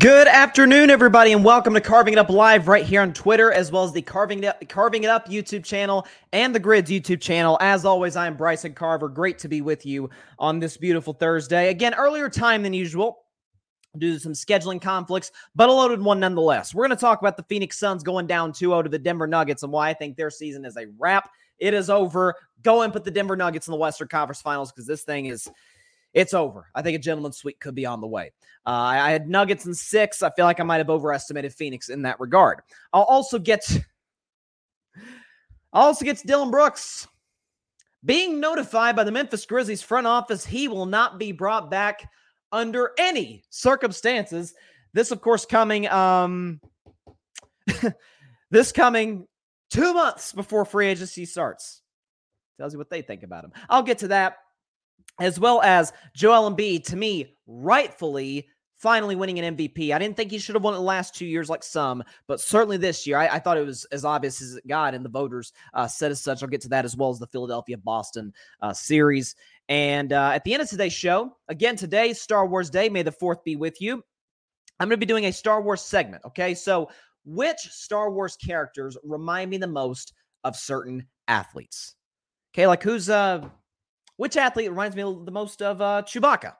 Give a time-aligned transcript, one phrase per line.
[0.00, 3.70] Good afternoon, everybody, and welcome to Carving It Up Live right here on Twitter, as
[3.70, 7.20] well as the Carving It Up, Carving It Up YouTube channel and the Gryd's YouTube
[7.20, 7.58] channel.
[7.60, 9.10] As always, I am Bryson Carver.
[9.10, 11.68] Great to be with you on this beautiful Thursday.
[11.68, 13.26] Again, earlier time than usual
[13.98, 16.74] due to some scheduling conflicts, but a loaded one nonetheless.
[16.74, 19.26] We're going to talk about the Phoenix Suns going down 2 0 to the Denver
[19.26, 21.28] Nuggets and why I think their season is a wrap.
[21.58, 22.34] It is over.
[22.62, 25.46] Go and put the Denver Nuggets in the Western Conference Finals because this thing is
[26.12, 26.66] it's over.
[26.74, 28.32] I think a gentleman's suite could be on the way.
[28.66, 30.22] Uh, I had Nuggets in six.
[30.22, 32.60] I feel like I might have overestimated Phoenix in that regard.
[32.92, 33.64] I'll also get,
[35.72, 37.06] I'll also get Dillon Brooks
[38.04, 42.08] being notified by the Memphis Grizzlies front office he will not be brought back
[42.52, 44.54] under any circumstances.
[44.92, 46.60] This, of course, coming um,
[48.50, 49.26] this coming
[49.70, 51.82] two months before free agency starts.
[52.58, 53.52] Tells you what they think about him.
[53.68, 54.38] I'll get to that
[55.20, 58.48] as well as Joel Embiid, to me, rightfully
[58.80, 59.94] finally winning an MVP.
[59.94, 62.40] I didn't think he should have won it the last two years like some, but
[62.40, 65.10] certainly this year, I, I thought it was as obvious as it got, and the
[65.10, 66.42] voters uh, said as such.
[66.42, 69.36] I'll get to that as well as the Philadelphia Boston uh, series.
[69.68, 73.12] And uh, at the end of today's show, again, today, Star Wars Day, may the
[73.12, 74.02] 4th be with you.
[74.80, 76.24] I'm going to be doing a Star Wars segment.
[76.24, 76.54] Okay.
[76.54, 76.88] So,
[77.26, 81.96] which Star Wars characters remind me the most of certain athletes?
[82.54, 82.66] Okay.
[82.66, 83.46] Like who's, uh,
[84.20, 86.52] which athlete reminds me the most of uh, Chewbacca?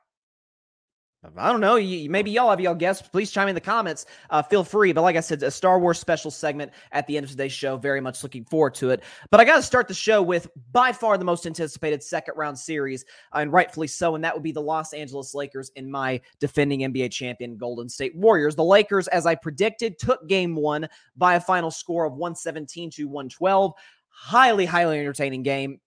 [1.36, 1.74] I don't know.
[1.74, 3.02] Maybe y'all have y'all guess.
[3.02, 4.06] Please chime in the comments.
[4.30, 4.94] Uh, feel free.
[4.94, 7.76] But like I said, a Star Wars special segment at the end of today's show.
[7.76, 9.02] Very much looking forward to it.
[9.30, 12.58] But I got to start the show with by far the most anticipated second round
[12.58, 13.04] series,
[13.34, 14.14] and rightfully so.
[14.14, 18.16] And that would be the Los Angeles Lakers in my defending NBA champion Golden State
[18.16, 18.56] Warriors.
[18.56, 23.04] The Lakers, as I predicted, took game one by a final score of 117 to
[23.04, 23.74] 112.
[24.08, 25.78] Highly, highly entertaining game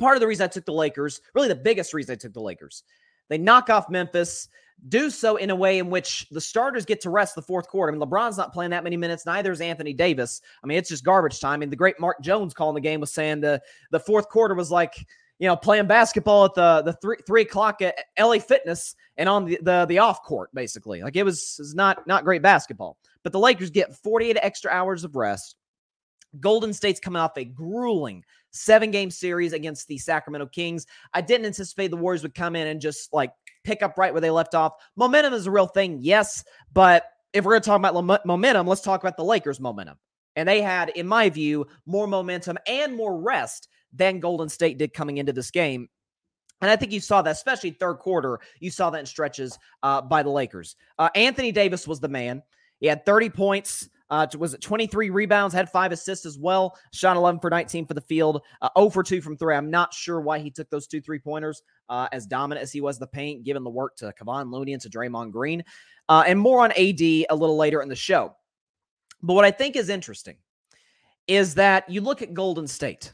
[0.00, 2.40] part of the reason I took the Lakers, really the biggest reason I took the
[2.40, 2.82] Lakers.
[3.28, 4.48] They knock off Memphis,
[4.88, 7.92] do so in a way in which the starters get to rest the fourth quarter.
[7.92, 10.40] I mean, LeBron's not playing that many minutes, neither is Anthony Davis.
[10.64, 11.54] I mean, it's just garbage time.
[11.54, 14.54] I mean, the great Mark Jones calling the game was saying the, the fourth quarter
[14.54, 15.06] was like,
[15.38, 19.46] you know, playing basketball at the the three three o'clock at LA Fitness and on
[19.46, 21.02] the, the the off court, basically.
[21.02, 22.98] Like it was, it was not not great basketball.
[23.22, 25.56] But the Lakers get 48 extra hours of rest.
[26.38, 28.22] Golden State's coming off a grueling
[28.52, 30.86] seven game series against the Sacramento Kings.
[31.14, 33.32] I didn't anticipate the Warriors would come in and just like
[33.64, 34.74] pick up right where they left off.
[34.96, 38.80] Momentum is a real thing, yes, but if we're going to talk about momentum, let's
[38.80, 39.96] talk about the Lakers' momentum.
[40.36, 44.92] And they had, in my view, more momentum and more rest than Golden State did
[44.92, 45.88] coming into this game.
[46.60, 50.02] And I think you saw that, especially third quarter, you saw that in stretches uh,
[50.02, 50.76] by the Lakers.
[50.98, 52.42] Uh, Anthony Davis was the man.
[52.80, 57.16] He had 30 points, uh, was it 23 rebounds, had five assists as well, shot
[57.16, 59.54] 11 for 19 for the field, uh, 0 for 2 from three.
[59.54, 62.80] I'm not sure why he took those two three pointers uh, as dominant as he
[62.80, 65.64] was the paint, given the work to Kevon Looney and to Draymond Green.
[66.08, 68.34] Uh, and more on AD a little later in the show.
[69.22, 70.36] But what I think is interesting
[71.28, 73.12] is that you look at Golden State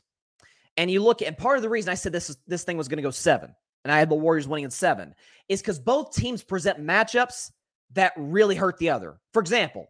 [0.78, 2.88] and you look at, and part of the reason I said this, this thing was
[2.88, 3.54] going to go seven
[3.84, 5.14] and I had the Warriors winning in seven
[5.48, 7.52] is because both teams present matchups
[7.92, 9.20] that really hurt the other.
[9.32, 9.86] For example,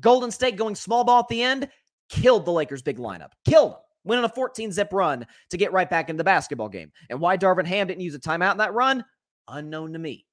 [0.00, 1.68] Golden State going small ball at the end
[2.08, 3.30] killed the Lakers' big lineup.
[3.44, 3.80] Killed them.
[4.04, 6.90] Went on a 14 zip run to get right back into the basketball game.
[7.08, 9.04] And why Darvin Ham didn't use a timeout in that run,
[9.48, 10.26] unknown to me.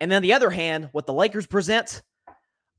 [0.00, 2.02] And then the other hand, what the Lakers present,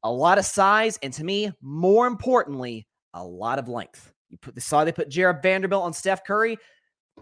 [0.04, 4.12] a lot of size, and to me, more importantly, a lot of length.
[4.30, 6.58] You put saw they put Jarred Vanderbilt on Steph Curry.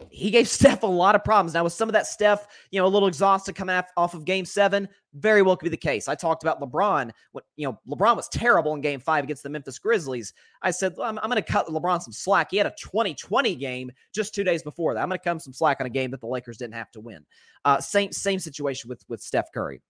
[0.09, 1.53] He gave Steph a lot of problems.
[1.53, 4.45] Now, with some of that Steph, you know, a little exhausted coming off of game
[4.45, 6.07] seven, very well could be the case.
[6.07, 7.11] I talked about LeBron.
[7.31, 10.33] What you know, LeBron was terrible in game five against the Memphis Grizzlies.
[10.61, 12.51] I said, well, I'm, I'm going to cut LeBron some slack.
[12.51, 15.01] He had a 2020 game just two days before that.
[15.01, 16.99] I'm going to come some slack on a game that the Lakers didn't have to
[16.99, 17.25] win.
[17.65, 19.81] Uh, same same situation with with Steph Curry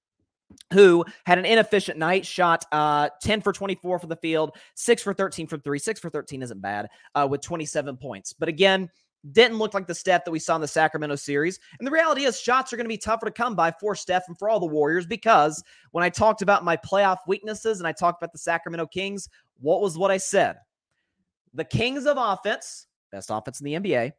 [0.73, 5.13] who had an inefficient night, shot uh, 10 for 24 for the field, 6 for
[5.13, 5.79] 13 from 3.
[5.79, 8.33] 6 for 13 isn't bad uh, with 27 points.
[8.33, 8.89] But again,
[9.31, 11.59] didn't look like the Steph that we saw in the Sacramento series.
[11.77, 14.27] And the reality is, shots are going to be tougher to come by for Steph
[14.27, 17.91] and for all the Warriors because when I talked about my playoff weaknesses and I
[17.91, 19.27] talked about the Sacramento Kings,
[19.59, 20.57] what was what I said?
[21.53, 24.13] The Kings of offense, best offense in the NBA,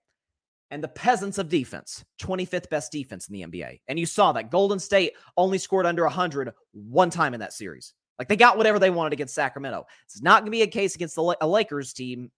[0.70, 3.81] and the peasants of defense, 25th best defense in the NBA.
[3.88, 7.94] And you saw that Golden State only scored under 100 one time in that series.
[8.19, 9.87] Like they got whatever they wanted against Sacramento.
[10.05, 12.31] It's not going to be a case against the a Lakers team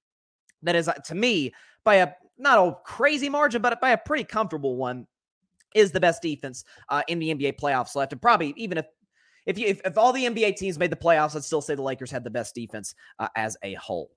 [0.63, 1.53] that is, uh, to me,
[1.85, 5.07] by a not a crazy margin, but by a pretty comfortable one,
[5.75, 8.13] is the best defense uh, in the NBA playoffs left.
[8.13, 8.87] And probably even if
[9.47, 11.83] if you if, if all the NBA teams made the playoffs, I'd still say the
[11.83, 14.11] Lakers had the best defense uh, as a whole.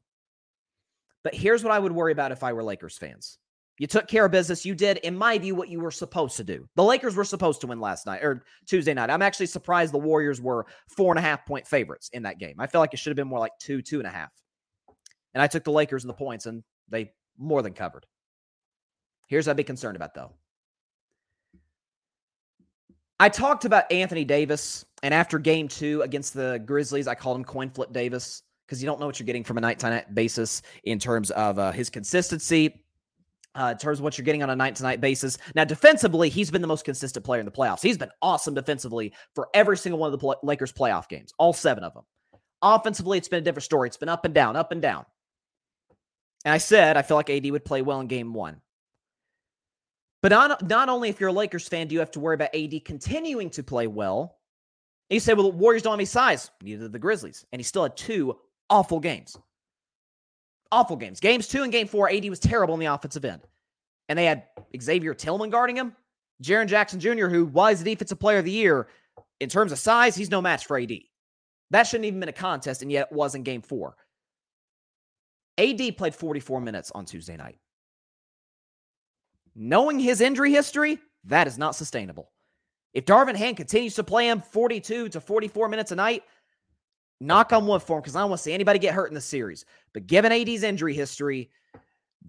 [1.23, 3.39] But here's what I would worry about if I were Lakers fans.
[3.77, 4.65] You took care of business.
[4.65, 6.69] You did, in my view, what you were supposed to do.
[6.75, 9.09] The Lakers were supposed to win last night or Tuesday night.
[9.09, 12.55] I'm actually surprised the Warriors were four and a half point favorites in that game.
[12.59, 14.31] I feel like it should have been more like two, two and a half.
[15.35, 18.07] And I took the Lakers and the points, and they more than covered.
[19.27, 20.31] Here's what I'd be concerned about, though.
[23.19, 27.45] I talked about Anthony Davis, and after game two against the Grizzlies, I called him
[27.45, 30.15] coin flip Davis because you don't know what you're getting from a night to night
[30.15, 32.81] basis in terms of uh, his consistency
[33.55, 35.37] uh, in terms of what you're getting on a night to night basis.
[35.55, 37.81] Now, defensively, he's been the most consistent player in the playoffs.
[37.81, 41.83] He's been awesome defensively for every single one of the Lakers playoff games, all seven
[41.83, 42.03] of them.
[42.61, 43.87] Offensively, it's been a different story.
[43.87, 45.05] It's been up and down, up and down.
[46.45, 48.61] And I said I feel like AD would play well in game one.
[50.21, 52.55] But not, not only if you're a Lakers fan do you have to worry about
[52.55, 54.37] AD continuing to play well.
[55.09, 56.49] You say, well, the Warriors don't have any size.
[56.63, 57.45] Neither did the Grizzlies.
[57.51, 58.37] And he still had two
[58.69, 59.37] awful games
[60.71, 61.19] awful games.
[61.19, 63.41] Games two and game four, AD was terrible in the offensive end.
[64.09, 64.43] And they had
[64.79, 65.95] Xavier Tillman guarding him,
[66.43, 68.87] Jaren Jackson Jr., who was the defensive player of the year.
[69.39, 70.91] In terms of size, he's no match for AD.
[71.71, 73.95] That shouldn't even been a contest, and yet it was in game four.
[75.57, 77.57] AD played 44 minutes on Tuesday night.
[79.55, 82.31] Knowing his injury history, that is not sustainable.
[82.93, 86.23] If Darvin Ham continues to play him 42 to 44 minutes a night,
[87.19, 89.15] knock on wood for him because I don't want to see anybody get hurt in
[89.15, 89.65] the series.
[89.93, 91.49] But given AD's injury history,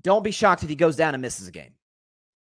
[0.02, 1.73] don't be shocked if he goes down and misses a game.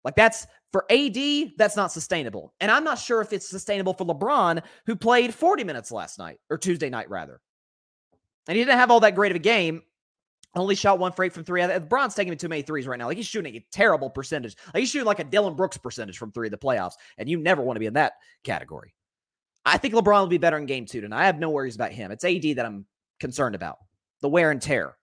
[0.04, 1.16] Like that's for AD,
[1.56, 2.52] that's not sustainable.
[2.60, 6.38] And I'm not sure if it's sustainable for LeBron, who played 40 minutes last night
[6.50, 7.40] or Tuesday night, rather.
[8.48, 9.82] And he didn't have all that great of a game.
[10.56, 11.60] Only shot one for eight from three.
[11.60, 13.06] LeBron's taking too many threes right now.
[13.06, 14.56] Like he's shooting a terrible percentage.
[14.72, 16.94] Like he's shooting like a Dillon Brooks percentage from three of the playoffs.
[17.18, 18.94] And you never want to be in that category.
[19.66, 21.22] I think LeBron will be better in game two tonight.
[21.22, 22.10] I have no worries about him.
[22.10, 22.86] It's AD that I'm
[23.20, 23.78] concerned about
[24.22, 24.96] the wear and tear.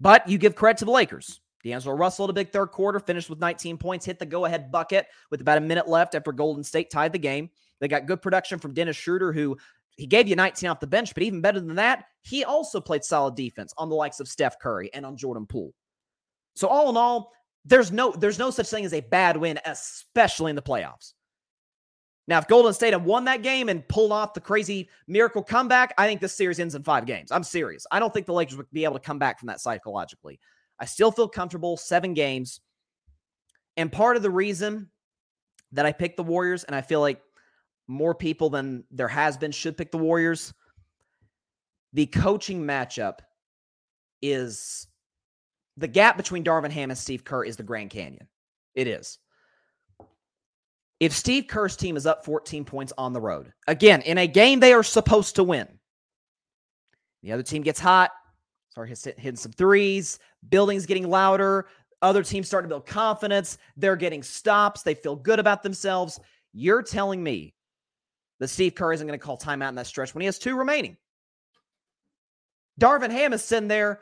[0.00, 1.40] But you give credit to the Lakers.
[1.62, 5.06] D'Angelo Russell, a big third quarter, finished with 19 points, hit the go ahead bucket
[5.30, 7.50] with about a minute left after Golden State tied the game.
[7.80, 9.56] They got good production from Dennis Schroeder, who
[9.96, 13.04] he gave you 19 off the bench, but even better than that, he also played
[13.04, 15.72] solid defense on the likes of Steph Curry and on Jordan Poole.
[16.54, 17.32] So all in all,
[17.64, 21.14] there's no there's no such thing as a bad win, especially in the playoffs.
[22.28, 25.94] Now, if Golden State had won that game and pulled off the crazy miracle comeback,
[25.96, 27.30] I think this series ends in five games.
[27.30, 27.86] I'm serious.
[27.90, 30.40] I don't think the Lakers would be able to come back from that psychologically.
[30.80, 32.60] I still feel comfortable seven games.
[33.76, 34.90] And part of the reason
[35.72, 37.20] that I picked the Warriors, and I feel like
[37.88, 40.52] more people than there has been should pick the Warriors,
[41.92, 43.18] the coaching matchup
[44.22, 44.86] is
[45.76, 48.26] the gap between Darvin Ham and Steve Kerr is the Grand Canyon.
[48.74, 49.18] It is.
[50.98, 54.60] If Steve Kerr's team is up 14 points on the road, again, in a game
[54.60, 55.68] they are supposed to win,
[57.22, 58.12] the other team gets hot,
[58.70, 61.66] start hitting some threes, buildings getting louder,
[62.02, 66.20] other teams starting to build confidence, they're getting stops, they feel good about themselves.
[66.52, 67.54] You're telling me
[68.38, 70.56] that Steve Kerr isn't going to call timeout in that stretch when he has two
[70.56, 70.96] remaining.
[72.80, 74.00] Darvin Ham is sitting there,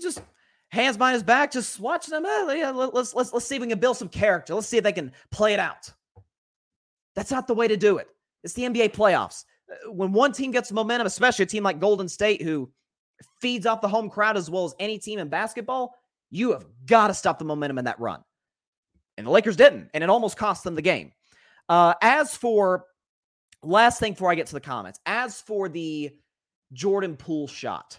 [0.00, 0.22] just
[0.68, 2.24] hands behind his back, just watching them.
[2.24, 4.54] Eh, let's let's let's see if we can build some character.
[4.54, 5.92] Let's see if they can play it out.
[7.14, 8.08] That's not the way to do it.
[8.44, 9.44] It's the NBA playoffs.
[9.70, 12.70] Uh, when one team gets momentum, especially a team like Golden State, who
[13.40, 15.96] feeds off the home crowd as well as any team in basketball,
[16.30, 18.22] you have got to stop the momentum in that run.
[19.16, 21.12] And the Lakers didn't, and it almost cost them the game.
[21.68, 22.84] Uh, as for
[23.66, 26.10] last thing before I get to the comments, as for the
[26.72, 27.98] Jordan Poole shot,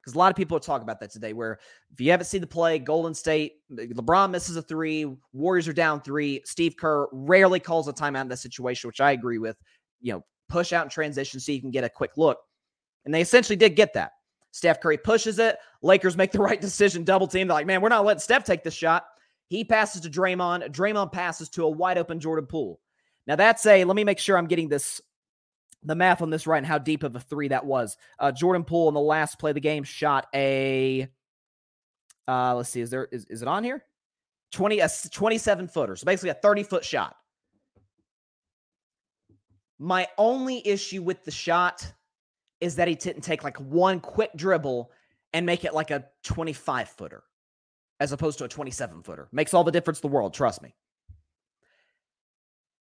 [0.00, 1.32] because a lot of people are talking about that today.
[1.32, 1.58] Where
[1.92, 6.00] if you haven't seen the play, Golden State, LeBron misses a three, Warriors are down
[6.00, 6.42] three.
[6.44, 9.56] Steve Kerr rarely calls a timeout in that situation, which I agree with.
[10.00, 12.38] You know, push out in transition so you can get a quick look.
[13.04, 14.12] And they essentially did get that.
[14.52, 15.58] Steph Curry pushes it.
[15.82, 17.48] Lakers make the right decision, double team.
[17.48, 19.04] They're like, man, we're not letting Steph take this shot.
[19.48, 20.70] He passes to Draymond.
[20.72, 22.80] Draymond passes to a wide open Jordan Poole.
[23.26, 25.00] Now that's a, let me make sure I'm getting this,
[25.82, 27.96] the math on this right and how deep of a three that was.
[28.18, 31.08] Uh, Jordan Poole in the last play of the game shot a,
[32.28, 33.84] uh, let's see, is there, is, is it on here?
[34.52, 35.96] 20, a 27 footer.
[35.96, 37.16] So basically a 30 foot shot.
[39.78, 41.92] My only issue with the shot
[42.60, 44.90] is that he didn't take like one quick dribble
[45.32, 47.22] and make it like a 25 footer
[48.00, 49.28] as opposed to a 27 footer.
[49.32, 50.74] Makes all the difference in the world, trust me.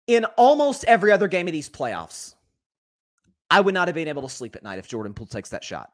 [0.07, 2.35] In almost every other game of these playoffs,
[3.49, 5.63] I would not have been able to sleep at night if Jordan Poole takes that
[5.63, 5.91] shot.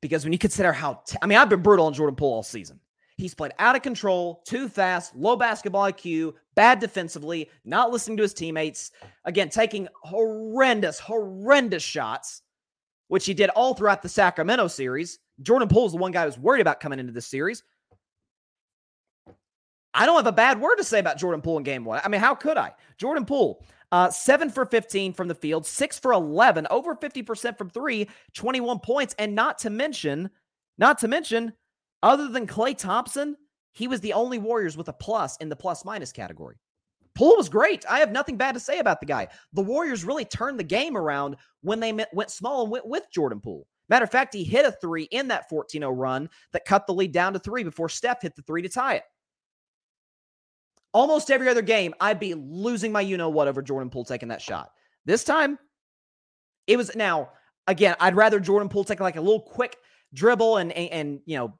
[0.00, 2.42] Because when you consider how, t- I mean, I've been brutal on Jordan Poole all
[2.42, 2.80] season.
[3.16, 8.22] He's played out of control, too fast, low basketball IQ, bad defensively, not listening to
[8.24, 8.90] his teammates.
[9.24, 12.42] Again, taking horrendous, horrendous shots,
[13.08, 15.20] which he did all throughout the Sacramento series.
[15.42, 17.62] Jordan Poole is the one guy was worried about coming into this series.
[19.94, 22.00] I don't have a bad word to say about Jordan Poole in game one.
[22.04, 22.72] I mean, how could I?
[22.98, 27.70] Jordan Poole, uh, seven for 15 from the field, six for 11, over 50% from
[27.70, 29.14] three, 21 points.
[29.18, 30.30] And not to mention,
[30.78, 31.52] not to mention,
[32.02, 33.36] other than Klay Thompson,
[33.72, 36.56] he was the only Warriors with a plus in the plus minus category.
[37.14, 37.84] Poole was great.
[37.88, 39.28] I have nothing bad to say about the guy.
[39.52, 43.40] The Warriors really turned the game around when they went small and went with Jordan
[43.40, 43.66] Poole.
[43.88, 46.94] Matter of fact, he hit a three in that 14 0 run that cut the
[46.94, 49.04] lead down to three before Steph hit the three to tie it.
[50.94, 54.28] Almost every other game, I'd be losing my you know what over Jordan Poole taking
[54.28, 54.70] that shot.
[55.04, 55.58] This time,
[56.66, 57.30] it was now,
[57.66, 59.76] again, I'd rather Jordan Poole take like a little quick
[60.14, 61.58] dribble and, and, and you know,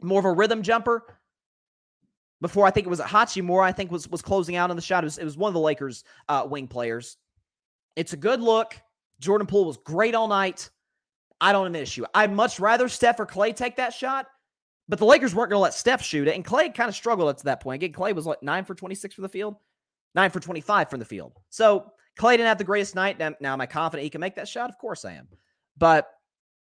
[0.00, 1.02] more of a rhythm jumper
[2.40, 5.02] before I think it was Hachimura, I think was was closing out on the shot.
[5.02, 7.16] It was, it was one of the Lakers uh, wing players.
[7.96, 8.76] It's a good look.
[9.18, 10.70] Jordan Poole was great all night.
[11.40, 12.04] I don't have an issue.
[12.14, 14.26] I'd much rather Steph or Klay take that shot
[14.88, 16.34] but the Lakers weren't going to let Steph shoot it.
[16.34, 17.82] And Klay kind of struggled up to that point.
[17.82, 19.56] Again, Klay was like nine for 26 from the field,
[20.14, 21.32] nine for 25 from the field.
[21.50, 23.18] So Klay didn't have the greatest night.
[23.18, 24.70] Now, now am I confident he can make that shot?
[24.70, 25.28] Of course I am.
[25.76, 26.08] But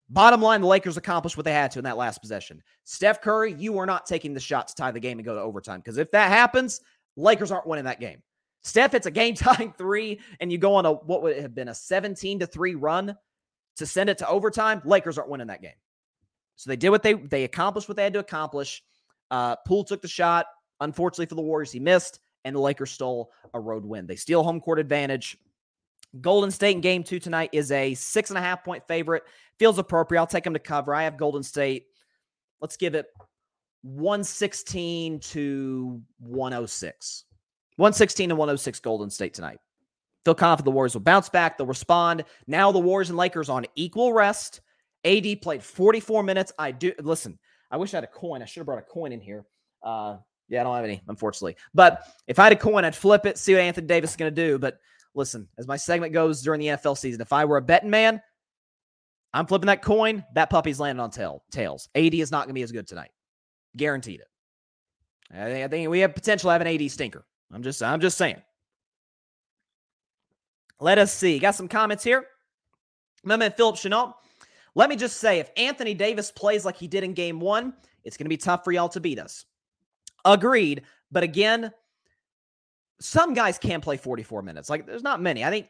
[0.09, 2.61] bottom line, the Lakers accomplished what they had to in that last possession.
[2.83, 5.41] Steph Curry, you are not taking the shot to tie the game and go to
[5.41, 5.79] overtime.
[5.79, 6.81] Because if that happens,
[7.15, 8.21] Lakers aren't winning that game.
[8.63, 11.67] Steph it's a game tying three, and you go on a what would have been
[11.67, 13.17] a 17 to 3 run
[13.77, 14.81] to send it to overtime.
[14.85, 15.73] Lakers aren't winning that game.
[16.63, 18.81] So they did what they they accomplished what they had to accomplish.
[19.29, 20.45] Uh, Poole took the shot.
[20.79, 24.07] Unfortunately for the Warriors, he missed, and the Lakers stole a road win.
[24.07, 25.37] They steal home court advantage.
[26.21, 29.23] Golden State in game two tonight is a six and a half point favorite.
[29.59, 30.21] Feels appropriate.
[30.21, 30.95] I'll take them to cover.
[30.95, 31.87] I have Golden State.
[32.61, 33.07] Let's give it
[33.81, 37.25] 116 to 106.
[37.75, 39.59] 116 to 106 Golden State tonight.
[40.23, 41.57] Feel confident the Warriors will bounce back.
[41.57, 42.23] They'll respond.
[42.47, 44.61] Now the Warriors and Lakers on equal rest.
[45.05, 46.51] AD played 44 minutes.
[46.57, 47.37] I do listen.
[47.71, 48.41] I wish I had a coin.
[48.41, 49.45] I should have brought a coin in here.
[49.81, 50.17] Uh,
[50.47, 51.55] yeah, I don't have any, unfortunately.
[51.73, 54.33] But if I had a coin, I'd flip it, see what Anthony Davis is going
[54.33, 54.59] to do.
[54.59, 54.79] But
[55.15, 58.21] listen, as my segment goes during the NFL season, if I were a betting man,
[59.33, 60.23] I'm flipping that coin.
[60.35, 61.89] That puppy's landing on tail, tails.
[61.95, 63.11] AD is not going to be as good tonight.
[63.75, 64.27] Guaranteed it.
[65.35, 67.25] I think we have potential to have an AD stinker.
[67.51, 68.41] I'm just, I'm just saying.
[70.79, 71.39] Let us see.
[71.39, 72.25] Got some comments here.
[73.23, 74.13] My man Philip Chenault
[74.75, 78.17] let me just say if Anthony Davis plays like he did in game one, it's
[78.17, 79.45] going to be tough for y'all to beat us.
[80.25, 80.83] Agreed.
[81.11, 81.71] But again,
[82.99, 84.69] some guys can play 44 minutes.
[84.69, 85.43] Like there's not many.
[85.43, 85.67] I think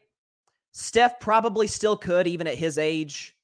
[0.72, 3.36] Steph probably still could, even at his age.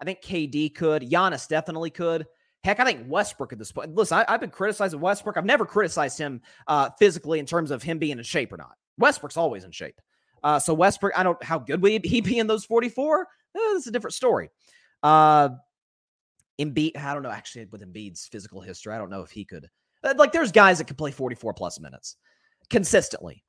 [0.00, 1.02] I think KD could.
[1.02, 2.26] Giannis definitely could.
[2.64, 3.94] Heck, I think Westbrook at this point.
[3.94, 5.36] Listen, I, have been criticizing Westbrook.
[5.36, 8.72] I've never criticized him uh, physically in terms of him being in shape or not.
[8.98, 10.00] Westbrook's always in shape.
[10.42, 13.22] Uh, so Westbrook, I don't how good would he be in those 44?
[13.22, 14.50] Eh, that's a different story.
[15.02, 15.50] Uh,
[16.60, 18.92] Embiid, I don't know actually with Embiid's physical history.
[18.92, 19.68] I don't know if he could.
[20.02, 22.16] Uh, like, there's guys that could play 44 plus minutes
[22.70, 23.44] consistently.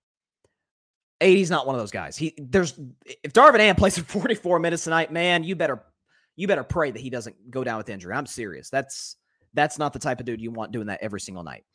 [1.21, 2.15] AD's not one of those guys.
[2.15, 2.79] He there's
[3.23, 5.83] if Darvin Ham plays for 44 minutes tonight, man, you better
[6.35, 8.13] you better pray that he doesn't go down with injury.
[8.13, 8.69] I'm serious.
[8.69, 9.17] That's
[9.53, 11.65] that's not the type of dude you want doing that every single night.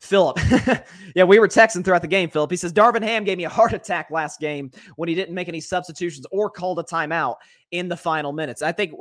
[0.00, 0.38] Philip,
[1.14, 2.28] yeah, we were texting throughout the game.
[2.28, 5.34] Philip, he says Darvin Ham gave me a heart attack last game when he didn't
[5.34, 7.36] make any substitutions or called a timeout
[7.70, 8.60] in the final minutes.
[8.62, 8.92] I think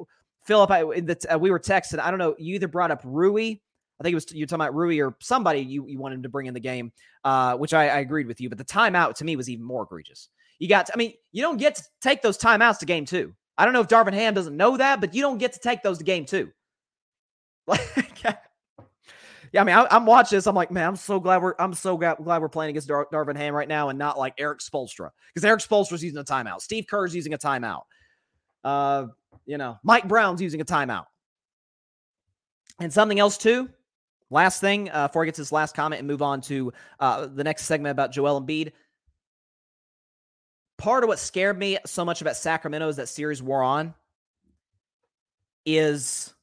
[0.46, 2.00] Philip, I, the, uh, we were texting.
[2.00, 2.36] I don't know.
[2.38, 3.56] You either brought up Rui.
[4.00, 6.48] I think it was you talking about Rui or somebody you, you wanted to bring
[6.48, 6.92] in the game,
[7.24, 8.50] uh, which I, I, agreed with you.
[8.50, 10.30] But the timeout to me was even more egregious.
[10.60, 13.34] You got, to, I mean, you don't get to take those timeouts to game two.
[13.58, 15.84] I don't know if Darvin Ham doesn't know that, but you don't get to take
[15.84, 16.52] those to game two.
[17.66, 18.24] Like,
[19.54, 20.48] yeah, I mean, I, am watching this.
[20.48, 23.08] I'm like, man, I'm so glad we're I'm so glad, glad we're playing against Dar-
[23.14, 26.62] Darvin Ham right now, and not like Erik Spoelstra because Erik Spoelstra's using a timeout.
[26.62, 27.84] Steve Kerr's using a timeout.
[28.64, 29.08] Uh,
[29.46, 31.06] you know, Mike Brown's using a timeout.
[32.80, 33.70] And something else too.
[34.30, 37.28] Last thing, uh, before I get to this last comment and move on to uh,
[37.28, 38.72] the next segment about Joel Embiid.
[40.80, 43.94] Part of what scared me so much about Sacramento as that series wore on
[45.66, 46.34] is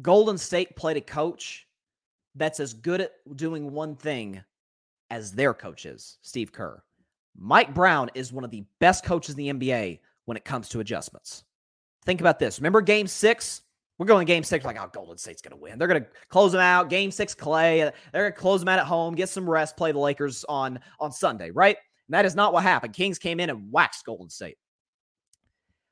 [0.00, 1.66] Golden State played a coach
[2.34, 4.42] that's as good at doing one thing
[5.10, 6.82] as their coach is, Steve Kerr.
[7.36, 10.80] Mike Brown is one of the best coaches in the NBA when it comes to
[10.80, 11.44] adjustments.
[12.04, 12.58] Think about this.
[12.58, 13.62] Remember game six?
[13.98, 15.78] We're going game six, like, oh, Golden State's going to win.
[15.78, 16.88] They're going to close them out.
[16.88, 17.92] Game six, Klay.
[18.12, 20.80] They're going to close them out at home, get some rest, play the Lakers on,
[20.98, 21.76] on Sunday, right?
[22.08, 22.94] And that is not what happened.
[22.94, 24.56] Kings came in and waxed Golden State.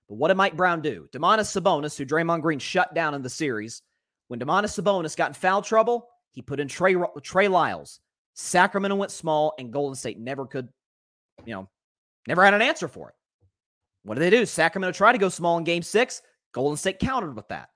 [0.09, 1.09] But what did Mike Brown do?
[1.12, 3.83] Domantas Sabonis, who Draymond Green shut down in the series,
[4.26, 8.00] when Domantas Sabonis got in foul trouble, he put in Trey, Trey Lyles.
[8.35, 10.69] Sacramento went small, and Golden State never could,
[11.45, 11.69] you know,
[12.26, 13.14] never had an answer for it.
[14.02, 14.47] What did they do?
[14.47, 16.23] Sacramento tried to go small in game six.
[16.52, 17.69] Golden State countered with that.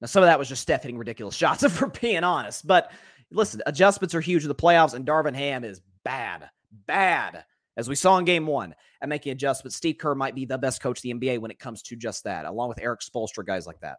[0.00, 2.66] Now, some of that was just Steph hitting ridiculous shots, if we're being honest.
[2.66, 2.90] But
[3.30, 6.48] listen, adjustments are huge in the playoffs, and Darvin Ham is bad,
[6.86, 7.44] bad,
[7.76, 9.76] as we saw in game one at making adjustments.
[9.76, 12.46] Steve Kerr might be the best coach the NBA when it comes to just that,
[12.46, 13.98] along with Erik Spoelstra, guys like that.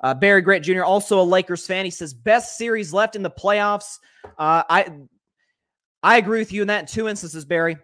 [0.00, 3.30] Uh, Barry Grant Jr., also a Lakers fan, he says best series left in the
[3.30, 3.98] playoffs.
[4.38, 4.92] Uh, I
[6.02, 7.76] I agree with you in that in two instances, Barry.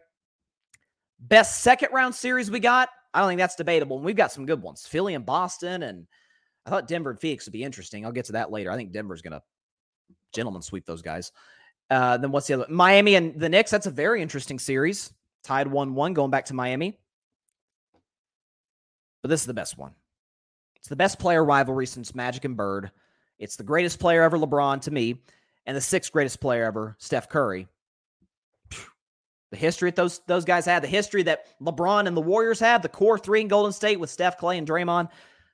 [1.29, 2.91] Best second round series we got.
[3.15, 3.97] I don't think that's debatable.
[3.97, 4.87] And we've got some good ones.
[4.87, 6.07] Philly and Boston, and
[6.67, 8.05] I thought Denver and Phoenix would be interesting.
[8.05, 8.71] I'll get to that later.
[8.71, 9.43] I think Denver's going to
[10.35, 11.33] gentlemen sweep those guys.
[11.91, 12.67] Uh, then what's the other?
[12.69, 13.71] Miami and the Knicks.
[13.71, 15.13] That's a very interesting series.
[15.45, 16.99] Tied 1 1 going back to Miami.
[19.23, 19.93] But this is the best one.
[20.77, 22.91] It's the best player rivalry since Magic and Bird.
[23.39, 25.23] It's the greatest player ever, LeBron, to me,
[25.67, 27.67] and the sixth greatest player ever, Steph Curry.
[29.55, 32.83] The history that those those guys had, the history that LeBron and the Warriors have,
[32.83, 35.11] the core three in Golden State with Steph, Klay, and Draymond.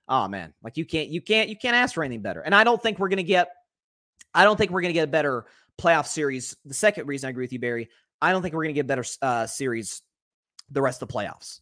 [0.09, 2.41] Oh man, like you can't you can't you can't ask for anything better.
[2.41, 3.51] And I don't think we're gonna get
[4.33, 5.45] I don't think we're gonna get a better
[5.79, 6.57] playoff series.
[6.65, 7.91] The second reason I agree with you, Barry,
[8.23, 10.01] I don't think we're gonna get better uh, series
[10.71, 11.61] the rest of the playoffs.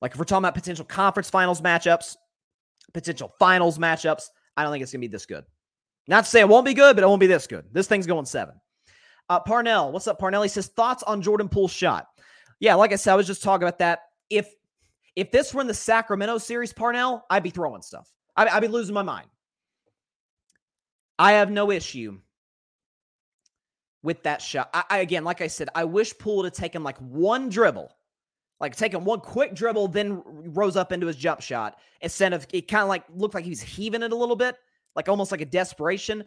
[0.00, 2.14] Like if we're talking about potential conference finals matchups,
[2.94, 4.26] potential finals matchups.
[4.56, 5.44] I don't think it's to be this good.
[6.06, 7.64] Not to say it won't be good, but it won't be this good.
[7.72, 8.54] This thing's going seven.
[9.30, 10.42] Uh, Parnell, what's up, Parnell?
[10.42, 12.08] He says thoughts on Jordan Poole's shot.
[12.58, 14.00] Yeah, like I said, I was just talking about that.
[14.28, 14.52] If
[15.16, 18.12] if this were in the Sacramento series, Parnell, I'd be throwing stuff.
[18.36, 19.28] I'd, I'd be losing my mind.
[21.18, 22.18] I have no issue
[24.02, 24.68] with that shot.
[24.74, 27.90] I, I, again, like I said, I wish Poole had taken like one dribble
[28.60, 32.68] like taking one quick dribble, then rose up into his jump shot instead of it
[32.68, 34.56] kind of like looked like he was heaving it a little bit,
[34.94, 36.22] like almost like a desperation.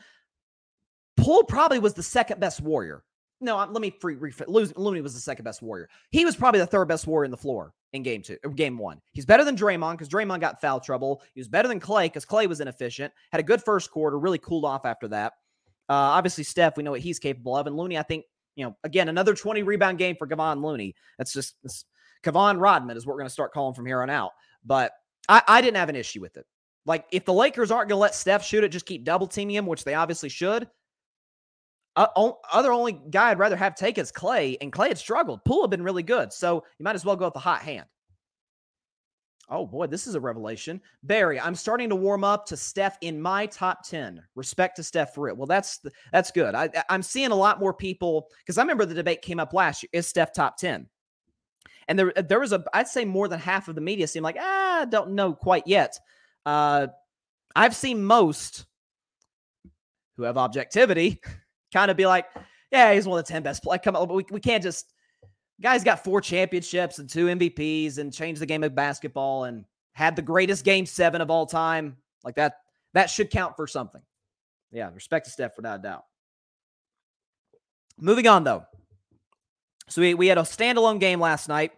[1.23, 3.03] Poole probably was the second best warrior.
[3.39, 4.47] No, let me free refit.
[4.49, 5.89] Looney was the second best warrior.
[6.11, 9.01] He was probably the third best warrior in the floor in game two, game one.
[9.11, 11.21] He's better than Draymond because Draymond got foul trouble.
[11.33, 13.13] He was better than Klay because Klay was inefficient.
[13.31, 15.33] Had a good first quarter, really cooled off after that.
[15.89, 18.23] Uh, obviously, Steph, we know what he's capable of, and Looney, I think,
[18.55, 20.95] you know, again, another 20 rebound game for Kevon Looney.
[21.17, 21.85] That's just that's,
[22.23, 24.31] Kevon Rodman is what we're going to start calling from here on out.
[24.63, 24.93] But
[25.27, 26.45] I, I didn't have an issue with it.
[26.85, 29.55] Like, if the Lakers aren't going to let Steph shoot it, just keep double teaming
[29.55, 30.69] him, which they obviously should.
[31.95, 35.45] Uh, other only guy I'd rather have take is Klay, and Klay had struggled.
[35.45, 37.85] Poole had been really good, so you might as well go with the hot hand.
[39.49, 40.81] Oh boy, this is a revelation.
[41.03, 44.23] Barry, I'm starting to warm up to Steph in my top 10.
[44.35, 45.37] Respect to Steph for it.
[45.37, 46.55] Well, that's that's good.
[46.55, 49.83] I, I'm seeing a lot more people because I remember the debate came up last
[49.83, 49.89] year.
[49.93, 50.87] Is Steph top 10?
[51.89, 54.37] And there, there was a, I'd say more than half of the media seemed like,
[54.39, 55.99] ah, don't know quite yet.
[56.45, 56.87] Uh,
[57.55, 58.65] I've seen most
[60.15, 61.19] who have objectivity
[61.73, 62.27] kind of be like,
[62.71, 63.81] yeah, he's one of the 10 best players.
[63.83, 64.93] Come on, but we, we can't just,
[65.61, 70.15] guy's got four championships and two MVPs and changed the game of basketball and had
[70.15, 71.97] the greatest game seven of all time.
[72.23, 72.59] Like that,
[72.93, 74.01] that should count for something.
[74.71, 76.05] Yeah, respect to Steph without a doubt.
[77.99, 78.65] Moving on though.
[79.89, 81.73] So we, we had a standalone game last night.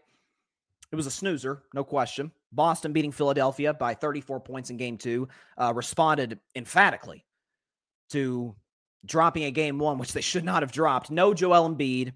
[0.92, 2.32] It was a snoozer, no question.
[2.52, 5.28] Boston beating Philadelphia by 34 points in game two,
[5.58, 7.26] uh, responded emphatically
[8.12, 8.56] to
[9.06, 11.12] dropping a game one, which they should not have dropped.
[11.12, 12.14] No Joel Embiid.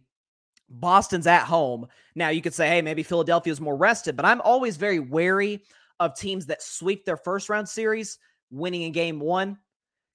[0.69, 1.87] Boston's at home.
[2.15, 5.63] Now you could say, hey, maybe Philadelphia's more rested, but I'm always very wary
[5.99, 8.19] of teams that sweep their first round series
[8.51, 9.57] winning in game one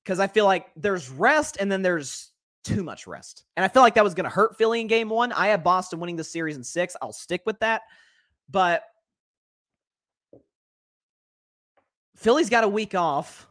[0.02, 2.30] because I feel like there's rest and then there's
[2.62, 3.44] too much rest.
[3.56, 5.32] And I feel like that was going to hurt Philly in game one.
[5.32, 6.96] I have Boston winning the series in six.
[7.02, 7.82] I'll stick with that.
[8.48, 8.82] But
[12.16, 13.48] Philly's got a week off.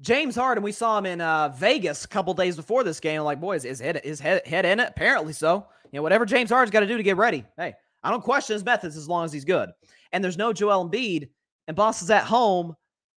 [0.00, 3.20] James Harden, we saw him in uh, Vegas a couple days before this game.
[3.22, 4.88] Like, boys, is head his head head in it?
[4.88, 5.66] Apparently so.
[5.92, 7.44] You know, whatever James Harden's got to do to get ready.
[7.56, 9.70] Hey, I don't question his methods as long as he's good.
[10.12, 11.28] And there's no Joel Embiid,
[11.68, 12.74] and Boston's at home,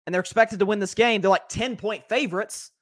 [0.06, 1.20] and they're expected to win this game.
[1.20, 2.72] They're like 10 point favorites.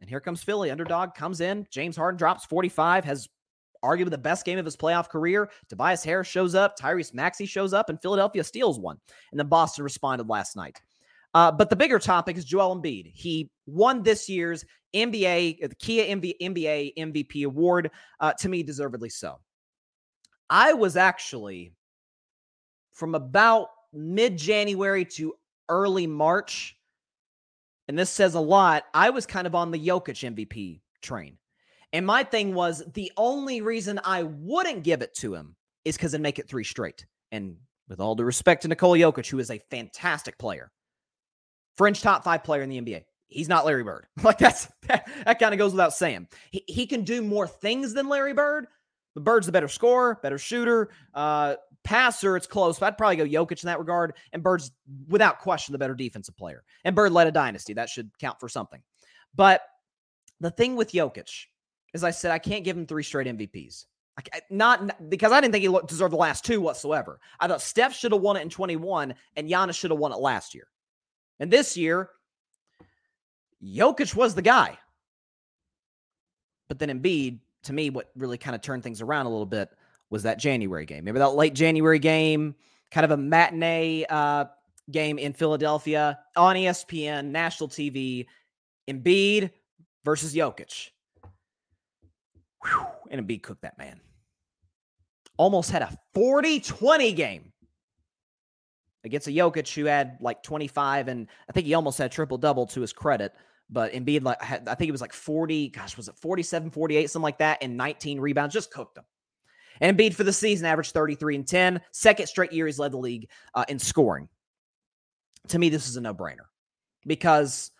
[0.00, 0.70] And here comes Philly.
[0.70, 1.66] Underdog comes in.
[1.70, 3.28] James Harden drops 45, has
[3.84, 5.48] arguably the best game of his playoff career.
[5.68, 6.78] Tobias Harris shows up.
[6.78, 8.98] Tyrese Maxey shows up, and Philadelphia steals one.
[9.30, 10.80] And then Boston responded last night.
[11.34, 13.10] Uh, but the bigger topic is Joel Embiid.
[13.14, 14.64] He won this year's
[14.94, 17.90] NBA, the Kia NBA MVP award,
[18.20, 19.40] uh, to me, deservedly so.
[20.50, 21.72] I was actually
[22.92, 25.34] from about mid January to
[25.68, 26.76] early March,
[27.88, 28.84] and this says a lot.
[28.92, 31.38] I was kind of on the Jokic MVP train.
[31.94, 36.14] And my thing was the only reason I wouldn't give it to him is because
[36.14, 37.04] it'd make it three straight.
[37.32, 37.56] And
[37.88, 40.70] with all due respect to Nikola Jokic, who is a fantastic player,
[41.76, 43.04] fringe top five player in the NBA.
[43.28, 44.06] He's not Larry Bird.
[44.22, 46.28] Like that's that, that kind of goes without saying.
[46.50, 48.66] He, he can do more things than Larry Bird,
[49.14, 52.36] but Bird's the better scorer, better shooter, uh, passer.
[52.36, 54.14] It's close, but I'd probably go Jokic in that regard.
[54.32, 54.70] And Bird's
[55.08, 56.62] without question the better defensive player.
[56.84, 57.72] And Bird led a dynasty.
[57.74, 58.82] That should count for something.
[59.34, 59.62] But
[60.40, 61.46] the thing with Jokic,
[61.94, 63.86] as I said, I can't give him three straight MVPs.
[64.18, 67.18] I, not because I didn't think he deserved the last two whatsoever.
[67.40, 70.18] I thought Steph should have won it in 21 and Giannis should have won it
[70.18, 70.66] last year.
[71.42, 72.08] And this year,
[73.60, 74.78] Jokic was the guy.
[76.68, 79.68] But then Embiid, to me, what really kind of turned things around a little bit
[80.08, 81.02] was that January game.
[81.02, 82.54] Maybe that late January game,
[82.92, 84.44] kind of a matinee uh,
[84.92, 88.26] game in Philadelphia on ESPN, national TV.
[88.88, 89.50] Embiid
[90.04, 90.90] versus Jokic.
[92.64, 94.00] Whew, and Embiid cooked that man.
[95.38, 97.51] Almost had a 40 20 game
[99.04, 102.66] against a Jokic who had like 25, and I think he almost had triple double
[102.66, 103.32] to his credit.
[103.70, 107.22] But Embiid, like, I think it was like 40, gosh, was it 47, 48, something
[107.22, 109.04] like that, and 19 rebounds, just cooked them.
[109.80, 111.80] And Embiid for the season averaged 33 and 10.
[111.90, 114.28] Second straight year he's led the league uh, in scoring.
[115.48, 116.46] To me, this is a no brainer
[117.06, 117.70] because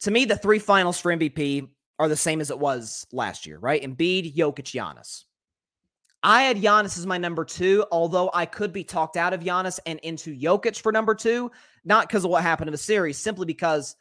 [0.00, 3.58] to me, the three finals for MVP are the same as it was last year,
[3.58, 3.82] right?
[3.82, 5.24] Embiid, Jokic, Giannis.
[6.22, 9.78] I had Giannis as my number two, although I could be talked out of Giannis
[9.86, 11.50] and into Jokic for number two,
[11.84, 13.94] not because of what happened in the series, simply because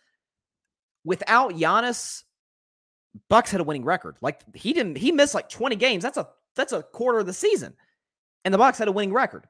[1.03, 2.23] without Giannis,
[3.29, 4.17] Bucks had a winning record.
[4.21, 6.03] Like he didn't, he missed like 20 games.
[6.03, 7.73] That's a that's a quarter of the season.
[8.43, 9.47] And the Bucks had a winning record.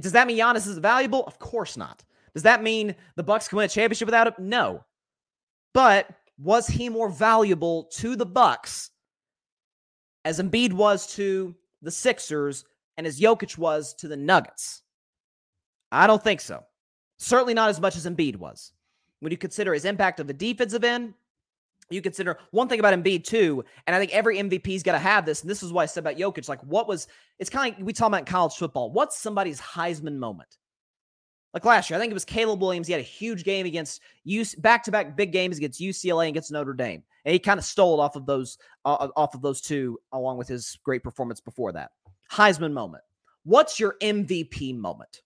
[0.00, 1.24] Does that mean Giannis is valuable?
[1.24, 2.04] Of course not.
[2.34, 4.34] Does that mean the Bucks can win a championship without him?
[4.38, 4.84] No.
[5.72, 6.08] But
[6.38, 8.90] was he more valuable to the Bucks
[10.24, 11.54] as Embiid was to
[11.86, 12.64] the Sixers
[12.96, 14.82] and as Jokic was to the Nuggets?
[15.90, 16.64] I don't think so.
[17.18, 18.72] Certainly not as much as Embiid was.
[19.20, 21.14] When you consider his impact of the defensive end,
[21.88, 25.24] you consider one thing about Embiid too, and I think every MVP's got to have
[25.24, 25.42] this.
[25.42, 26.48] And this is why I said about Jokic.
[26.48, 27.06] Like, what was
[27.38, 28.90] it's kind of like we talk about college football.
[28.90, 30.58] What's somebody's Heisman moment?
[31.54, 32.86] Like last year, I think it was Caleb Williams.
[32.86, 36.74] He had a huge game against UC, back-to-back big games against UCLA and against Notre
[36.74, 40.36] Dame, and he kind of stole off of those uh, off of those two, along
[40.36, 41.92] with his great performance before that.
[42.30, 43.04] Heisman moment.
[43.44, 45.22] What's your MVP moment?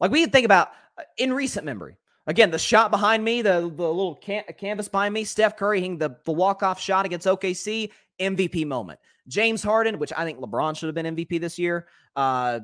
[0.00, 1.96] Like we can think about uh, in recent memory.
[2.26, 5.98] Again, the shot behind me, the, the little can- canvas behind me, Steph Curry hitting
[5.98, 8.98] the, the walk-off shot against OKC, MVP moment.
[9.28, 11.86] James Harden, which I think LeBron should have been MVP this year.
[12.16, 12.60] Uh,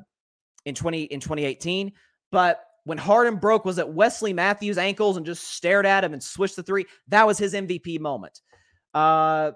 [0.64, 1.92] in 20 in 2018.
[2.30, 6.22] But when Harden broke, was at Wesley Matthews' ankles and just stared at him and
[6.22, 6.86] switched the three?
[7.08, 8.40] That was his MVP moment.
[8.92, 9.52] Uh,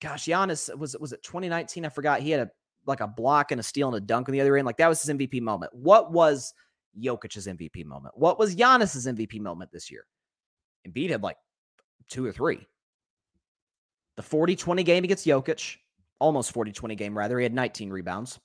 [0.00, 1.86] gosh, Giannis was was it 2019?
[1.86, 2.20] I forgot.
[2.20, 2.50] He had a
[2.86, 4.66] like a block and a steal and a dunk on the other end.
[4.66, 5.72] Like that was his MVP moment.
[5.74, 6.52] What was
[7.00, 8.16] Jokic's MVP moment?
[8.16, 10.04] What was Giannis's MVP moment this year?
[10.86, 11.36] Embiid had like
[12.08, 12.66] two or three.
[14.16, 15.76] The 40 20 game against Jokic,
[16.18, 17.38] almost 40 20 game, rather.
[17.38, 18.38] He had 19 rebounds.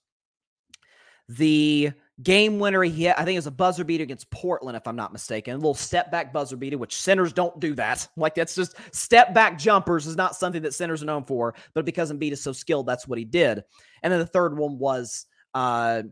[1.30, 1.92] The
[2.24, 5.14] game winner he I think it was a buzzer beater against Portland, if I'm not
[5.14, 5.54] mistaken.
[5.54, 8.08] A little step back buzzer beater, which centers don't do that.
[8.18, 11.86] Like that's just step back jumpers is not something that centers are known for, but
[11.86, 13.64] because Embiid is so skilled, that's what he did.
[14.02, 16.04] And then the third one was uh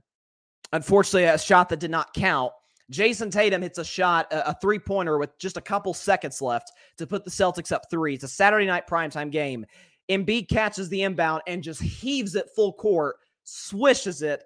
[0.72, 2.52] unfortunately a shot that did not count.
[2.92, 6.72] Jayson Tatum hits a shot, a, a three pointer with just a couple seconds left
[6.98, 8.14] to put the Celtics up three.
[8.14, 9.66] It's a Saturday night primetime game.
[10.10, 14.44] Embiid catches the inbound and just heaves it full court, swishes it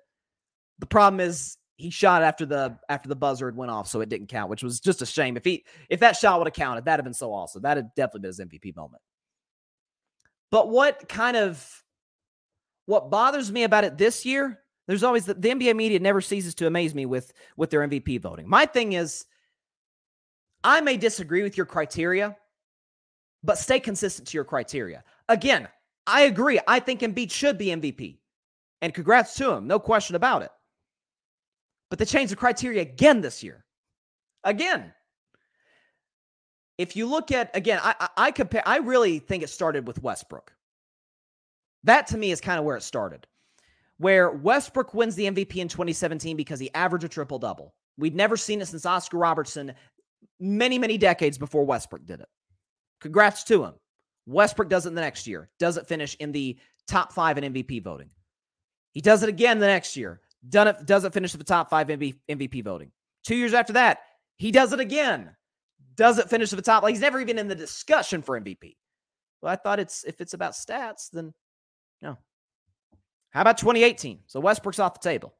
[0.79, 4.09] the problem is he shot after the after the buzzer had went off, so it
[4.09, 5.37] didn't count, which was just a shame.
[5.37, 7.61] If he if that shot would have counted, that'd have been so awesome.
[7.61, 9.01] That'd definitely been his MVP moment.
[10.51, 11.83] But what kind of
[12.85, 16.55] what bothers me about it this year, there's always the, the NBA media never ceases
[16.55, 18.49] to amaze me with with their MVP voting.
[18.49, 19.25] My thing is,
[20.63, 22.35] I may disagree with your criteria,
[23.43, 25.03] but stay consistent to your criteria.
[25.29, 25.67] Again,
[26.07, 26.59] I agree.
[26.67, 28.17] I think Embiid should be MVP.
[28.81, 30.51] And congrats to him, no question about it.
[31.89, 33.65] But they changed the criteria again this year.
[34.43, 34.93] Again.
[36.77, 40.01] If you look at again, I, I, I compare I really think it started with
[40.01, 40.53] Westbrook.
[41.83, 43.27] That to me is kind of where it started.
[43.97, 47.73] Where Westbrook wins the MVP in 2017 because he averaged a triple double.
[47.97, 49.73] We'd never seen it since Oscar Robertson
[50.39, 52.29] many, many decades before Westbrook did it.
[53.01, 53.73] Congrats to him.
[54.25, 58.09] Westbrook does it the next year, doesn't finish in the top five in MVP voting.
[58.93, 62.91] He does it again the next year, it, doesn't finish the top five MVP voting.
[63.23, 63.99] Two years after that,
[64.37, 65.35] he does it again,
[65.95, 66.83] doesn't finish the top.
[66.83, 68.75] Like he's never even in the discussion for MVP.
[69.41, 71.33] Well, I thought it's if it's about stats, then
[72.01, 72.17] no.
[73.31, 74.19] How about 2018?
[74.27, 75.33] So Westbrook's off the table.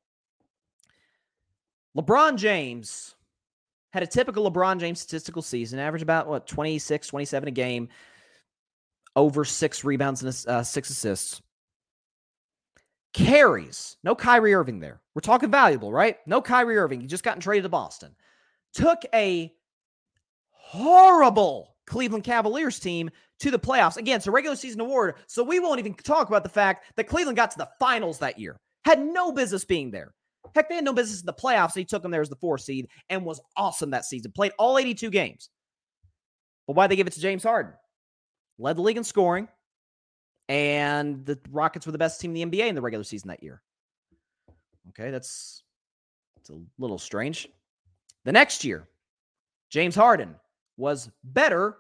[1.98, 3.16] LeBron James
[3.92, 7.90] had a typical LeBron James statistical season, average about what 26, 27 a game,
[9.16, 11.42] over six rebounds and uh, six assists.
[13.14, 15.02] Carries, no Kyrie Irving there.
[15.16, 16.18] We're talking valuable, right?
[16.26, 17.02] No Kyrie Irving.
[17.02, 18.16] He just gotten traded to Boston.
[18.74, 19.52] Took a
[20.52, 23.98] horrible Cleveland Cavaliers team to the playoffs.
[23.98, 27.08] Again, it's a regular season award, so we won't even talk about the fact that
[27.08, 28.58] Cleveland got to the finals that year.
[28.86, 30.14] Had no business being there.
[30.56, 31.76] Heck, they had no business in the playoffs.
[31.76, 34.32] He took them there as the four seed and was awesome that season.
[34.32, 35.50] Played all 82 games.
[36.68, 37.74] But why'd they give it to James Harden?
[38.58, 39.48] Led the league in scoring,
[40.50, 43.42] and the Rockets were the best team in the NBA in the regular season that
[43.42, 43.62] year.
[44.90, 45.64] Okay, that's
[46.38, 47.48] it's a little strange.
[48.26, 48.90] The next year,
[49.70, 50.36] James Harden
[50.76, 51.78] was better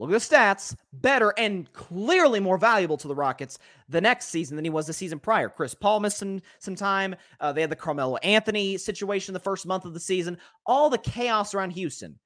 [0.00, 0.74] Look at the stats.
[0.94, 3.58] Better and clearly more valuable to the Rockets
[3.90, 5.50] the next season than he was the season prior.
[5.50, 7.14] Chris Paul missed some, some time.
[7.38, 10.38] Uh, they had the Carmelo Anthony situation the first month of the season.
[10.64, 12.18] All the chaos around Houston.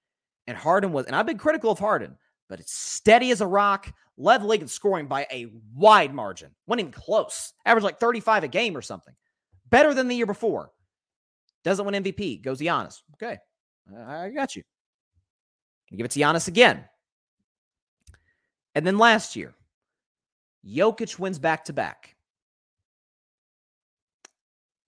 [0.47, 2.17] And Harden was, and I've been critical of Harden,
[2.49, 3.93] but it's steady as a rock.
[4.17, 6.51] Led the league in scoring by a wide margin.
[6.73, 7.53] Even close.
[7.65, 9.15] Averaged like 35 a game or something.
[9.71, 10.71] Better than the year before.
[11.65, 12.43] Doesn't win MVP.
[12.43, 13.03] Goes Giannis.
[13.15, 13.39] Okay.
[14.07, 14.63] I got you.
[15.95, 16.85] Give it to Giannis again.
[18.75, 19.55] And then last year,
[20.67, 22.17] Jokic wins back to back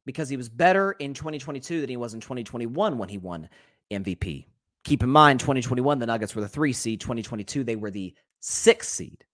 [0.04, 3.48] because he was better in 2022 than he was in 2021 when he won
[3.90, 4.46] MVP.
[4.86, 7.00] Keep in mind, 2021, the Nuggets were the three seed.
[7.00, 9.24] 2022, they were the six seed.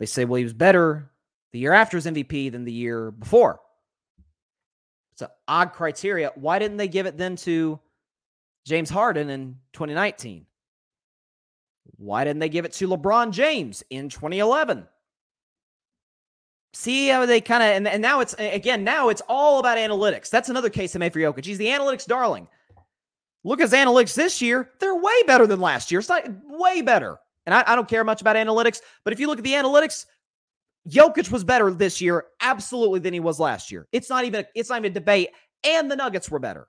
[0.00, 1.12] They say, well, he was better
[1.52, 3.60] the year after his MVP than the year before.
[5.12, 6.32] It's an odd criteria.
[6.34, 7.78] Why didn't they give it then to
[8.66, 10.44] James Harden in 2019?
[11.98, 14.88] Why didn't they give it to LeBron James in 2011?
[16.74, 20.30] See how they kind of and, and now it's again now it's all about analytics.
[20.30, 21.44] That's another case they made for Jokic.
[21.44, 22.48] He's the analytics darling.
[23.44, 26.00] Look at his analytics this year; they're way better than last year.
[26.00, 27.18] It's not way better.
[27.44, 30.06] And I, I don't care much about analytics, but if you look at the analytics,
[30.88, 33.86] Jokic was better this year, absolutely, than he was last year.
[33.92, 35.30] It's not even it's not even a debate.
[35.64, 36.68] And the Nuggets were better.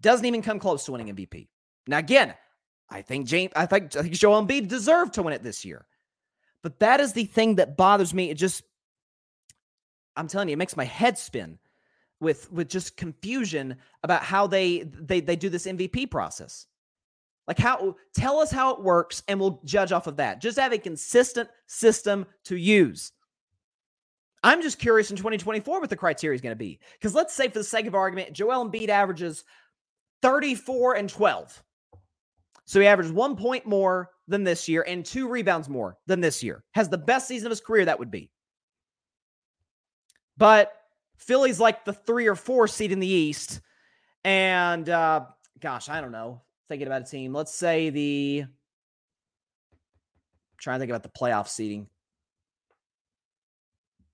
[0.00, 1.48] Doesn't even come close to winning MVP.
[1.86, 2.34] Now, again,
[2.88, 5.86] I think James, I think I think Joel Embiid deserved to win it this year.
[6.62, 8.30] But that is the thing that bothers me.
[8.30, 8.62] It just
[10.16, 11.58] I'm telling you, it makes my head spin
[12.20, 16.66] with with just confusion about how they they they do this MVP process.
[17.46, 20.40] Like how tell us how it works and we'll judge off of that.
[20.40, 23.12] Just have a consistent system to use.
[24.42, 26.78] I'm just curious in 2024 what the criteria is going to be.
[26.94, 29.44] Because let's say, for the sake of argument, Joel Embiid averages
[30.22, 31.62] 34 and 12.
[32.64, 36.42] So he averaged one point more than this year and two rebounds more than this
[36.42, 36.64] year.
[36.72, 38.30] Has the best season of his career, that would be.
[40.38, 40.72] But
[41.18, 43.60] Philly's like the three or four seed in the East.
[44.24, 45.26] And uh,
[45.60, 46.40] gosh, I don't know.
[46.68, 47.34] Thinking about a team.
[47.34, 48.44] Let's say the
[50.56, 51.88] trying to think about the playoff seeding.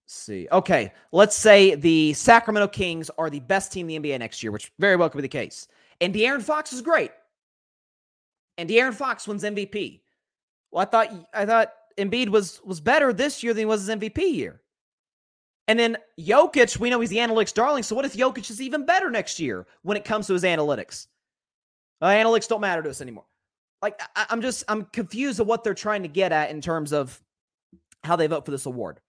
[0.05, 0.49] Let's see.
[0.51, 0.93] Okay.
[1.13, 4.73] Let's say the Sacramento Kings are the best team in the NBA next year, which
[4.79, 5.69] very well could be the case.
[6.01, 7.11] And De'Aaron Fox is great
[8.59, 10.01] and De'Aaron Fox wins MVP.
[10.77, 13.97] Well, I thought I thought Embiid was was better this year than he was his
[13.97, 14.61] MVP year.
[15.69, 17.83] And then Jokic, we know he's the analytics darling.
[17.83, 21.07] So what if Jokic is even better next year when it comes to his analytics?
[22.03, 23.25] Uh, analytics don't matter to us anymore.
[23.81, 26.93] Like I, I'm just I'm confused of what they're trying to get at in terms
[26.93, 27.19] of
[28.05, 29.01] how they vote for this award.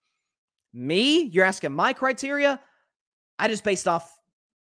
[0.72, 2.58] Me, you're asking my criteria.
[3.38, 4.17] I just based off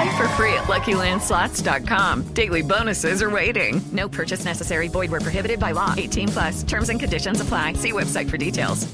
[0.00, 2.32] Play for free at LuckyLandSlots.com.
[2.32, 3.82] Daily bonuses are waiting.
[3.92, 4.88] No purchase necessary.
[4.88, 5.94] Void where prohibited by law.
[5.94, 6.62] 18 plus.
[6.62, 7.74] Terms and conditions apply.
[7.74, 8.90] See website for details.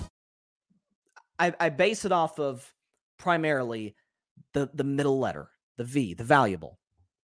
[1.39, 2.75] I, I base it off of
[3.21, 3.95] primarily
[4.53, 6.77] the the middle letter, the V, the valuable.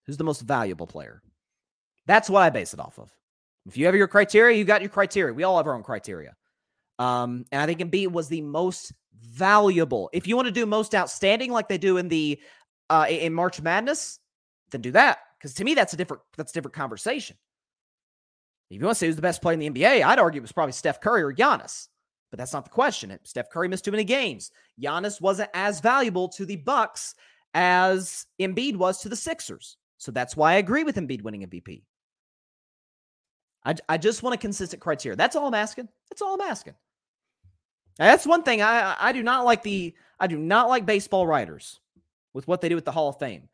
[0.06, 1.20] Who's the most valuable player?
[2.06, 3.10] That's what I base it off of.
[3.66, 5.34] If you have your criteria, you got your criteria.
[5.34, 6.36] We all have our own criteria.
[7.00, 10.10] Um, and I think Embiid was the most valuable.
[10.12, 12.38] If you want to do most outstanding, like they do in the
[12.90, 14.18] uh, in March Madness,
[14.70, 15.18] then do that.
[15.38, 17.36] Because to me, that's a different that's a different conversation.
[18.70, 20.42] If you want to say who's the best player in the NBA, I'd argue it
[20.42, 21.88] was probably Steph Curry or Giannis.
[22.30, 23.16] But that's not the question.
[23.22, 24.50] Steph Curry missed too many games.
[24.80, 27.14] Giannis wasn't as valuable to the Bucks
[27.52, 29.76] as Embiid was to the Sixers.
[29.98, 31.82] So that's why I agree with Embiid winning MVP.
[33.64, 35.16] I, I just want a consistent criteria.
[35.16, 35.88] That's all I'm asking.
[36.10, 36.74] That's all I'm asking.
[37.96, 41.80] that's one thing I I do not like the I do not like baseball writers
[42.34, 43.48] with what they do with the Hall of Fame.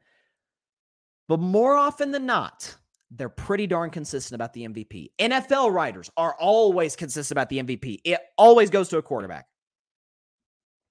[1.28, 2.74] But more often than not,
[3.12, 5.10] they're pretty darn consistent about the MVP.
[5.18, 8.00] NFL writers are always consistent about the MVP.
[8.04, 9.46] It always goes to a quarterback.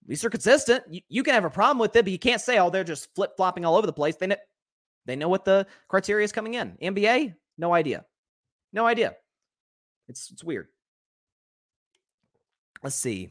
[0.04, 0.84] At least they're consistent.
[0.90, 3.14] You, you can have a problem with it, but you can't say, oh, they're just
[3.16, 4.16] flip flopping all over the place.
[4.16, 4.36] They know,
[5.06, 6.78] they know what the criteria is coming in.
[6.82, 8.06] NBA, no idea.
[8.72, 9.16] No idea.
[10.08, 10.68] It's it's weird.
[12.84, 13.30] Let's see.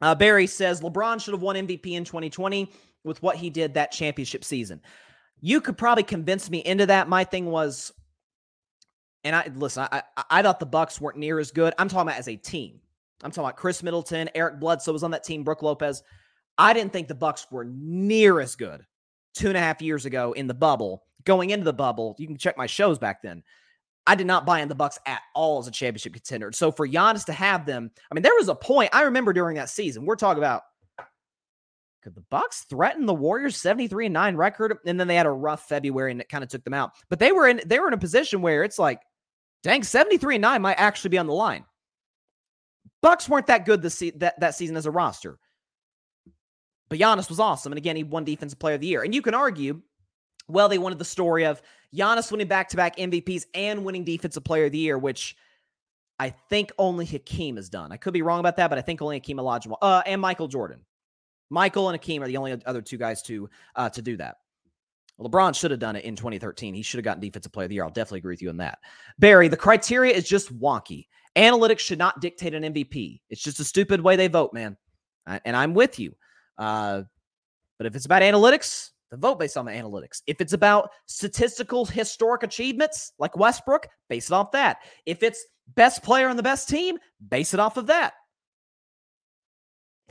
[0.00, 2.72] Uh, Barry says LeBron should have won MVP in 2020
[3.04, 4.80] with what he did that championship season.
[5.40, 7.08] You could probably convince me into that.
[7.08, 7.92] My thing was,
[9.24, 9.86] and I listen.
[9.90, 11.74] I I thought the Bucks weren't near as good.
[11.78, 12.80] I'm talking about as a team.
[13.22, 16.02] I'm talking about Khris Middleton, Eric Bledsoe was on that team, Brook Lopez.
[16.58, 18.84] I didn't think the Bucks were near as good
[19.34, 21.04] two and a half years ago in the bubble.
[21.24, 23.42] Going into the bubble, you can check my shows back then.
[24.06, 26.50] I did not buy in the Bucks at all as a championship contender.
[26.52, 29.56] So for Giannis to have them, I mean, there was a point I remember during
[29.56, 30.04] that season.
[30.04, 30.62] We're talking about
[32.02, 34.76] could the Bucks threaten the Warriors 73 and 9 record?
[34.86, 36.92] And then they had a rough February and it kind of took them out.
[37.08, 39.00] But they were in they were in a position where it's like,
[39.62, 41.64] dang, 73 and 9 might actually be on the line.
[43.00, 45.38] Bucks weren't that good this se- that, that season as a roster.
[46.88, 47.72] But Giannis was awesome.
[47.72, 49.02] And again, he won defensive player of the year.
[49.02, 49.80] And you can argue,
[50.48, 51.62] well, they wanted the story of
[51.94, 55.36] Giannis winning back to back MVPs and winning Defensive Player of the Year, which
[56.18, 57.92] I think only Hakeem has done.
[57.92, 60.48] I could be wrong about that, but I think only Hakeem Olajuwon uh, and Michael
[60.48, 60.80] Jordan.
[61.52, 64.36] Michael and Hakeem are the only other two guys to uh, to do that.
[65.20, 66.74] LeBron should have done it in 2013.
[66.74, 67.84] He should have gotten Defensive Player of the Year.
[67.84, 68.78] I'll definitely agree with you on that.
[69.18, 71.06] Barry, the criteria is just wonky.
[71.36, 73.20] Analytics should not dictate an MVP.
[73.28, 74.76] It's just a stupid way they vote, man.
[75.26, 76.16] And I'm with you.
[76.58, 77.02] Uh,
[77.78, 80.22] but if it's about analytics, the vote based on the analytics.
[80.26, 84.78] If it's about statistical historic achievements like Westbrook, base it off that.
[85.04, 88.14] If it's best player on the best team, base it off of that.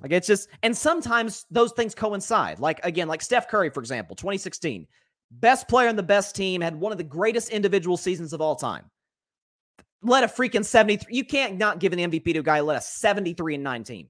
[0.01, 2.59] Like it's just, and sometimes those things coincide.
[2.59, 4.87] Like again, like Steph Curry, for example, 2016,
[5.31, 8.55] best player on the best team, had one of the greatest individual seasons of all
[8.55, 8.85] time.
[10.01, 11.15] Led a freaking 73.
[11.15, 13.83] You can't not give an MVP to a guy who led a 73 and 9
[13.83, 14.09] team.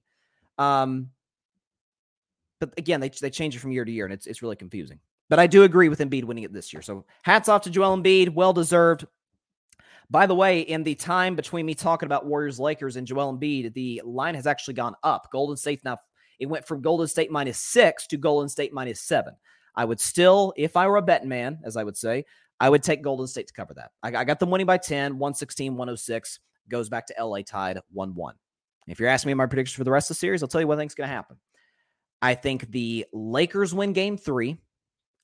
[0.56, 1.10] Um,
[2.60, 5.00] but again, they, they change it from year to year, and it's, it's really confusing.
[5.28, 6.80] But I do agree with Embiid winning it this year.
[6.80, 8.34] So hats off to Joel Embiid.
[8.34, 9.06] Well deserved.
[10.12, 13.72] By the way, in the time between me talking about Warriors Lakers and Joel Embiid,
[13.72, 15.28] the line has actually gone up.
[15.32, 15.96] Golden State now,
[16.38, 19.34] it went from Golden State minus six to Golden State minus seven.
[19.74, 22.26] I would still, if I were a betting man, as I would say,
[22.60, 23.92] I would take Golden State to cover that.
[24.02, 26.40] I, got them winning by 10, 116, 106.
[26.68, 28.34] Goes back to LA tied 1 1.
[28.88, 30.66] If you're asking me my predictions for the rest of the series, I'll tell you
[30.66, 31.38] what I think's going to happen.
[32.20, 34.58] I think the Lakers win game three,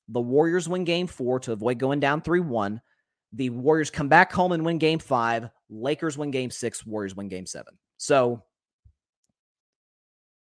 [0.07, 2.81] the Warriors win game four to avoid going down 3 1.
[3.33, 5.49] The Warriors come back home and win game five.
[5.69, 6.85] Lakers win game six.
[6.85, 7.77] Warriors win game seven.
[7.97, 8.43] So,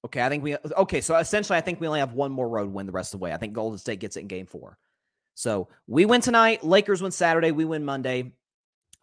[0.05, 2.73] okay, I think we, okay, so essentially, I think we only have one more road
[2.73, 3.33] win the rest of the way.
[3.33, 4.79] I think Golden State gets it in game four.
[5.35, 6.65] So we win tonight.
[6.65, 7.51] Lakers win Saturday.
[7.51, 8.33] We win Monday.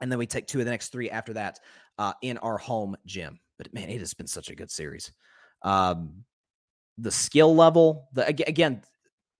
[0.01, 1.59] And then we take two of the next three after that
[1.97, 3.39] uh, in our home gym.
[3.57, 5.11] But man, it has been such a good series.
[5.61, 6.23] Um,
[6.97, 8.09] the skill level.
[8.13, 8.81] The again,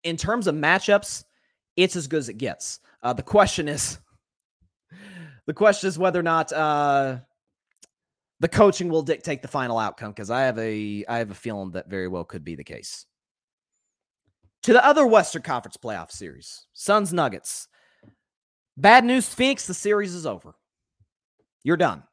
[0.04, 1.24] in terms of matchups,
[1.76, 2.80] it's as good as it gets.
[3.02, 4.00] Uh, the question is,
[5.46, 7.18] the question is whether or not uh,
[8.39, 10.12] the coaching will dictate the final outcome.
[10.12, 13.06] Because I have a I have a feeling that very well could be the case.
[14.64, 17.68] To the other Western Conference playoff series, Suns Nuggets.
[18.78, 19.68] Bad news, Phoenix.
[19.68, 20.56] The series is over.
[21.64, 22.04] You're done.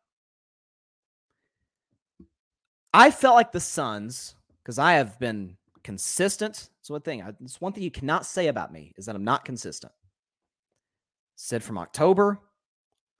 [2.92, 6.70] I felt like the Suns because I have been consistent.
[6.80, 7.24] It's one thing.
[7.42, 9.92] It's one thing you cannot say about me is that I'm not consistent.
[11.36, 12.40] Said from October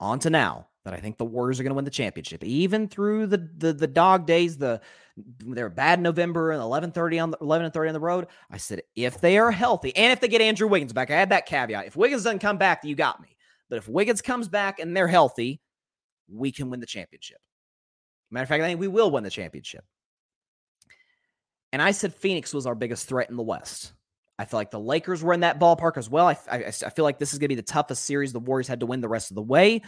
[0.01, 2.89] on to now, that I think the Warriors are going to win the championship, even
[2.89, 4.57] through the the, the dog days.
[4.57, 4.81] The
[5.17, 8.27] mm, they're bad November and eleven thirty on the eleven and thirty on the road.
[8.49, 11.29] I said if they are healthy and if they get Andrew Wiggins back, I had
[11.29, 11.85] that caveat.
[11.85, 13.37] If Wiggins doesn't come back, you got me.
[13.69, 15.61] But if Wiggins comes back and they're healthy,
[16.27, 17.37] we can win the championship.
[18.29, 19.85] Matter of fact, I think we will win the championship.
[21.71, 23.93] And I said Phoenix was our biggest threat in the West.
[24.39, 26.27] I feel like the Lakers were in that ballpark as well.
[26.27, 28.67] I, I, I feel like this is going to be the toughest series the Warriors
[28.67, 29.81] had to win the rest of the way.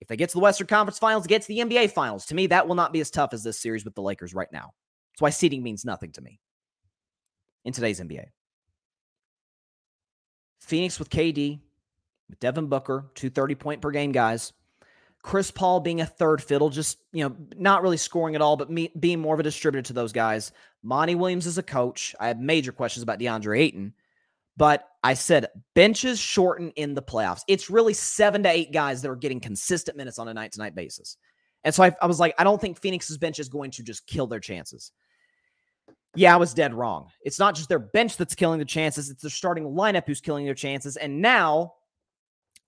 [0.00, 2.46] If they get to the Western Conference Finals, get to the NBA Finals, to me,
[2.48, 4.72] that will not be as tough as this series with the Lakers right now.
[5.12, 6.40] That's why seeding means nothing to me
[7.64, 8.26] in today's NBA.
[10.60, 11.60] Phoenix with KD,
[12.28, 14.52] with Devin Booker, two 30 point per game guys.
[15.22, 18.70] Chris Paul being a third fiddle, just, you know, not really scoring at all, but
[18.70, 20.52] me, being more of a distributor to those guys.
[20.82, 22.14] Monty Williams is a coach.
[22.18, 23.94] I have major questions about DeAndre Ayton.
[24.56, 27.42] But I said benches shorten in the playoffs.
[27.48, 30.58] It's really seven to eight guys that are getting consistent minutes on a night to
[30.58, 31.16] night basis.
[31.64, 34.06] And so I, I, was like, I don't think Phoenix's bench is going to just
[34.06, 34.92] kill their chances.
[36.14, 37.08] Yeah, I was dead wrong.
[37.22, 40.44] It's not just their bench that's killing the chances, it's their starting lineup who's killing
[40.44, 40.96] their chances.
[40.96, 41.74] And now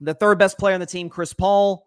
[0.01, 1.87] the third best player on the team, Chris Paul.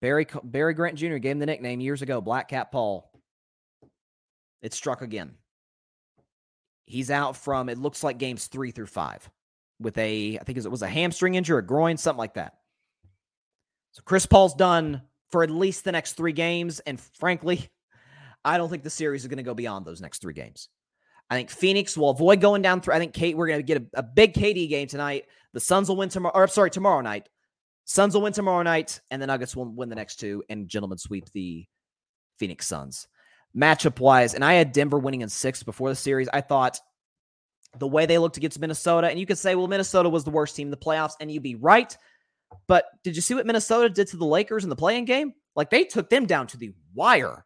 [0.00, 1.16] Barry, Barry Grant Jr.
[1.16, 3.10] gave him the nickname years ago, Black Cat Paul.
[4.62, 5.34] It struck again.
[6.86, 9.30] He's out from it looks like games three through five
[9.78, 12.54] with a I think it was a hamstring injury, a groin, something like that.
[13.92, 17.70] So Chris Paul's done for at least the next three games, and frankly,
[18.44, 20.68] I don't think the series is going to go beyond those next three games.
[21.28, 22.94] I think Phoenix will avoid going down through.
[22.94, 25.26] I think Kate, we're going to get a, a, big KD game tonight.
[25.52, 26.34] The Suns will win tomorrow.
[26.34, 27.28] Or sorry, tomorrow night.
[27.84, 30.98] Suns will win tomorrow night, and the Nuggets will win the next two, and gentlemen
[30.98, 31.66] sweep the
[32.38, 33.08] Phoenix Suns
[33.56, 36.28] matchup wise, and I had Denver winning in six before the series.
[36.32, 36.78] I thought
[37.78, 40.56] the way they looked against Minnesota, and you could say, well, Minnesota was the worst
[40.56, 41.96] team in the playoffs, and you'd be right.
[42.66, 45.34] But did you see what Minnesota did to the Lakers in the playing game?
[45.54, 47.44] Like they took them down to the wire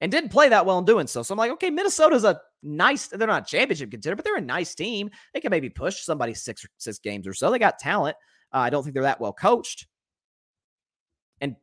[0.00, 1.22] and didn't play that well in doing so.
[1.22, 4.74] So I'm like, okay, Minnesota's a nice, they're not championship contender, but they're a nice
[4.74, 5.10] team.
[5.32, 7.50] They can maybe push somebody six six games or so.
[7.50, 8.16] They got talent.
[8.54, 9.86] Uh, I don't think they're that well coached.
[11.40, 11.56] And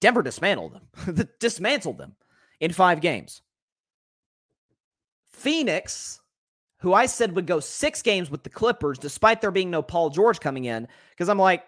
[0.00, 2.16] Denver dismantled them, dismantled them
[2.60, 3.42] in five games.
[5.30, 6.20] Phoenix,
[6.78, 10.10] who I said would go six games with the Clippers, despite there being no Paul
[10.10, 11.64] George coming in, because I'm like,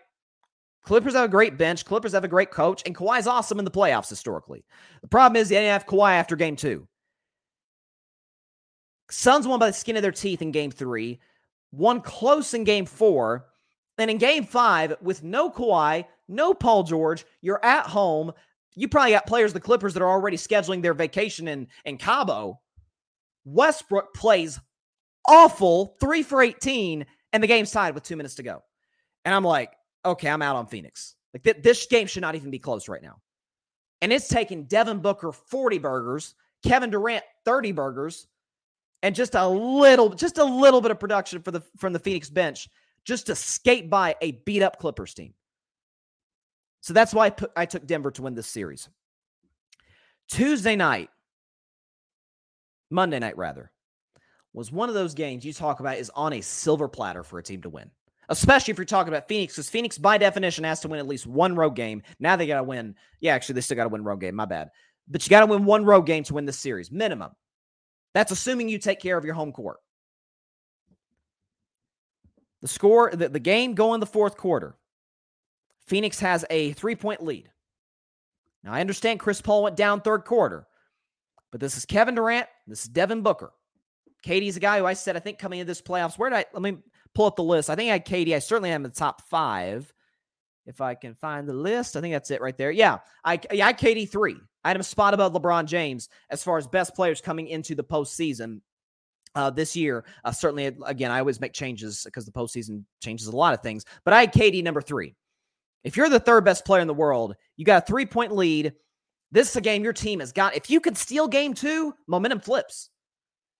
[0.84, 1.84] Clippers have a great bench.
[1.84, 4.64] Clippers have a great coach, and Kawhi's awesome in the playoffs historically.
[5.00, 6.86] The problem is they didn't have Kawhi after game two.
[9.10, 11.20] Suns won by the skin of their teeth in game three,
[11.72, 13.46] won close in game four.
[13.98, 18.32] And in game five, with no Kawhi, no Paul George, you're at home
[18.76, 22.60] you probably got players, the Clippers, that are already scheduling their vacation in, in Cabo.
[23.44, 24.58] Westbrook plays
[25.28, 28.62] awful, three for 18, and the game's tied with two minutes to go.
[29.24, 29.72] And I'm like,
[30.04, 31.14] okay, I'm out on Phoenix.
[31.32, 33.20] Like th- this game should not even be close right now.
[34.02, 36.34] And it's taking Devin Booker 40 burgers,
[36.64, 38.26] Kevin Durant 30 burgers,
[39.02, 42.28] and just a little, just a little bit of production for the from the Phoenix
[42.28, 42.68] bench
[43.04, 45.34] just to skate by a beat up Clippers team.
[46.80, 48.88] So that's why I, put, I took Denver to win this series.
[50.28, 51.10] Tuesday night,
[52.90, 53.70] Monday night rather,
[54.52, 57.42] was one of those games you talk about is on a silver platter for a
[57.42, 57.90] team to win.
[58.28, 61.26] Especially if you're talking about Phoenix, because Phoenix, by definition, has to win at least
[61.26, 62.02] one road game.
[62.18, 62.94] Now they got to win.
[63.20, 64.34] Yeah, actually, they still got to win road game.
[64.34, 64.70] My bad.
[65.08, 67.32] But you got to win one road game to win this series, minimum.
[68.14, 69.78] That's assuming you take care of your home court.
[72.64, 74.74] The score, the, the game going the fourth quarter.
[75.86, 77.50] Phoenix has a three point lead.
[78.62, 80.66] Now, I understand Chris Paul went down third quarter,
[81.52, 82.46] but this is Kevin Durant.
[82.66, 83.52] This is Devin Booker.
[84.24, 86.46] KD's a guy who I said, I think coming into this playoffs, where did I,
[86.54, 86.78] let me
[87.14, 87.68] pull up the list.
[87.68, 88.34] I think I had KD.
[88.34, 89.92] I certainly am in the top five.
[90.64, 92.70] If I can find the list, I think that's it right there.
[92.70, 94.36] Yeah, I, I had KD three.
[94.64, 97.84] I had him spot above LeBron James as far as best players coming into the
[97.84, 98.62] postseason
[99.34, 100.04] uh, this year.
[100.24, 103.84] Uh, certainly, again, I always make changes because the postseason changes a lot of things.
[104.04, 105.14] But I had KD number three.
[105.82, 108.72] If you're the third best player in the world, you got a three point lead.
[109.30, 110.56] This is a game your team has got.
[110.56, 112.90] If you could steal game two, momentum flips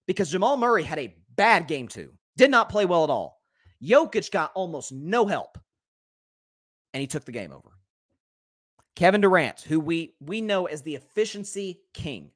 [0.06, 3.40] because Jamal Murray had a bad game two, did not play well at all.
[3.82, 5.58] Jokic got almost no help,
[6.92, 7.70] and he took the game over.
[8.96, 12.30] Kevin Durant, who we we know as the efficiency king.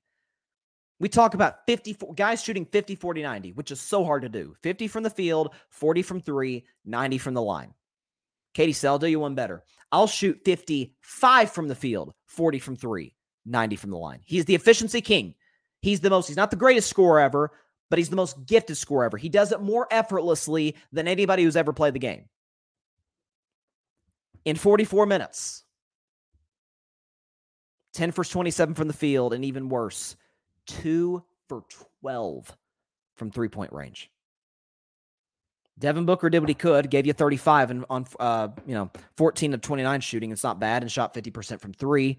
[1.01, 4.55] We talk about 50 guys shooting 50 40 90, which is so hard to do.
[4.63, 7.75] 50 from the field, 40 from 3, 90 from the line.
[8.55, 9.63] Katie Sell, I'll do you one better.
[9.93, 13.15] I'll shoot 55 from the field, 40 from three,
[13.47, 14.21] 90 from the line.
[14.25, 15.35] He's the efficiency king.
[15.81, 17.53] He's the most, he's not the greatest scorer ever,
[17.89, 19.17] but he's the most gifted scorer ever.
[19.17, 22.25] He does it more effortlessly than anybody who's ever played the game.
[24.45, 25.63] in 44 minutes.
[27.95, 30.17] 10 for 27 from the field, and even worse,
[30.69, 31.65] 2 for
[32.01, 32.57] 12
[33.17, 34.11] from three point range.
[35.79, 39.55] Devin Booker did what he could, gave you 35 and on uh, you know, 14
[39.55, 40.33] of 29 shooting.
[40.33, 42.19] It's not bad and shot 50% from 3.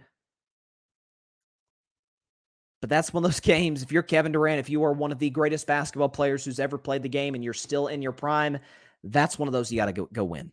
[2.81, 3.83] But that's one of those games.
[3.83, 6.77] If you're Kevin Durant, if you are one of the greatest basketball players who's ever
[6.77, 8.59] played the game and you're still in your prime,
[9.03, 10.51] that's one of those you got to go, go win.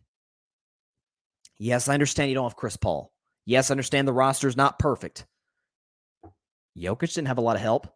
[1.59, 3.11] Yes, I understand you don't have Chris Paul.
[3.45, 5.25] Yes, I understand the roster is not perfect.
[6.77, 7.87] Jokic didn't have a lot of help.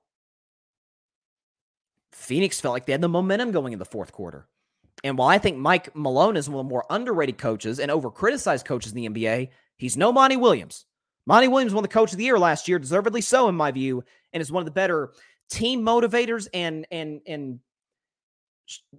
[2.11, 4.47] Phoenix felt like they had the momentum going in the fourth quarter.
[5.03, 8.11] And while I think Mike Malone is one of the more underrated coaches and over
[8.11, 10.85] criticized coaches in the NBA, he's no Monty Williams.
[11.25, 14.03] Monty Williams won the coach of the year last year, deservedly so, in my view,
[14.33, 15.11] and is one of the better
[15.49, 17.59] team motivators and and and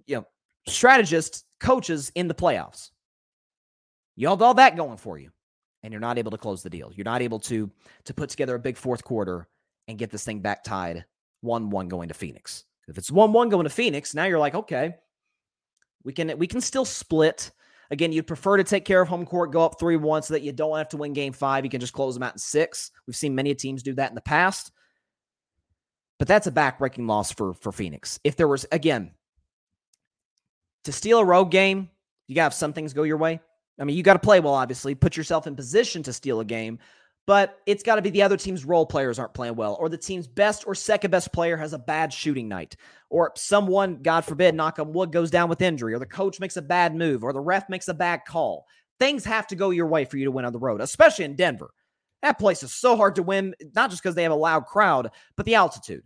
[0.05, 0.25] you know
[0.67, 2.91] strategist coaches in the playoffs.
[4.15, 5.31] You have all that going for you,
[5.83, 6.91] and you're not able to close the deal.
[6.93, 7.69] You're not able to
[8.05, 9.47] to put together a big fourth quarter
[9.87, 11.05] and get this thing back tied
[11.41, 12.65] one one going to Phoenix.
[12.87, 14.95] If it's one one going to Phoenix, now you're like, okay,
[16.03, 17.51] we can we can still split.
[17.91, 20.41] Again, you'd prefer to take care of home court, go up 3 1 so that
[20.41, 21.63] you don't have to win game five.
[21.63, 22.91] You can just close them out in six.
[23.05, 24.71] We've seen many teams do that in the past.
[26.17, 28.19] But that's a backbreaking loss for, for Phoenix.
[28.23, 29.11] If there was, again,
[30.85, 31.89] to steal a road game,
[32.27, 33.39] you got to have some things go your way.
[33.79, 36.45] I mean, you got to play well, obviously, put yourself in position to steal a
[36.45, 36.79] game,
[37.25, 39.97] but it's got to be the other team's role players aren't playing well, or the
[39.97, 42.75] team's best or second best player has a bad shooting night,
[43.09, 46.57] or someone, God forbid, knock on wood, goes down with injury, or the coach makes
[46.57, 48.65] a bad move, or the ref makes a bad call.
[48.99, 51.35] Things have to go your way for you to win on the road, especially in
[51.35, 51.71] Denver.
[52.21, 55.09] That place is so hard to win, not just because they have a loud crowd,
[55.35, 56.03] but the altitude.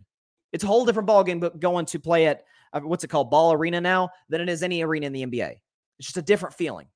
[0.52, 2.42] It's a whole different ballgame going to play at
[2.72, 5.52] uh, what's it called, Ball Arena now, than it is any arena in the NBA.
[5.98, 6.86] It's just a different feeling.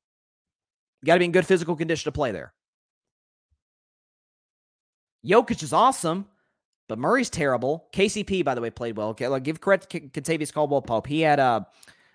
[1.02, 2.52] You got to be in good physical condition to play there.
[5.26, 6.26] Jokic is awesome,
[6.88, 7.88] but Murray's terrible.
[7.92, 9.10] KCP, by the way, played well.
[9.10, 11.06] Okay, like give credit to Kentavious Caldwell Pope.
[11.06, 11.60] He had uh,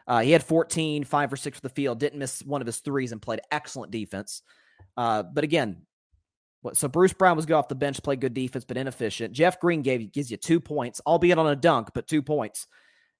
[0.07, 2.79] uh, he had 14, five or six for the field, didn't miss one of his
[2.79, 4.41] threes, and played excellent defense.
[4.95, 5.83] Uh, but again,
[6.61, 9.33] what so Bruce Brown was good off the bench, played good defense, but inefficient.
[9.33, 12.67] Jeff Green gave gives you two points, albeit on a dunk, but two points.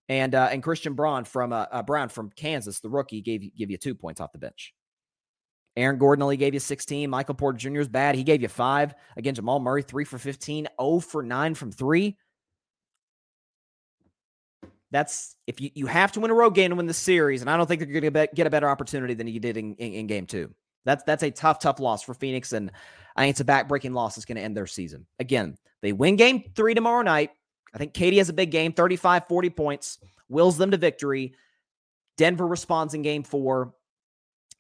[0.10, 3.70] And uh, and Christian Braun from uh, uh, Brown from Kansas, the rookie, gave give
[3.70, 4.74] you two points off the bench.
[5.78, 7.08] Aaron Gordon only gave you 16.
[7.10, 7.80] Michael Porter Jr.
[7.80, 8.16] is bad.
[8.16, 8.96] He gave you five.
[9.16, 12.18] Again, Jamal Murray, three for 15, 0 for nine from three.
[14.90, 17.50] That's if you, you have to win a road game to win the series, and
[17.50, 19.94] I don't think they're going to get a better opportunity than you did in, in,
[19.94, 20.54] in, game two.
[20.86, 22.72] That's that's a tough, tough loss for Phoenix, and
[23.16, 25.06] I think it's a backbreaking loss that's going to end their season.
[25.20, 27.32] Again, they win game three tomorrow night.
[27.74, 30.00] I think KD has a big game, 35, 40 points,
[30.30, 31.36] wills them to victory.
[32.16, 33.74] Denver responds in game four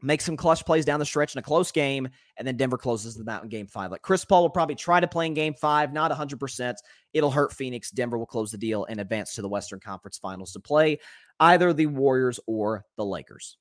[0.01, 3.15] make some clutch plays down the stretch in a close game, and then Denver closes
[3.15, 3.91] them out in game five.
[3.91, 6.75] Like Chris Paul will probably try to play in game five, not 100%.
[7.13, 7.91] It'll hurt Phoenix.
[7.91, 10.99] Denver will close the deal and advance to the Western Conference Finals to play
[11.39, 13.57] either the Warriors or the Lakers.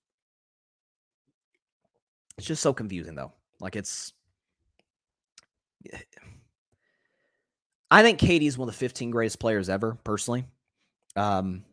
[2.39, 3.33] It's just so confusing, though.
[3.61, 4.13] Like it's.
[7.91, 10.45] I think KD's one of the 15 greatest players ever, personally.
[11.15, 11.65] Um,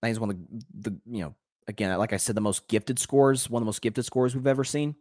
[0.00, 1.34] I think he's one of the, the you know
[1.68, 4.46] again, like I said, the most gifted scores, one of the most gifted scores we've
[4.46, 4.94] ever seen.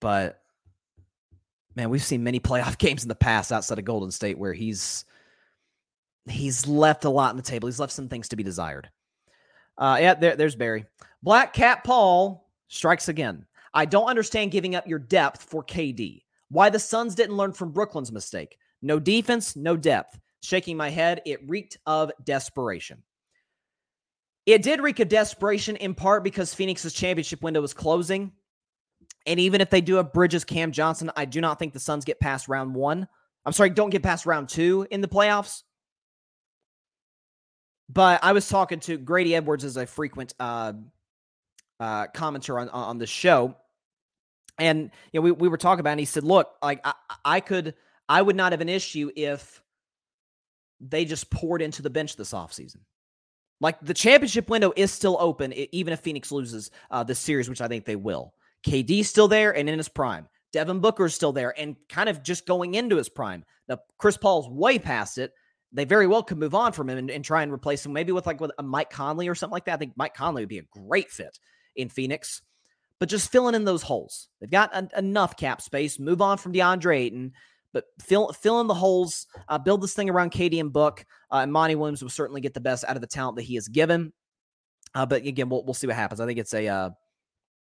[0.00, 0.40] But
[1.76, 5.04] man, we've seen many playoff games in the past outside of Golden State where he's
[6.28, 7.68] he's left a lot on the table.
[7.68, 8.88] He's left some things to be desired.
[9.78, 10.84] Uh, yeah, there, there's Barry.
[11.22, 13.46] Black Cat Paul strikes again.
[13.74, 16.22] I don't understand giving up your depth for KD.
[16.50, 18.58] Why the Suns didn't learn from Brooklyn's mistake.
[18.82, 20.18] No defense, no depth.
[20.42, 23.02] Shaking my head, it reeked of desperation.
[24.44, 28.32] It did reek of desperation in part because Phoenix's championship window was closing.
[29.26, 32.04] And even if they do have Bridges, Cam Johnson, I do not think the Suns
[32.04, 33.06] get past round one.
[33.44, 35.62] I'm sorry, don't get past round two in the playoffs.
[37.88, 40.72] But I was talking to Grady Edwards as a frequent uh,
[41.78, 43.54] uh, commenter on, on the show.
[44.58, 46.94] And you know, we, we were talking about it, and he said, look, like I,
[47.24, 47.74] I could
[48.08, 49.62] I would not have an issue if
[50.80, 52.78] they just poured into the bench this offseason.
[53.62, 57.60] Like the championship window is still open, even if Phoenix loses uh, this series, which
[57.60, 58.34] I think they will.
[58.66, 60.28] KD's still there and in his prime.
[60.52, 63.44] Devin Booker's still there and kind of just going into his prime.
[63.68, 65.32] Now, Chris Paul's way past it.
[65.72, 68.12] They very well could move on from him and, and try and replace him, maybe
[68.12, 69.74] with like with a Mike Conley or something like that.
[69.74, 71.38] I think Mike Conley would be a great fit
[71.76, 72.42] in Phoenix,
[72.98, 74.28] but just filling in those holes.
[74.40, 76.00] They've got enough cap space.
[76.00, 77.32] Move on from DeAndre Ayton
[77.72, 81.36] but fill fill in the holes, uh, build this thing around KD and Book, uh,
[81.36, 83.68] and Monty Williams will certainly get the best out of the talent that he has
[83.68, 84.12] given.
[84.94, 86.20] Uh, but again, we'll we'll see what happens.
[86.20, 86.90] I think it's a uh,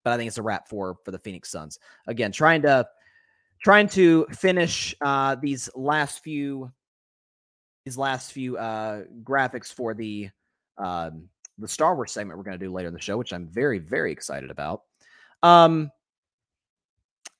[0.03, 1.79] but I think it's a wrap for for the Phoenix Suns.
[2.07, 2.87] Again, trying to
[3.63, 6.71] trying to finish uh, these last few
[7.85, 10.29] these last few uh, graphics for the
[10.77, 13.47] um, the Star Wars segment we're going to do later in the show, which I'm
[13.47, 14.83] very very excited about.
[15.41, 15.91] Um,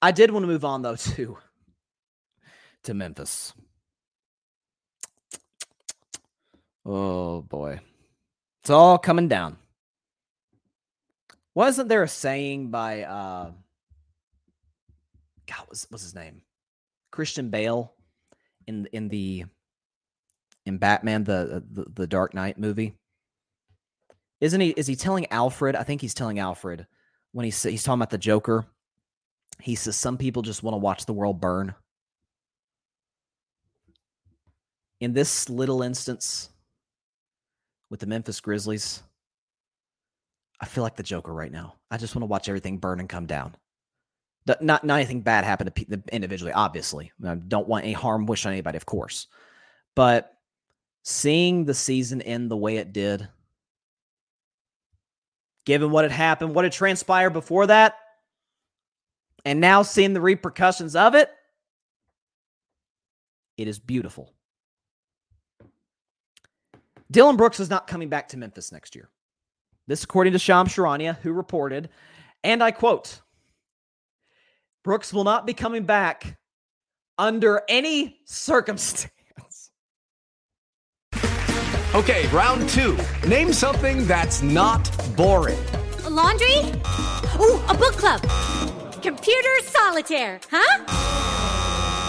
[0.01, 1.37] I did want to move on though to
[2.85, 3.53] to Memphis.
[6.85, 7.79] Oh boy.
[8.61, 9.57] It's all coming down.
[11.53, 13.51] Wasn't there a saying by uh
[15.47, 16.41] God, what's, what's his name?
[17.11, 17.93] Christian Bale
[18.67, 19.45] in in the
[20.65, 22.93] in Batman the, the the Dark Knight movie.
[24.41, 25.75] Isn't he is he telling Alfred?
[25.75, 26.87] I think he's telling Alfred
[27.31, 28.65] when he's he's talking about the Joker.
[29.61, 31.73] He says some people just want to watch the world burn.
[35.01, 36.49] In this little instance,
[37.89, 39.03] with the Memphis Grizzlies,
[40.59, 41.75] I feel like the Joker right now.
[41.91, 43.55] I just want to watch everything burn and come down.
[44.47, 47.11] Not, not anything bad happen to pe- individually, obviously.
[47.25, 49.27] I don't want any harm wish on anybody, of course.
[49.95, 50.31] But
[51.03, 53.27] seeing the season end the way it did,
[55.65, 57.97] given what had happened, what had transpired before that,
[59.43, 61.29] and now seeing the repercussions of it,
[63.57, 64.31] it is beautiful.
[67.11, 69.09] Dillon Brooks is not coming back to Memphis next year.
[69.87, 71.89] This, according to Shams Charania, who reported,
[72.43, 73.21] and I quote
[74.83, 76.37] Brooks will not be coming back
[77.17, 79.11] under any circumstance.
[81.93, 82.97] Okay, round two.
[83.25, 84.83] Name something that's not
[85.15, 85.63] boring.
[86.03, 86.57] A laundry?
[87.39, 88.21] Ooh, a book club.
[89.01, 90.85] Computer solitaire, huh?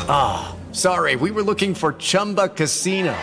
[0.08, 3.16] Ah, oh, sorry, we were looking for Chumba Casino.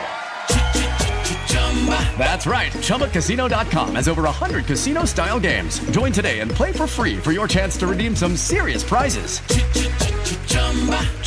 [2.18, 2.72] That's right.
[2.72, 5.80] ChumbaCasino.com has over 100 casino style games.
[5.92, 9.40] Join today and play for free for your chance to redeem some serious prizes.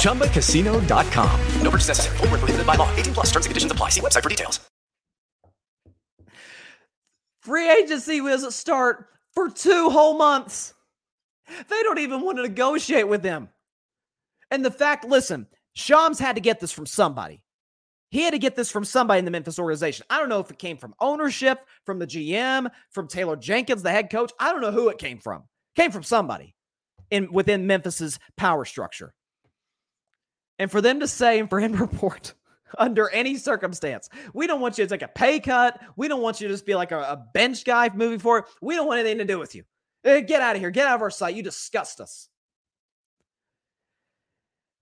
[0.01, 1.41] ChumbaCasino.com.
[1.61, 2.17] No purchase necessary.
[2.17, 2.89] Full prohibited by law.
[2.97, 3.91] 18 plus terms and conditions apply.
[3.91, 4.61] See website for details.
[7.47, 10.75] Free agency doesn't start for two whole months.
[11.47, 13.51] They don't even want to negotiate with them.
[14.51, 17.43] And the fact, listen, Shams had to get this from somebody.
[18.11, 20.07] He had to get this from somebody in the Memphis organization.
[20.09, 23.91] I don't know if it came from ownership, from the GM, from Taylor Jenkins, the
[23.91, 24.33] head coach.
[24.39, 25.43] I don't know who it came from.
[25.77, 26.55] It came from somebody
[27.11, 29.13] in within Memphis's power structure.
[30.59, 32.35] And for them to say and for him to report
[32.79, 35.81] under any circumstance, we don't want you to take a pay cut.
[35.97, 38.45] We don't want you to just be like a, a bench guy moving forward.
[38.63, 39.65] We don't want anything to do with you.
[40.05, 40.71] Eh, get out of here.
[40.71, 41.35] Get out of our sight.
[41.35, 42.29] You disgust us.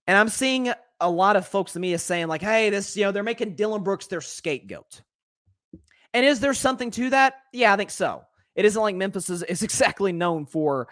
[0.06, 0.72] And I'm seeing
[1.04, 3.54] a lot of folks to me is saying, like, hey, this, you know, they're making
[3.54, 5.02] Dillon Brooks their scapegoat.
[6.14, 7.34] And is there something to that?
[7.52, 8.22] Yeah, I think so.
[8.54, 10.88] It isn't like Memphis is, is exactly known for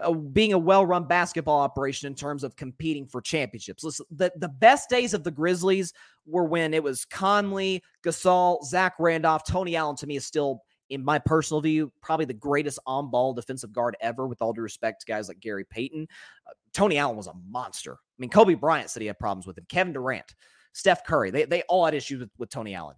[0.00, 3.82] uh, being a well-run basketball operation in terms of competing for championships.
[3.82, 5.92] Listen, the, the best days of the Grizzlies
[6.26, 9.96] were when it was Conley, Gasol, Zach Randolph, Tony Allen.
[9.96, 14.26] To me, is still, in my personal view, probably the greatest on-ball defensive guard ever.
[14.28, 16.06] With all due respect to guys like Gary Payton,
[16.46, 17.94] uh, Tony Allen was a monster.
[17.94, 19.66] I mean, Kobe Bryant said he had problems with him.
[19.68, 20.36] Kevin Durant,
[20.72, 22.94] Steph Curry, they they all had issues with, with Tony Allen,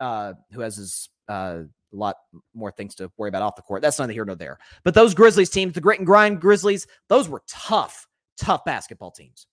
[0.00, 2.16] uh, who has his uh, a lot
[2.54, 3.82] more things to worry about off the court.
[3.82, 4.58] That's neither here nor there.
[4.82, 8.06] But those Grizzlies teams, the grit and grind Grizzlies, those were tough,
[8.38, 9.46] tough basketball teams.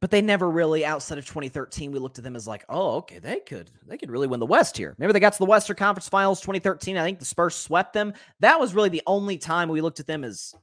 [0.00, 3.18] But they never really, outside of 2013, we looked at them as like, oh, okay,
[3.18, 4.94] they could, they could really win the West here.
[4.98, 6.98] Remember, they got to the Western Conference Finals 2013.
[6.98, 8.12] I think the Spurs swept them.
[8.40, 10.54] That was really the only time we looked at them as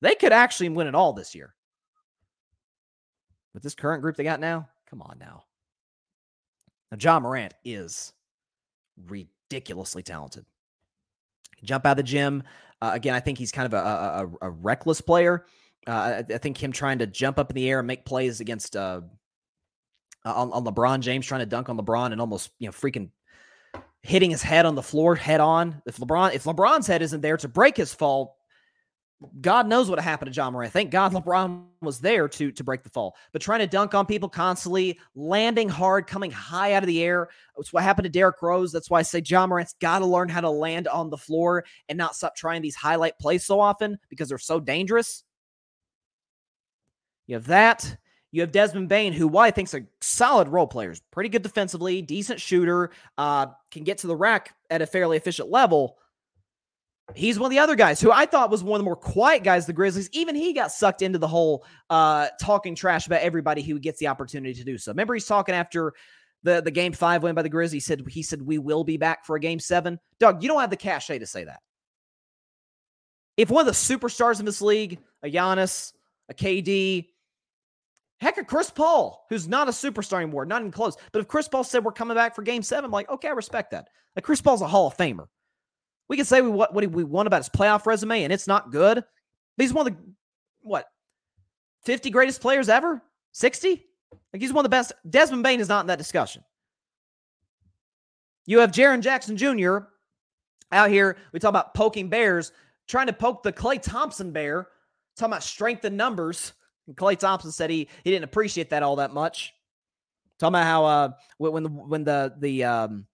[0.00, 1.54] they could actually win it all this year.
[3.52, 5.42] With this current group they got now, come on now.
[6.92, 8.12] Now, Ja Morant is
[9.06, 10.44] ridiculously talented.
[11.64, 12.42] Jump out of the gym.
[12.80, 13.76] Uh, again, I think he's kind of a,
[14.42, 15.44] a, a reckless player.
[15.86, 18.40] Uh, I, I, think him trying to jump up in the air and make plays
[18.40, 19.00] against uh,
[20.24, 23.10] on, on LeBron James, trying to dunk on LeBron and almost you know freaking
[24.02, 25.80] hitting his head on the floor head on.
[25.86, 28.36] If LeBron if LeBron's head isn't there to break his fall,
[29.40, 30.72] God knows what happened to Ja Morant.
[30.72, 33.16] Thank God LeBron was there to to break the fall.
[33.32, 37.28] But trying to dunk on people constantly, landing hard, coming high out of the air.
[37.56, 38.72] That's what happened to Derrick Rose.
[38.72, 41.64] That's why I say Ja Morant's got to learn how to land on the floor
[41.88, 45.24] and not stop trying these highlight plays so often because they're so dangerous.
[47.30, 47.96] You have that.
[48.32, 52.40] You have Desmond Bane, who I think's a solid role player, pretty good defensively, decent
[52.40, 55.96] shooter, uh, can get to the rack at a fairly efficient level.
[57.14, 59.44] He's one of the other guys who I thought was one of the more quiet
[59.44, 60.10] guys, the Grizzlies.
[60.12, 64.08] Even he got sucked into the whole uh, talking trash about everybody who gets the
[64.08, 64.90] opportunity to do so.
[64.90, 65.92] Remember, he's talking after
[66.42, 67.72] the, the game five win by the Grizzlies.
[67.72, 70.00] He said, he said, we will be back for a game seven.
[70.18, 71.60] Doug, you don't have the cachet to say that.
[73.36, 75.92] If one of the superstars in this league, a Giannis,
[76.30, 77.08] a KD,
[78.20, 80.96] heck, a Chris Paul, who's not a superstar anymore, not even close.
[81.12, 83.32] But if Chris Paul said we're coming back for game seven, I'm like, okay, I
[83.32, 83.88] respect that.
[84.14, 85.26] Like Chris Paul's a Hall of Famer.
[86.08, 88.72] We can say we, what, what we want about his playoff resume, and it's not
[88.72, 88.96] good.
[88.96, 90.02] But he's one of the,
[90.62, 90.86] what,
[91.84, 93.02] 50 greatest players ever?
[93.32, 93.86] 60?
[94.32, 94.92] Like he's one of the best.
[95.08, 96.44] Desmond Bane is not in that discussion.
[98.46, 99.78] You have Jaren Jackson Jr.
[100.72, 101.16] out here.
[101.32, 102.52] We talk about poking bears,
[102.88, 104.68] trying to poke the Klay Thompson bear,
[105.16, 106.52] talking about strength and numbers.
[106.90, 109.54] And Klay Thompson said he he didn't appreciate that all that much.
[110.40, 113.06] Talking about how uh when the when the the um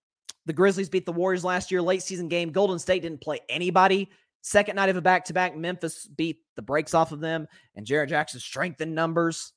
[0.47, 4.09] the Grizzlies beat the Warriors last year, late season game, Golden State didn't play anybody.
[4.41, 7.85] Second night of a back to back, Memphis beat the brakes off of them, and
[7.87, 9.53] Jaren Jackson strengthened numbers.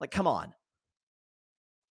[0.00, 0.54] Like, come on.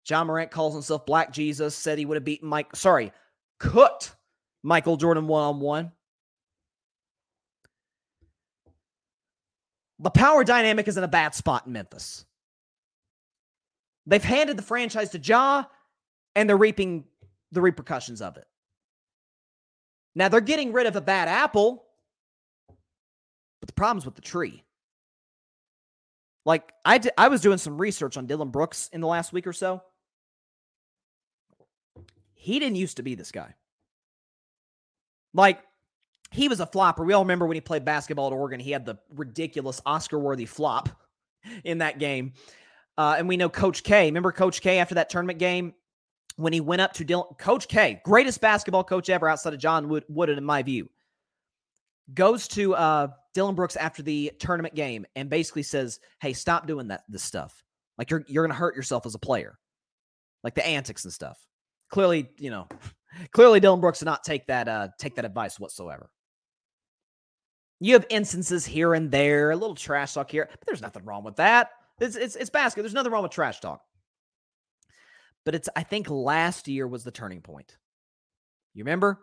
[0.07, 3.11] Ja Morant calls himself Black Jesus, said he would have beaten Mike, sorry,
[3.59, 4.15] cooked
[4.61, 5.91] Michael Jordan one on one.
[10.03, 12.25] The power dynamic is in a bad spot in Memphis.
[14.05, 15.63] They've handed the franchise to Ja,
[16.35, 17.05] and they're reaping
[17.53, 18.45] the repercussions of it.
[20.13, 21.85] Now they're getting rid of a bad apple,
[23.61, 24.65] but the problem's with the tree.
[26.45, 29.53] Like I I was doing some research on Dillon Brooks in the last week or
[29.53, 29.81] so.
[32.33, 33.55] He didn't used to be this guy.
[35.33, 35.63] Like
[36.33, 37.03] he was a flopper.
[37.03, 40.89] We all remember when he played basketball at Oregon, he had the ridiculous Oscar-worthy flop
[41.63, 42.33] in that game.
[42.97, 44.05] Uh, and we know Coach K.
[44.05, 45.73] Remember Coach K after that tournament game
[46.35, 49.87] when he went up to Dillon, Coach K, greatest basketball coach ever outside of John
[49.89, 50.89] Wood, Wooden, in my view,
[52.13, 56.87] goes to uh, Dillon Brooks after the tournament game and basically says, "Hey, stop doing
[56.87, 57.63] that this stuff.
[57.97, 59.57] Like you're you're gonna hurt yourself as a player,
[60.43, 61.37] like the antics and stuff."
[61.89, 62.67] Clearly, you know,
[63.31, 66.09] clearly Dillon Brooks did not take that uh, take that advice whatsoever.
[67.83, 71.25] You have instances here and there, a little trash talk here, but there's nothing wrong
[71.25, 71.71] with that.
[71.99, 72.83] It's it's, it's basketball.
[72.83, 73.81] There's nothing wrong with trash talk.
[75.43, 77.77] But it's I think last year was the turning point.
[78.73, 79.19] You remember?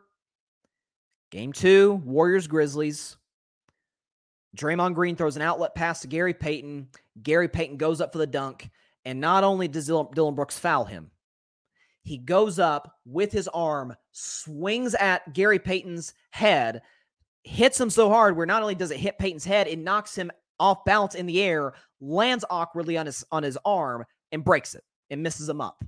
[1.30, 3.16] Game two, Warriors Grizzlies.
[4.54, 6.88] Draymond Green throws an outlet pass to Gary Payton.
[7.22, 8.68] Gary Payton goes up for the dunk.
[9.06, 11.10] And not only does Dillon Brooks foul him,
[12.02, 16.82] he goes up with his arm, swings at Gary Payton's head,
[17.44, 20.30] hits him so hard where not only does it hit Payton's head, it knocks him
[20.58, 24.84] off balance in the air, lands awkwardly on his on his arm, and breaks it
[25.10, 25.82] and misses him up.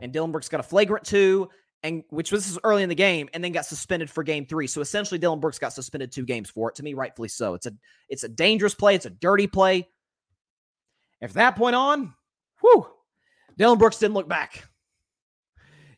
[0.00, 1.48] And Dillon Brooks got a flagrant two,
[1.82, 4.66] and which was early in the game, and then got suspended for game three.
[4.66, 6.76] So essentially, Dillon Brooks got suspended two games for it.
[6.76, 7.54] To me, rightfully so.
[7.54, 7.72] It's a
[8.08, 8.94] it's a dangerous play.
[8.94, 9.88] It's a dirty play.
[11.20, 12.14] From that point on,
[12.60, 12.86] whew,
[13.56, 14.64] Dillon Brooks didn't look back.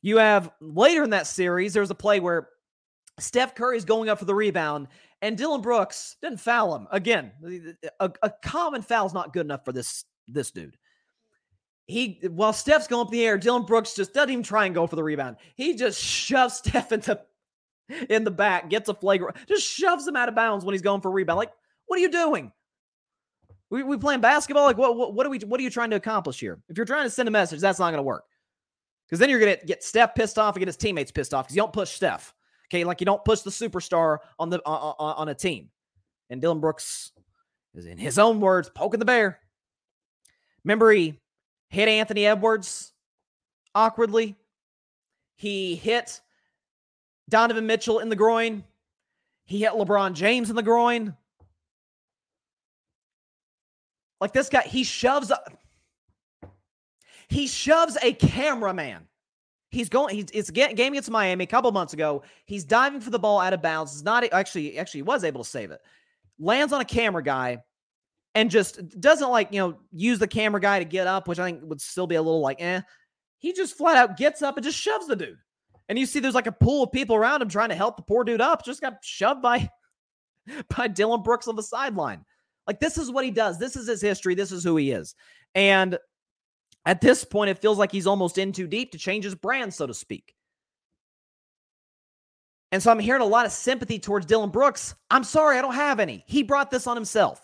[0.03, 2.49] You have later in that series, there's a play where
[3.19, 4.89] Steph Curry is going up for the rebound,
[5.23, 6.89] and Dillon Brooks didn't foul him.
[6.91, 7.33] Again,
[8.01, 10.77] a, a common foul is not good enough for this this dude.
[11.87, 14.75] He while Steph's going up in the air, Dillon Brooks just doesn't even try and
[14.75, 15.37] go for the rebound.
[15.55, 17.21] He just shoves Steph into
[18.09, 21.03] in the back, gets a flagrant, just shoves him out of bounds when he's going
[21.03, 21.37] for a rebound.
[21.37, 21.53] Like,
[21.87, 22.51] what are you doing?
[23.71, 24.65] We, we playing basketball?
[24.65, 26.61] Like, what, what what are we what are you trying to accomplish here?
[26.69, 28.25] If you're trying to send a message, that's not going to work.
[29.07, 31.47] Because then you're going to get Steph pissed off and get his teammates pissed off
[31.47, 32.35] because you don't push Steph.
[32.75, 35.71] Okay, like you don't push the superstar on the on, on a team.
[36.29, 37.13] And Dillon Brooks
[37.73, 39.39] is, in his own words, poking the bear.
[40.65, 41.21] Remember, he
[41.69, 42.93] hit Anthony Edwards
[43.77, 44.35] awkwardly.
[45.37, 46.21] He hit
[47.29, 48.65] Donovan Mitchell in the groin.
[49.45, 51.15] He hit LeBron James in the groin.
[54.21, 55.39] Like this guy, he shoves a,
[57.29, 59.07] he shoves a cameraman.
[59.75, 60.15] He's going.
[60.15, 62.23] He's it's a game against Miami a couple months ago.
[62.47, 63.93] He's diving for the ball out of bounds.
[63.93, 65.81] He's not actually actually was able to save it.
[66.39, 67.59] Lands on a camera guy
[68.37, 71.47] and just doesn't like, you know, use the camera guy to get up, which I
[71.47, 72.83] think would still be a little like, eh.
[73.39, 75.39] He just flat out gets up and just shoves the dude.
[75.89, 78.03] And you see there's like a pool of people around him trying to help the
[78.03, 78.65] poor dude up.
[78.65, 79.69] Just got shoved by
[80.77, 82.25] by Dillon Brooks on the sideline.
[82.69, 83.59] Like this is what he does.
[83.59, 84.37] This is his history.
[84.37, 85.17] This is who he is.
[85.55, 85.99] And
[86.87, 89.73] at this point, it feels like he's almost in too deep to change his brand,
[89.73, 90.35] so to speak.
[92.73, 94.95] And so I'm hearing a lot of sympathy towards Dillon Brooks.
[95.11, 96.25] I'm sorry, I don't have any.
[96.27, 97.41] He brought this on himself.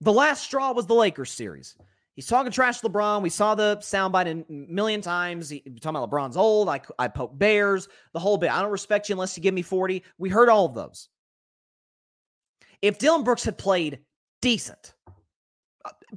[0.00, 1.76] The last straw was the Lakers series.
[2.14, 3.22] He's talking trash to LeBron.
[3.22, 5.48] We saw the soundbite a million times.
[5.48, 6.68] He, talking about LeBron's old.
[6.68, 8.52] I, I poke bears, the whole bit.
[8.52, 10.02] I don't respect you unless you give me 40.
[10.18, 11.08] We heard all of those.
[12.82, 14.00] If Dillon Brooks had played
[14.40, 14.94] decent,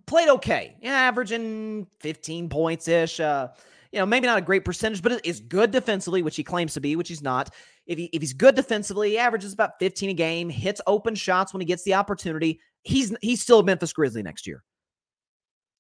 [0.06, 3.50] played okay, yeah, averaging 15 points ish, uh,
[3.92, 6.82] you know, maybe not a great percentage, but is good defensively, which he claims to
[6.82, 7.50] be, which he's not.
[7.88, 11.54] If he if he's good defensively, he averages about 15 a game, hits open shots
[11.54, 12.60] when he gets the opportunity.
[12.84, 14.64] He's he's still a Memphis Grizzly next year.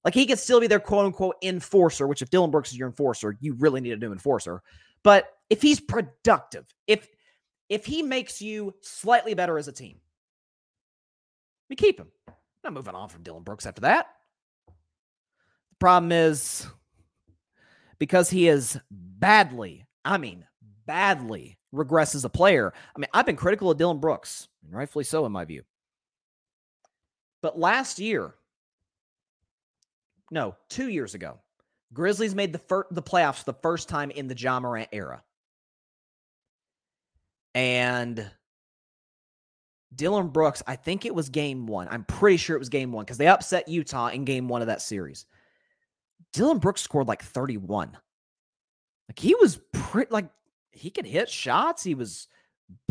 [0.05, 2.87] Like he could still be their quote unquote enforcer, which if Dillon Brooks is your
[2.87, 4.61] enforcer, you really need a new enforcer.
[5.03, 7.07] But if he's productive, if
[7.69, 9.97] if he makes you slightly better as a team,
[11.69, 12.07] we keep him.
[12.65, 14.07] Not moving on from Dillon Brooks after that.
[14.67, 16.65] The problem is
[17.99, 20.45] because he is badly, I mean,
[20.87, 22.73] badly regress as a player.
[22.95, 25.61] I mean, I've been critical of Dillon Brooks, and rightfully so in my view.
[27.43, 28.33] But last year,
[30.31, 31.37] no, two years ago,
[31.93, 35.21] Grizzlies made the fir- the playoffs the first time in the Ja Morant era.
[37.53, 38.27] And
[39.95, 41.87] Dillon Brooks, I think it was game one.
[41.89, 44.67] I'm pretty sure it was game one because they upset Utah in game one of
[44.67, 45.25] that series.
[46.33, 47.97] Dillon Brooks scored like 31.
[49.09, 50.27] Like he was pretty like
[50.71, 51.83] he could hit shots.
[51.83, 52.27] He was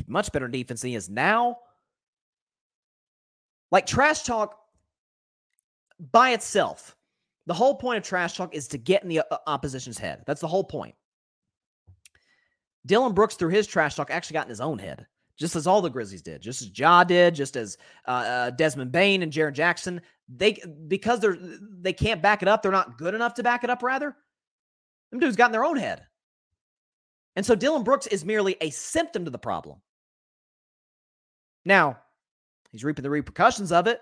[0.06, 1.58] much better defense than he is now.
[3.70, 4.56] Like trash talk
[6.12, 6.96] by itself,
[7.46, 10.22] the whole point of trash talk is to get in the uh, opposition's head.
[10.26, 10.94] That's the whole point.
[12.86, 15.06] Dillon Brooks, through his trash talk, actually got in his own head,
[15.36, 17.76] just as all the Grizzlies did, just as Ja did, just as
[18.06, 20.00] uh, uh, Desmond Bane and Jaren Jackson.
[20.28, 20.58] They
[20.88, 22.62] because they're they can't back it up.
[22.62, 23.82] They're not good enough to back it up.
[23.82, 24.16] Rather,
[25.10, 26.06] them dudes got in their own head.
[27.36, 29.80] And so Dillon Brooks is merely a symptom to the problem.
[31.64, 31.98] Now,
[32.70, 34.00] he's reaping the repercussions of it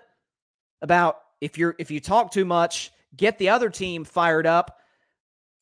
[0.81, 4.77] about if you're if you talk too much, get the other team fired up,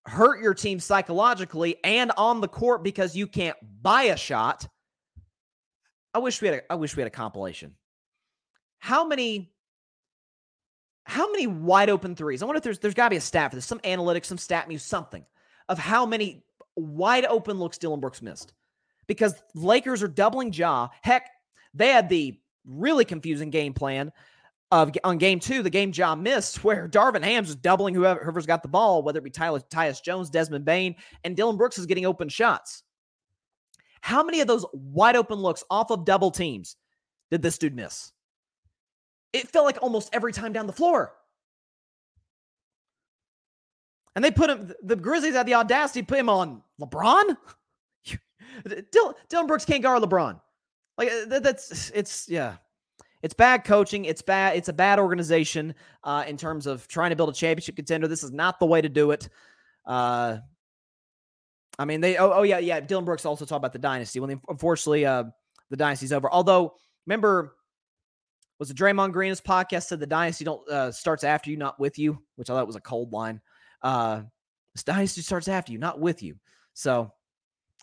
[0.06, 4.68] hurt your team psychologically and on the court because you can't buy a shot.
[6.14, 7.76] I wish we had a, I wish we had a compilation.
[8.80, 9.52] How many
[11.04, 12.42] how many wide open threes?
[12.42, 14.38] I wonder if there's there's got to be a stat for this, some analytics, some
[14.38, 15.26] stat muse, something
[15.70, 16.44] of how many
[16.76, 18.54] wide open looks Dillon Brooks missed.
[19.08, 20.90] Because Lakers are doubling Ja.
[21.02, 21.30] Heck,
[21.74, 24.12] they had the really confusing game plan
[24.72, 28.46] of on game two, the game Ja missed, where Darvin Ham's is doubling whoever, whoever's
[28.46, 31.86] got the ball, whether it be Tyler, Tyus Jones, Desmond Bane, and Dillon Brooks is
[31.86, 32.84] getting open shots.
[34.02, 36.76] How many of those wide open looks off of double teams
[37.30, 38.12] did this dude miss?
[39.34, 41.14] It felt like almost every time down the floor.
[44.16, 47.38] And they put him, the Grizzlies had the audacity to put him on LeBron.
[48.92, 50.40] Dillon, Dillon Brooks can't guard LeBron.
[50.98, 52.58] Like uh, that's it's yeah,
[53.24, 54.06] it's bad coaching.
[54.06, 54.58] It's bad.
[54.58, 55.74] It's a bad organization
[56.04, 58.08] uh, in terms of trying to build a championship contender.
[58.08, 59.30] This is not the way to do it.
[59.86, 60.38] Uh,
[61.82, 62.18] I mean, they.
[62.18, 62.80] Oh, oh yeah, yeah.
[62.80, 64.20] Dillon Brooks also talked about the dynasty.
[64.20, 65.24] When well, unfortunately, uh,
[65.72, 66.32] the dynasty's over.
[66.32, 66.76] Although,
[67.08, 67.56] remember,
[68.60, 71.98] was it Draymond Green's podcast said the dynasty don't uh, starts after you, not with
[71.98, 73.42] you, which I thought was a cold line.
[73.82, 74.22] Uh,
[74.76, 76.36] this dynasty starts after you, not with you.
[76.76, 77.12] So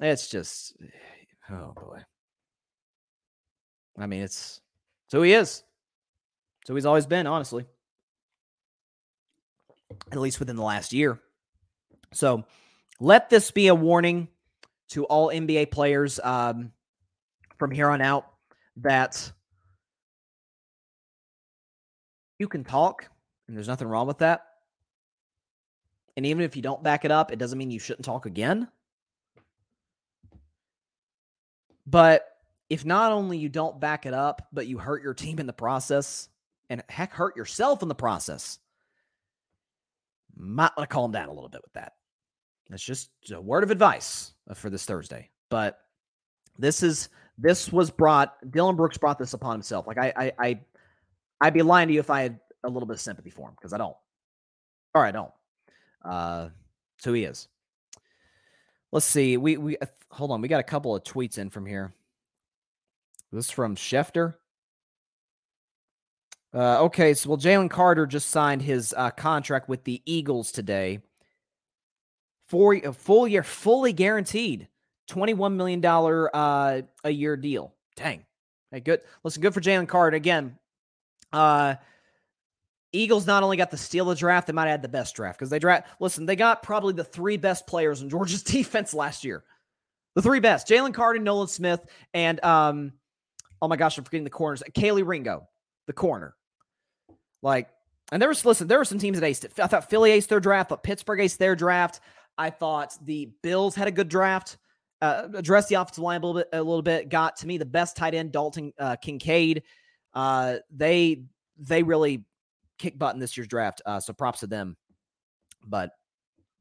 [0.01, 0.76] it's just,
[1.51, 1.99] oh boy.
[3.99, 4.61] I mean, it's
[5.09, 5.64] so he is.
[6.66, 7.66] So he's always been, honestly.
[10.12, 11.18] At least within the last year.
[12.12, 12.44] So
[13.01, 14.28] let this be a warning
[14.90, 16.72] to all NBA players um,
[17.59, 18.26] from here on out
[18.78, 19.32] that
[22.38, 23.09] you can talk,
[23.46, 24.44] and there's nothing wrong with that.
[26.16, 28.68] And even if you don't back it up, it doesn't mean you shouldn't talk again.
[31.86, 32.26] But
[32.68, 35.53] if not only you don't back it up, but you hurt your team in the
[35.53, 36.28] process,
[36.68, 38.59] and heck, hurt yourself in the process,
[40.36, 41.92] might want to calm down a little bit with that.
[42.71, 45.31] That's just a word of advice uh, for this Thursday.
[45.49, 45.81] But
[46.59, 47.09] this is
[47.39, 48.35] this was brought.
[48.51, 49.87] Dillon Brooks brought this upon himself.
[49.87, 50.61] Like I, I, I
[51.41, 53.55] I'd be lying to you if I had a little bit of sympathy for him
[53.55, 53.97] because I don't.
[54.95, 55.33] Or I don't.
[56.05, 56.49] Uh,
[56.99, 57.49] so he is.
[58.93, 59.37] Let's see.
[59.37, 60.41] We we uh, hold on.
[60.41, 61.93] We got a couple of tweets in from here.
[63.33, 64.35] This is from Schefter.
[66.55, 71.01] Uh, okay, so well, Jalen Carter just signed his uh, contract with the Eagles today.
[72.49, 74.68] For a full year, fully guaranteed,
[75.07, 77.74] twenty-one million dollar uh, a year deal.
[77.96, 78.24] Dang,
[78.70, 79.01] hey, good.
[79.22, 80.59] Listen, good for Jalen Carter again.
[81.32, 81.74] Uh,
[82.92, 85.38] Eagles not only got the steal of the draft, they might add the best draft
[85.38, 85.88] because they draft.
[86.01, 89.44] Listen, they got probably the three best players in Georgia's defense last year.
[90.14, 91.84] The three best: Jalen Carter, Nolan Smith,
[92.14, 92.92] and um,
[93.61, 94.62] oh my gosh, I'm forgetting the corners.
[94.74, 95.46] Kelee Ringo,
[95.86, 96.34] the corner.
[97.42, 97.68] Like,
[98.11, 99.53] and there was, listen, there were some teams that aced it.
[99.61, 102.01] I thought Philly aced their draft, but Pittsburgh aced their draft.
[102.39, 104.57] I thought the Bills had a good draft.
[105.01, 107.09] Uh, addressed the offensive line a little bit, a little bit.
[107.09, 109.62] Got to me the best tight end, Dalton uh, Kincaid.
[110.14, 111.22] Uh, they
[111.59, 112.24] they really
[112.78, 113.82] kick butt in this year's draft.
[113.84, 114.76] Uh, so props to them.
[115.64, 115.91] But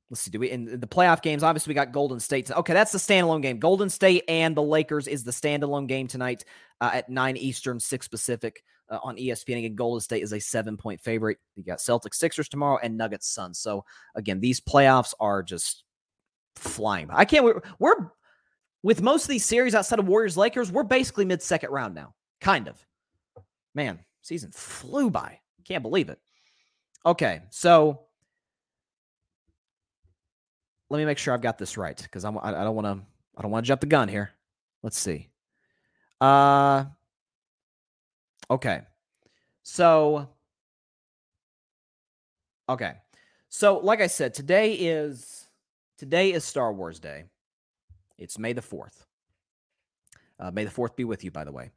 [0.10, 0.32] let's see.
[0.32, 1.42] Do we in the playoff games?
[1.42, 2.52] Obviously, we got Golden State.
[2.52, 3.60] Okay, that's the standalone game.
[3.60, 6.46] Golden State and the Lakers is the standalone game tonight
[6.82, 9.60] uh, at nine Eastern, six Pacific uh, on ESPN.
[9.60, 11.38] Again, Golden State is a seven point favorite.
[11.56, 13.60] You got Celtics, Sixers tomorrow, and Nuggets, Suns.
[13.60, 13.86] So
[14.16, 15.84] again, these playoffs are just
[16.56, 17.08] flying.
[17.08, 17.16] By.
[17.18, 17.44] I can't.
[17.44, 18.12] We're, we're
[18.84, 20.72] with most of these series outside of Warriors, Lakers.
[20.72, 22.78] We're basically mid second round now, kind of.
[23.76, 25.40] Man, season flew by.
[25.66, 26.20] Can't believe it.
[27.06, 28.02] Okay, so
[30.90, 33.06] let me make sure I've got this right because I'm I, I don't want to
[33.38, 34.32] I don't want to jump the gun here.
[34.84, 35.30] Let's see.
[36.22, 36.86] Uh
[38.50, 38.82] okay.
[39.64, 40.30] So
[42.70, 42.94] okay.
[43.50, 45.48] So like I said, today is
[45.98, 47.26] today is Star Wars Day.
[48.18, 49.06] It's May the 4th.
[50.40, 51.72] Uh, May the 4th be with you, by the way.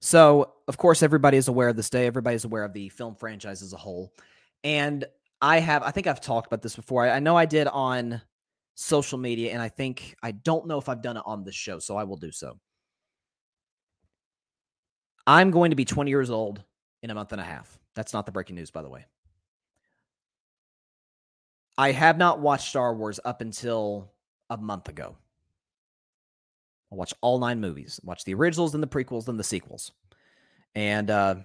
[0.00, 2.06] So, of course, everybody is aware of this day.
[2.06, 4.12] Everybody is aware of the film franchise as a whole.
[4.64, 5.04] And
[5.42, 7.04] I have, I think I've talked about this before.
[7.04, 8.20] I, I know I did on
[8.74, 11.78] social media, and I think I don't know if I've done it on this show,
[11.78, 12.58] so I will do so.
[15.30, 16.64] I'm going to be 20 years old
[17.04, 17.78] in a month and a half.
[17.94, 19.06] That's not the breaking news, by the way.
[21.78, 24.10] I have not watched Star Wars up until
[24.50, 25.16] a month ago.
[26.90, 29.92] I watched all nine movies, watched the originals, then the prequels, then the sequels.
[30.74, 31.36] And uh,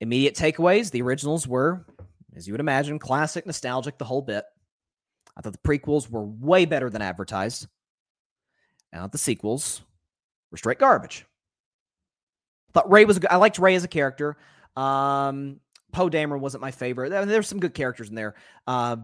[0.00, 1.84] immediate takeaways the originals were,
[2.36, 4.44] as you would imagine, classic, nostalgic, the whole bit.
[5.36, 7.66] I thought the prequels were way better than advertised.
[8.92, 9.82] And the sequels
[10.52, 11.26] were straight garbage.
[12.74, 13.20] Thought Rey was.
[13.30, 14.36] I liked Rey as a character.
[14.76, 15.60] Um,
[15.92, 17.10] Poe Dameron wasn't my favorite.
[17.10, 18.34] There's some good characters in there,
[18.66, 18.96] uh,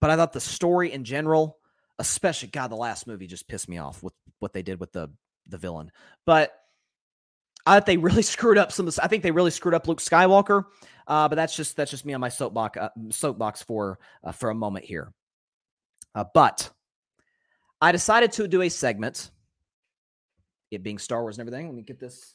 [0.00, 1.58] but I thought the story in general,
[1.98, 5.10] especially God, the last movie just pissed me off with what they did with the
[5.48, 5.90] the villain.
[6.24, 6.52] But
[7.64, 8.88] I thought they really screwed up some.
[9.02, 10.64] I think they really screwed up Luke Skywalker.
[11.06, 14.50] Uh, but that's just that's just me on my soapbox uh, soapbox for uh, for
[14.50, 15.12] a moment here.
[16.14, 16.70] Uh, but
[17.80, 19.30] I decided to do a segment,
[20.70, 21.66] it being Star Wars and everything.
[21.66, 22.34] Let me get this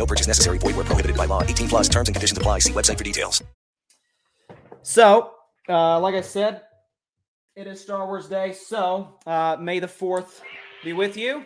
[0.00, 0.56] No purchase necessary.
[0.56, 1.42] Void where prohibited by law.
[1.42, 2.60] 18 plus terms and conditions apply.
[2.60, 3.44] See website for details.
[4.80, 5.32] So,
[5.68, 6.62] uh, like I said,
[7.54, 8.54] it is Star Wars Day.
[8.54, 10.40] So, uh, May the 4th
[10.82, 11.44] be with you.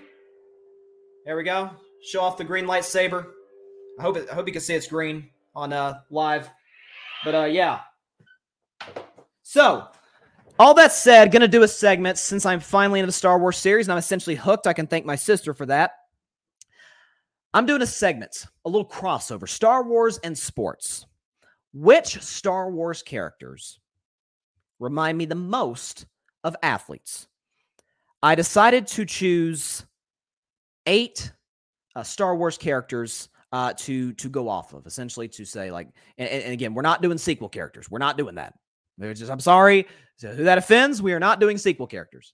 [1.26, 1.68] There we go.
[2.06, 3.26] Show off the green lightsaber.
[3.98, 6.48] I hope it, I hope you can see it's green on uh, live.
[7.24, 7.80] But uh, yeah.
[9.42, 9.88] So,
[10.60, 13.88] all that said, gonna do a segment since I'm finally into the Star Wars series
[13.88, 14.68] and I'm essentially hooked.
[14.68, 15.94] I can thank my sister for that.
[17.54, 21.06] I'm doing a segment, a little crossover Star Wars and sports.
[21.72, 23.78] Which Star Wars characters
[24.80, 26.06] remind me the most
[26.42, 27.28] of athletes?
[28.22, 29.86] I decided to choose
[30.86, 31.32] eight
[31.94, 35.88] uh, Star Wars characters uh, to to go off of, essentially to say like,
[36.18, 37.88] and, and again, we're not doing sequel characters.
[37.88, 38.54] We're not doing that.
[39.00, 39.86] Just, I'm sorry,
[40.16, 41.02] so who that offends.
[41.02, 42.32] We are not doing sequel characters.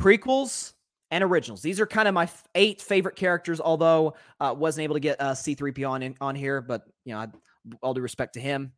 [0.00, 0.74] Prequels
[1.12, 1.62] and originals.
[1.62, 3.60] These are kind of my f- eight favorite characters.
[3.60, 7.20] Although uh, wasn't able to get uh, C3PO on in, on here, but you know,
[7.20, 7.28] I,
[7.82, 8.72] all due respect to him,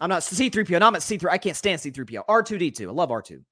[0.00, 0.80] I'm not C3PO.
[0.80, 1.28] No, I'm at C3.
[1.30, 2.26] I can't stand C3PO.
[2.26, 2.88] R2D2.
[2.88, 3.44] I love R2,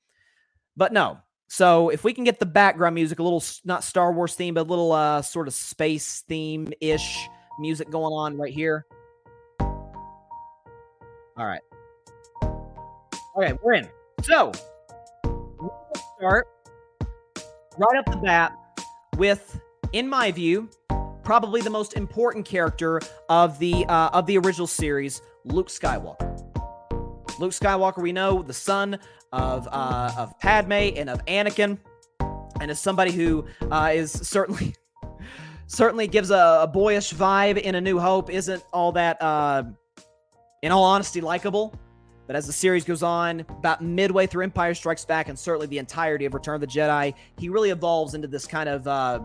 [0.77, 1.19] but no.
[1.49, 4.63] So if we can get the background music, a little not Star Wars theme, but
[4.63, 7.29] a little uh, sort of space theme ish
[7.59, 8.87] music going on right here.
[9.61, 11.61] All right.
[13.37, 13.89] Okay, we're in.
[14.23, 14.53] So
[16.19, 16.47] start
[17.79, 18.53] right up the bat
[19.17, 19.61] with,
[19.93, 20.69] in my view,
[21.23, 26.37] probably the most important character of the uh, of the original series, Luke Skywalker.
[27.39, 28.99] Luke Skywalker, we know, the son
[29.33, 31.79] of uh, of Padme and of Anakin,
[32.61, 34.75] and is somebody who uh, is certainly
[35.67, 38.29] certainly gives a, a, boyish vibe in A New Hope.
[38.29, 39.63] Isn't all that, uh,
[40.63, 41.79] in all honesty, likable.
[42.31, 45.79] But as the series goes on, about midway through Empire Strikes Back, and certainly the
[45.79, 49.19] entirety of Return of the Jedi, he really evolves into this kind of, uh,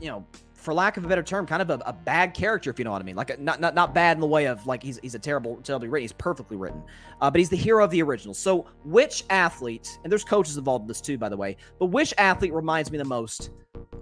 [0.00, 2.78] you know, for lack of a better term, kind of a, a, bad character, if
[2.80, 3.14] you know what I mean.
[3.14, 5.58] Like a, not not not bad in the way of like he's he's a terrible,
[5.62, 6.02] terribly written.
[6.02, 6.82] He's perfectly written,
[7.20, 8.34] uh, but he's the hero of the original.
[8.34, 12.12] So which athlete, and there's coaches involved in this too, by the way, but which
[12.18, 13.50] athlete reminds me the most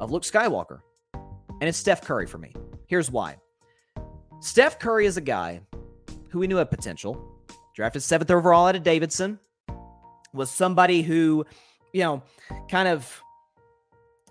[0.00, 0.80] of Luke Skywalker?
[1.12, 2.54] And it's Steph Curry for me.
[2.86, 3.36] Here's why.
[4.40, 5.60] Steph Curry is a guy
[6.36, 7.16] who we knew had potential.
[7.74, 9.38] Drafted seventh overall out of Davidson.
[10.34, 11.46] was somebody who,
[11.94, 12.22] you know,
[12.68, 13.22] kind of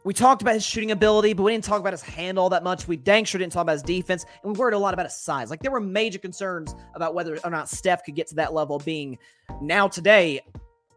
[0.04, 2.64] we talked about his shooting ability, but we didn't talk about his hand all that
[2.64, 2.88] much.
[2.88, 5.16] We dang sure didn't talk about his defense, and we worried a lot about his
[5.16, 5.50] size.
[5.50, 8.78] Like there were major concerns about whether or not Steph could get to that level,
[8.78, 9.18] being
[9.62, 10.42] now today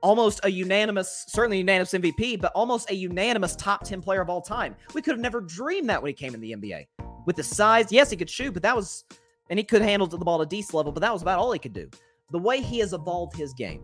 [0.03, 4.43] almost a unanimous, certainly unanimous MVP, but almost a unanimous top 10 player of all
[4.43, 4.77] time.
[4.93, 6.87] We could have never dreamed that when he came in the NBA.
[7.25, 9.05] With the size, yes, he could shoot, but that was,
[9.51, 11.53] and he could handle the ball at a decent level, but that was about all
[11.53, 11.89] he could do.
[12.31, 13.83] The way he has evolved his game,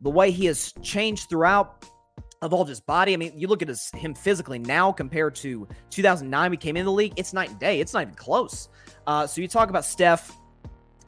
[0.00, 1.84] the way he has changed throughout
[2.42, 3.14] evolved his body.
[3.14, 6.84] I mean, you look at his, him physically now compared to 2009, we came in
[6.84, 7.14] the league.
[7.16, 7.80] It's night and day.
[7.80, 8.68] It's not even close.
[9.06, 10.36] Uh, so you talk about Steph.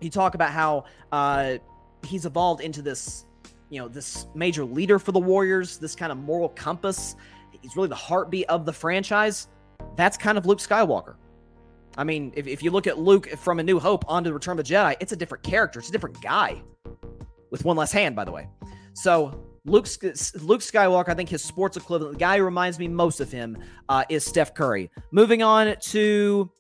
[0.01, 1.57] You talk about how uh,
[2.05, 3.27] he's evolved into this,
[3.71, 5.79] you know, this major leader for the Warriors.
[5.79, 7.17] This kind of moral compass.
[7.63, 9.49] He's really the heartbeat of the franchise.
[9.97, 11.17] That's kind of Luke Skywalker.
[11.97, 14.67] I mean, if, if you look at Luke from A New Hope onto Return of
[14.67, 15.79] the Jedi, it's a different character.
[15.79, 16.63] It's a different guy
[17.51, 18.49] with one less hand, by the way.
[18.93, 23.21] So Luke Luke Skywalker, I think his sports equivalent, the guy who reminds me most
[23.21, 24.91] of him, uh, is Steph Curry.
[25.11, 26.51] Moving on to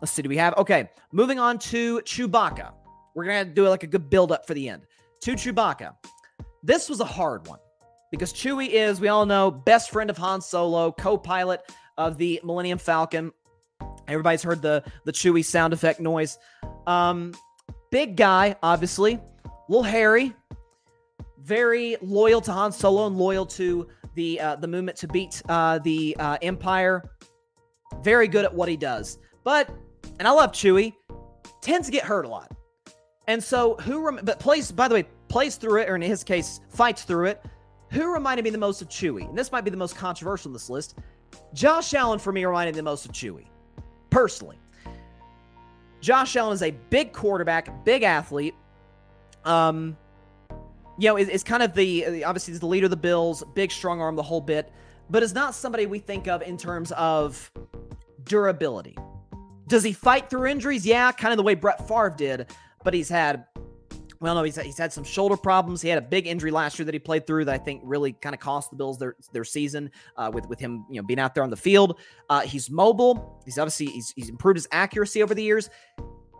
[0.00, 0.90] let's see, do we have okay?
[1.12, 2.72] Moving on to Chewbacca.
[3.14, 4.82] We're gonna do like a good build up for the end.
[5.22, 5.94] To Chewbacca.
[6.62, 7.58] This was a hard one
[8.10, 11.60] because Chewie is, we all know, best friend of Han Solo, co-pilot
[11.98, 13.32] of the Millennium Falcon.
[14.08, 16.38] Everybody's heard the the Chewie sound effect noise.
[16.86, 17.32] Um,
[17.90, 19.18] big guy, obviously,
[19.68, 20.34] little hairy,
[21.38, 25.78] very loyal to Han Solo and loyal to the uh, the movement to beat uh,
[25.78, 27.10] the uh, Empire.
[28.02, 29.70] Very good at what he does, but
[30.18, 30.94] and I love Chewie.
[31.60, 32.54] Tends to get hurt a lot,
[33.26, 34.04] and so who?
[34.04, 37.26] Rem- but plays by the way plays through it, or in his case fights through
[37.26, 37.42] it.
[37.90, 39.28] Who reminded me the most of Chewie?
[39.28, 40.96] And this might be the most controversial in this list.
[41.52, 43.46] Josh Allen for me reminded me the most of Chewie,
[44.14, 44.56] personally.
[46.00, 48.54] Josh Allen is a big quarterback, big athlete.
[49.44, 49.96] Um,
[50.96, 54.00] you know, is, kind of the obviously he's the leader of the Bills, big strong
[54.00, 54.72] arm, the whole bit,
[55.10, 57.50] but is not somebody we think of in terms of
[58.22, 58.96] durability.
[59.66, 60.86] Does he fight through injuries?
[60.86, 62.46] Yeah, kind of the way Brett Favre did,
[62.84, 63.46] but he's had
[64.20, 65.82] well, no, he's, he's had some shoulder problems.
[65.82, 68.12] He had a big injury last year that he played through that I think really
[68.12, 71.20] kind of cost the Bills their their season uh, with with him you know being
[71.20, 71.98] out there on the field.
[72.30, 73.40] Uh, he's mobile.
[73.44, 75.70] He's obviously he's, he's improved his accuracy over the years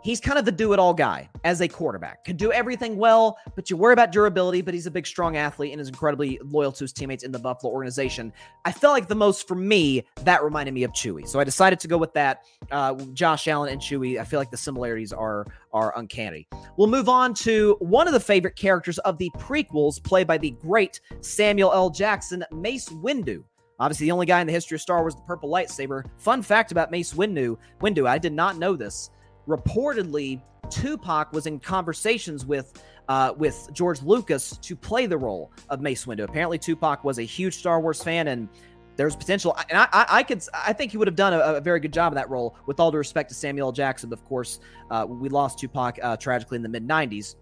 [0.05, 2.25] he's kind of the do it all guy as a quarterback.
[2.25, 4.61] Could do everything well, but you worry about durability.
[4.61, 7.39] But he's a big, strong athlete and is incredibly loyal to his teammates in the
[7.39, 8.33] Buffalo organization.
[8.65, 11.81] I felt like the most for me that reminded me of Chewie, so I decided
[11.81, 12.45] to go with that.
[12.71, 14.21] Uh, Josh Allen and Chewie.
[14.21, 16.47] I feel like the similarities are are uncanny.
[16.77, 20.51] We'll move on to one of the favorite characters of the prequels, played by the
[20.51, 21.91] great Samuel L.
[21.91, 23.43] Jackson, Mace Windu.
[23.81, 26.05] Obviously, the only guy in the history of Star Wars, the purple lightsaber.
[26.19, 29.11] Fun fact about Mace Windu, Windu, I did not know this
[29.47, 30.40] reportedly
[30.70, 36.07] Tupac was in conversations with uh, with George Lucas to play the role of Mace
[36.07, 36.24] Windu.
[36.24, 38.49] Apparently, Tupac was a huge Star Wars fan, and
[38.97, 39.57] there's potential.
[39.68, 41.92] And I, I, I could, I think he would have done a, a, very good
[41.92, 42.57] job of that role.
[42.66, 46.57] With all due respect to Samuel Jackson, of course, uh, we lost Tupac uh, tragically
[46.57, 47.34] in the mid '90s,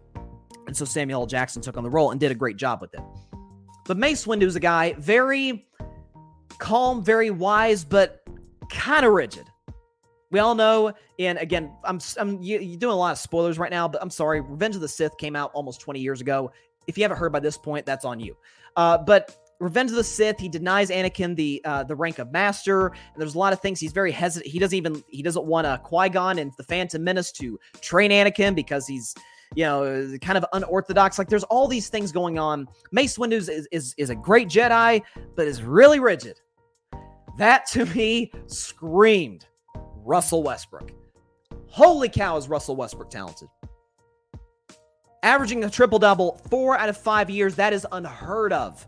[0.66, 3.00] and so Samuel Jackson took on the role and did a great job with it.
[3.86, 5.66] But Mace Windu is a guy very
[6.58, 8.22] calm, very wise, but
[8.68, 9.44] kind of rigid.
[10.30, 10.92] We all know,
[11.26, 14.40] and again, I'm I'm you, doing a lot of spoilers right now, but I'm sorry.
[14.40, 16.52] Revenge of the Sith came out almost 20 years ago.
[16.86, 18.36] If you haven't heard by this point, that's on you.
[18.76, 22.88] Uh, but Revenge of the Sith, he denies Anakin the uh, the rank of master,
[22.88, 24.50] and there's a lot of things he's very hesitant.
[24.50, 28.10] He doesn't even he doesn't want a Qui Gon and the Phantom Menace to train
[28.10, 29.14] Anakin because he's
[29.54, 31.18] you know kind of unorthodox.
[31.18, 32.66] Like there's all these things going on.
[32.90, 35.02] Mace Windu is is, is a great Jedi,
[35.36, 36.40] but is really rigid.
[37.38, 39.46] That to me screamed
[40.04, 40.92] Russell Westbrook.
[41.72, 43.48] Holy cow, is Russell Westbrook talented?
[45.22, 48.86] Averaging a triple double four out of five years, that is unheard of.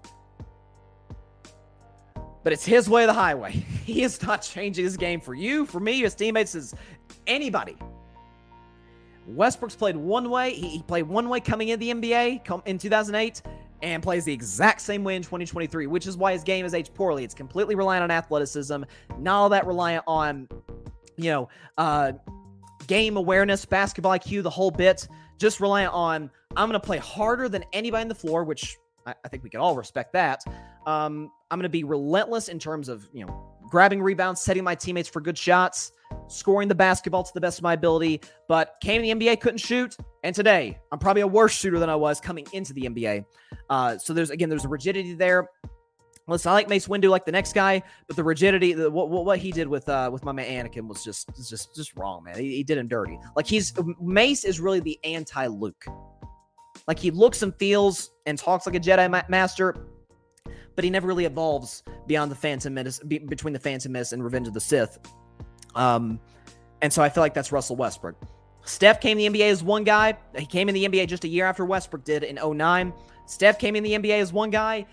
[2.42, 3.52] But it's his way of the highway.
[3.84, 6.74] He is not changing his game for you, for me, his teammates, as
[7.26, 7.76] anybody.
[9.26, 10.54] Westbrook's played one way.
[10.54, 13.42] He, played one way coming into the NBA in 2008
[13.82, 16.94] and plays the exact same way in 2023, which is why his game has aged
[16.94, 17.24] poorly.
[17.24, 18.84] It's completely reliant on athleticism,
[19.18, 20.48] not all that reliant on
[21.16, 21.48] you know,
[21.78, 22.12] uh,
[22.86, 25.08] game awareness, basketball IQ, the whole bit.
[25.38, 29.14] Just rely on I'm going to play harder than anybody on the floor, which I,
[29.24, 30.42] I think we can all respect that.
[30.86, 34.74] Um, I'm going to be relentless in terms of you know grabbing rebounds, setting my
[34.74, 35.92] teammates for good shots,
[36.28, 38.20] scoring the basketball to the best of my ability.
[38.48, 41.90] But came in the NBA, couldn't shoot, and today I'm probably a worse shooter than
[41.90, 43.24] I was coming into the NBA.
[43.70, 45.48] Uh, so there's again there's a rigidity there.
[46.26, 49.38] Listen, I like Mace Windu like the next guy, but the rigidity, the, what, what
[49.38, 52.38] he did with uh with my man Anakin was just just just wrong, man.
[52.38, 53.18] He, he did him dirty.
[53.36, 55.84] Like he's Mace is really the anti Luke.
[56.88, 59.86] Like he looks and feels and talks like a Jedi ma- master,
[60.74, 64.24] but he never really evolves beyond the Phantom Menace, be, between the Phantom Menace and
[64.24, 64.98] Revenge of the Sith.
[65.74, 66.20] Um,
[66.82, 68.16] and so I feel like that's Russell Westbrook.
[68.64, 70.16] Steph came in the NBA as one guy.
[70.36, 72.92] He came in the NBA just a year after Westbrook did in 09.
[73.26, 74.86] Steph came in the NBA as one guy,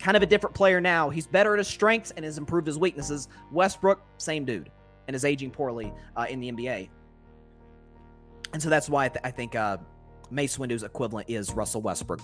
[0.00, 1.10] kind of a different player now.
[1.10, 3.28] He's better at his strengths and has improved his weaknesses.
[3.52, 4.70] Westbrook, same dude,
[5.06, 6.88] and is aging poorly uh, in the NBA.
[8.52, 9.78] And so that's why I, th- I think uh,
[10.30, 12.20] Mace Windu's equivalent is Russell Westbrook.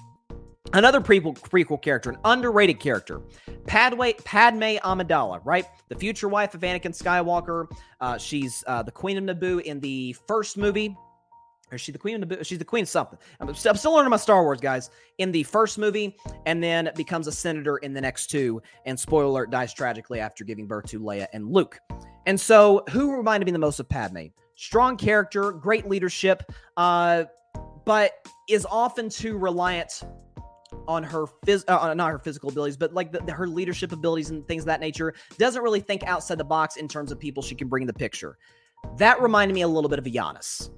[0.73, 3.21] Another prequel, prequel character, an underrated character,
[3.67, 5.65] Padme, Padme Amidala, right?
[5.89, 7.71] The future wife of Anakin Skywalker.
[8.01, 10.97] Uh, she's uh, the Queen of Naboo in the first movie.
[11.73, 12.47] Is she the Queen of?
[12.47, 13.19] She's the Queen of something.
[13.41, 14.91] I'm, I'm still learning my Star Wars, guys.
[15.19, 16.17] In the first movie,
[16.47, 18.63] and then becomes a senator in the next two.
[18.85, 21.81] And spoiler alert, dies tragically after giving birth to Leia and Luke.
[22.27, 24.27] And so, who reminded me the most of Padme?
[24.55, 27.25] Strong character, great leadership, uh,
[27.85, 28.13] but
[28.49, 30.03] is often too reliant
[30.89, 34.31] on her phys- uh, not her physical abilities, but like the, the, her leadership abilities
[34.31, 35.15] and things of that nature.
[35.39, 37.95] Doesn't really think outside the box in terms of people she can bring in the
[37.95, 38.39] picture.
[38.99, 40.71] That reminded me a little bit of Giannis.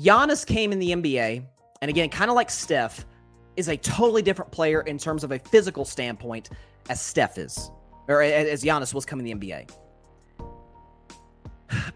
[0.00, 1.44] Giannis came in the NBA,
[1.82, 3.04] and again, kind of like Steph,
[3.56, 6.48] is a totally different player in terms of a physical standpoint
[6.88, 7.70] as Steph is,
[8.08, 9.70] or as Giannis was coming in the NBA.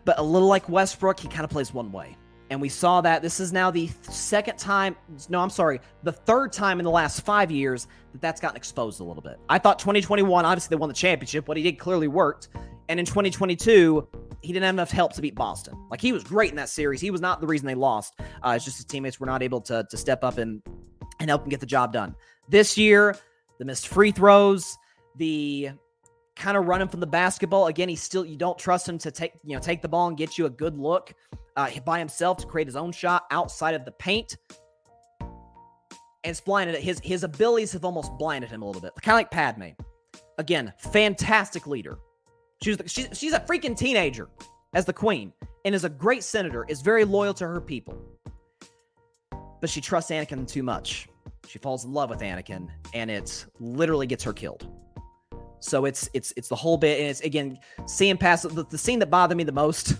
[0.04, 2.16] But a little like Westbrook, he kind of plays one way.
[2.50, 4.96] And we saw that this is now the second time,
[5.30, 9.00] no, I'm sorry, the third time in the last five years that that's gotten exposed
[9.00, 9.38] a little bit.
[9.48, 11.48] I thought 2021, obviously they won the championship.
[11.48, 12.48] What he did clearly worked.
[12.88, 14.06] And in 2022,
[14.44, 15.74] he didn't have enough help to beat Boston.
[15.90, 17.00] Like he was great in that series.
[17.00, 18.14] He was not the reason they lost.
[18.42, 20.62] Uh, it's just his teammates were not able to, to step up and,
[21.18, 22.14] and help him get the job done.
[22.48, 23.16] This year,
[23.58, 24.76] the missed free throws,
[25.16, 25.70] the
[26.36, 27.68] kind of running from the basketball.
[27.68, 30.16] Again, he still you don't trust him to take you know take the ball and
[30.16, 31.14] get you a good look
[31.56, 34.36] uh, by himself to create his own shot outside of the paint.
[35.20, 39.18] And it's blinded his his abilities have almost blinded him a little bit, kind of
[39.20, 39.70] like Padme.
[40.36, 41.98] Again, fantastic leader.
[42.64, 44.30] She's she's she's a freaking teenager
[44.72, 45.34] as the queen
[45.66, 46.64] and is a great senator.
[46.66, 47.94] Is very loyal to her people,
[49.60, 51.06] but she trusts Anakin too much.
[51.46, 54.66] She falls in love with Anakin, and it literally gets her killed.
[55.60, 58.98] So it's it's it's the whole bit, and it's again seeing past the, the scene
[59.00, 59.96] that bothered me the most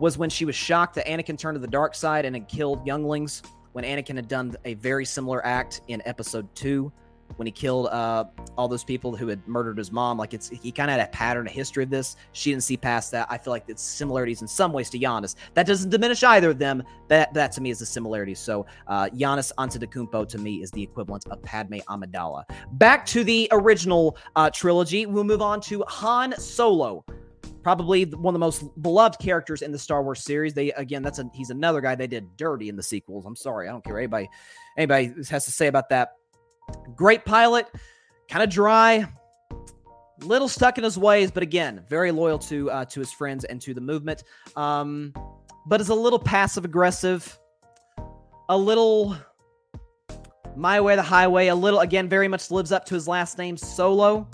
[0.00, 2.84] was when she was shocked that Anakin turned to the dark side and had killed
[2.84, 3.40] younglings.
[3.70, 6.92] When Anakin had done a very similar act in Episode Two,
[7.36, 8.24] when he killed uh,
[8.56, 10.18] all those people who had murdered his mom.
[10.18, 12.16] Like it's he kind of had a pattern, a history of this.
[12.32, 13.26] She didn't see past that.
[13.30, 15.34] I feel like it's similarities in some ways to Giannis.
[15.54, 16.82] That doesn't diminish either of them.
[17.08, 18.34] That that to me is the similarity.
[18.34, 22.44] So uh, Giannis Antetokounmpo to me is the equivalent of Padme Amidala.
[22.72, 27.04] Back to the original uh, trilogy, we'll move on to Han Solo
[27.64, 30.54] probably one of the most beloved characters in the Star Wars series.
[30.54, 33.24] They again, that's a he's another guy they did dirty in the sequels.
[33.24, 34.28] I'm sorry, I don't care anybody
[34.76, 36.10] anybody has to say about that.
[36.94, 37.66] Great pilot,
[38.28, 39.06] kind of dry,
[40.22, 43.60] little stuck in his ways, but again, very loyal to uh, to his friends and
[43.62, 44.24] to the movement.
[44.56, 45.12] Um,
[45.66, 47.38] but is a little passive aggressive,
[48.48, 49.16] a little
[50.56, 53.56] my way the highway, a little again very much lives up to his last name
[53.56, 54.28] Solo.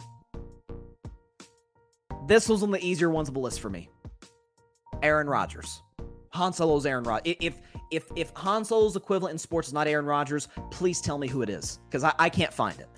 [2.26, 3.88] This was one of the easier ones of the list for me.
[5.02, 5.82] Aaron Rodgers.
[6.32, 7.34] Han Solo's Aaron Rodgers.
[7.40, 11.28] If if if Han Solo's equivalent in sports is not Aaron Rodgers, please tell me
[11.28, 12.88] who it is because I, I can't find it.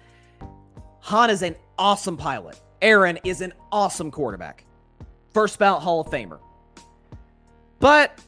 [1.01, 2.61] Han is an awesome pilot.
[2.81, 4.65] Aaron is an awesome quarterback.
[5.33, 6.39] First ballot Hall of Famer.
[7.79, 8.21] But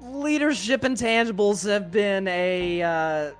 [0.00, 3.32] leadership intangibles have been a uh,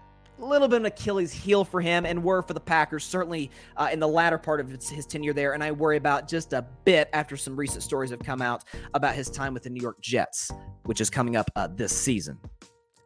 [0.45, 4.01] little bit of Achilles heel for him and were for the Packers, certainly uh, in
[4.01, 5.53] the latter part of his, his, tenure there.
[5.53, 8.65] And I worry about just a bit after some recent stories have come out
[8.95, 10.51] about his time with the New York Jets,
[10.85, 12.39] which is coming up uh, this season.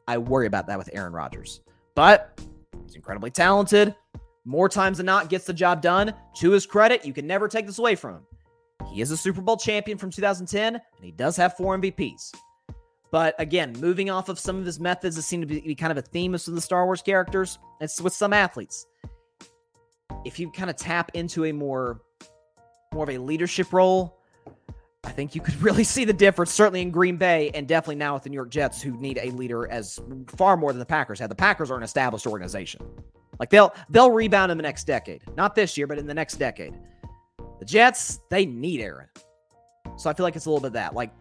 [0.08, 1.60] I worry about that with Aaron Rodgers.
[1.94, 2.40] But
[2.84, 3.94] he's incredibly talented.
[4.44, 6.14] More times than not, gets the job done.
[6.36, 8.26] To his credit, you can never take this away from him.
[8.92, 12.32] He is a Super Bowl champion from 2010, and he does have four MVPs.
[13.16, 15.96] But again, moving off of some of his methods that seem to be kind of
[15.96, 18.86] a theme of some of the Star Wars characters, it's with some athletes.
[20.26, 22.02] If you kind of tap into a more
[22.92, 24.18] more of a leadership role,
[25.02, 28.12] I think you could really see the difference, certainly in Green Bay and definitely now
[28.12, 29.98] with the New York Jets, who need a leader as
[30.36, 31.30] far more than the Packers have.
[31.30, 32.86] The Packers are an established organization.
[33.40, 35.22] Like they'll they'll rebound in the next decade.
[35.38, 36.74] Not this year, but in the next decade.
[37.60, 39.08] The Jets, they need Aaron.
[39.96, 40.92] So I feel like it's a little bit that.
[40.92, 41.14] Like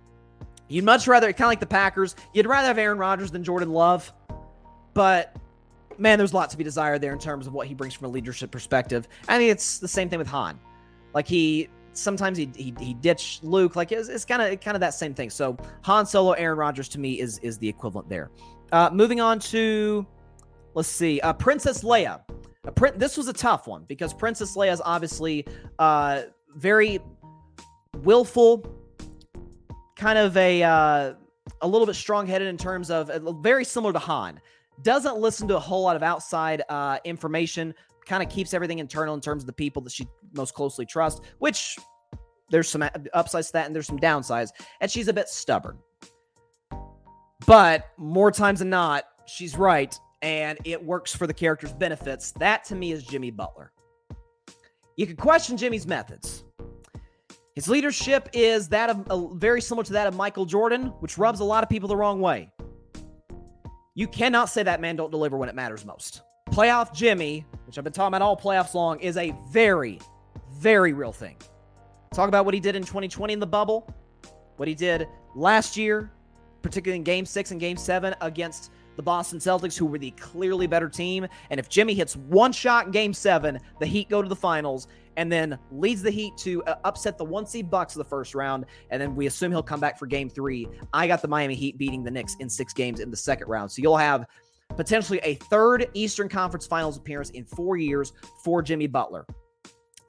[0.67, 3.71] You'd much rather, kind of like the Packers, you'd rather have Aaron Rodgers than Jordan
[3.71, 4.11] Love.
[4.93, 5.35] But
[5.97, 8.07] man, there's a lot to be desired there in terms of what he brings from
[8.07, 9.07] a leadership perspective.
[9.27, 10.59] I think it's the same thing with Han.
[11.13, 13.75] Like he sometimes he he, he ditched Luke.
[13.75, 15.29] Like it's, kind of kind of that same thing.
[15.29, 18.31] So Han Solo, Aaron Rodgers to me is is the equivalent there.
[18.71, 20.05] Uh, moving on to,
[20.73, 22.21] let's see, uh, Princess Leia.
[22.67, 25.45] Uh, Prin- this was a tough one because Princess Leia is obviously
[25.77, 26.23] uh,
[26.55, 26.99] very
[28.01, 28.65] willful,
[29.95, 31.13] kind of a uh,
[31.61, 34.39] a little bit strong-headed in terms of uh, very similar to Han.
[34.81, 37.73] Doesn't listen to a whole lot of outside uh, information.
[38.05, 41.22] Kind of keeps everything internal in terms of the people that she most closely trusts,
[41.39, 41.77] which
[42.49, 44.49] there's some upsides to that and there's some downsides.
[44.81, 45.80] And she's a bit stubborn.
[47.47, 52.31] But more times than not, she's right and it works for the character's benefits.
[52.31, 53.72] That to me is Jimmy Butler.
[54.97, 56.43] You could question Jimmy's methods.
[57.56, 61.40] His leadership is that of uh, very similar to that of Michael Jordan, which rubs
[61.40, 62.52] a lot of people the wrong way.
[63.94, 66.22] You cannot say that man don't deliver when it matters most.
[66.49, 70.02] Playoff Jimmy, which I've been talking about all playoffs long, is a very,
[70.52, 71.38] very real thing.
[72.14, 73.90] Talk about what he did in 2020 in the bubble,
[74.57, 76.11] what he did last year,
[76.61, 80.68] particularly in game six and game seven against the Boston Celtics, who were the clearly
[80.68, 81.26] better team.
[81.49, 84.88] And if Jimmy hits one shot in game seven, the Heat go to the finals
[85.17, 88.65] and then leads the Heat to uh, upset the one seed Bucks the first round.
[88.89, 90.67] And then we assume he'll come back for game three.
[90.93, 93.71] I got the Miami Heat beating the Knicks in six games in the second round.
[93.71, 94.25] So you'll have
[94.75, 98.13] potentially a third Eastern Conference Finals appearance in four years
[98.43, 99.25] for Jimmy Butler.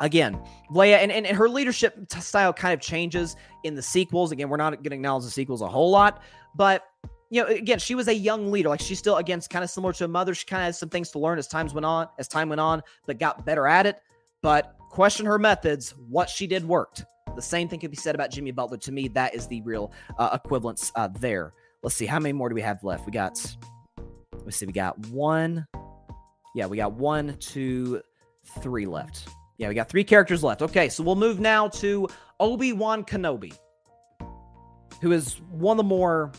[0.00, 0.38] Again,
[0.70, 4.30] Leia and, and, and her leadership style kind of changes in the sequels.
[4.30, 6.22] Again, we're not going to acknowledge the sequels a whole lot,
[6.54, 6.84] but
[7.30, 8.68] you know, again, she was a young leader.
[8.68, 10.34] Like she's still, again, kind of similar to a mother.
[10.34, 12.60] She kind of has some things to learn as times went on, as time went
[12.60, 14.00] on, but got better at it.
[14.42, 15.90] But question her methods.
[16.09, 17.05] What she did worked.
[17.35, 18.78] The same thing could be said about Jimmy Butler.
[18.78, 21.52] To me, that is the real uh, equivalence uh, there.
[21.82, 23.05] Let's see, how many more do we have left?
[23.05, 23.39] We got,
[24.43, 25.66] let's see, we got one.
[26.55, 28.01] Yeah, we got one, two,
[28.62, 29.28] three left.
[29.59, 30.62] Yeah, we got three characters left.
[30.62, 32.09] Okay, so we'll move now to
[32.40, 33.52] Obi Wan Kenobi,
[35.02, 36.32] who is one of the more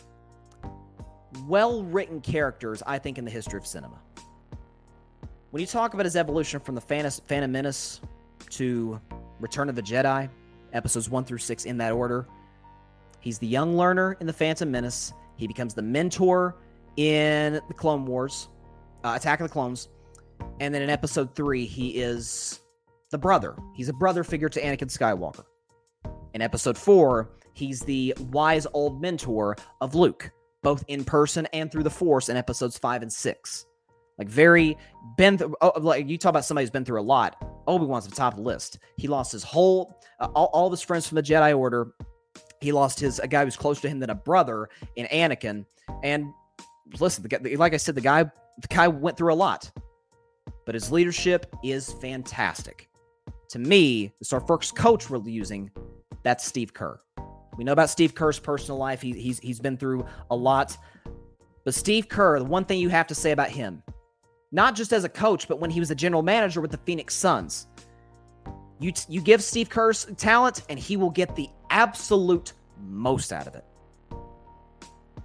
[1.46, 4.00] well written characters, I think, in the history of cinema.
[5.52, 8.02] When you talk about his evolution from the Phantom Menace
[8.52, 9.00] to
[9.40, 10.30] Return of the Jedi,
[10.74, 12.28] episodes one through six in that order,
[13.20, 15.14] he's the young learner in the Phantom Menace.
[15.36, 16.56] He becomes the mentor
[16.98, 18.50] in the Clone Wars,
[19.04, 19.90] uh, Attack of the Clones.
[20.60, 22.62] And then in episode three, he is
[23.12, 23.56] the brother.
[23.76, 25.46] He's a brother figure to Anakin Skywalker.
[26.34, 30.32] In episode four, he's the wise old mentor of Luke
[30.68, 33.66] both in person and through the force in episodes five and six.
[34.18, 34.78] Like very
[35.16, 37.42] been oh, like you talk about somebody who's been through a lot.
[37.68, 38.80] Obi Wan's the top of the list.
[38.96, 41.94] He lost his whole uh, all, all of his friends from the Jedi Order.
[42.62, 45.66] He lost his a guy who's closer to him than a brother in Anakin.
[46.04, 46.28] And
[47.00, 49.70] listen, the guy, like I said, the guy the guy went through a lot,
[50.66, 52.90] but his leadership is fantastic.
[53.50, 55.70] To me, it's our first coach we're using.
[56.24, 57.00] That's Steve Kerr.
[57.58, 59.02] We know about Steve Kerr's personal life.
[59.02, 60.78] He, he's he's been through a lot.
[61.64, 63.84] But Steve Kerr, the one thing you have to say about him,
[64.52, 67.14] not just as a coach, but when he was a general manager with the Phoenix
[67.14, 67.68] Suns,
[68.80, 73.56] you you give Steve Kerr talent, and he will get the absolute most out of
[73.56, 73.66] it.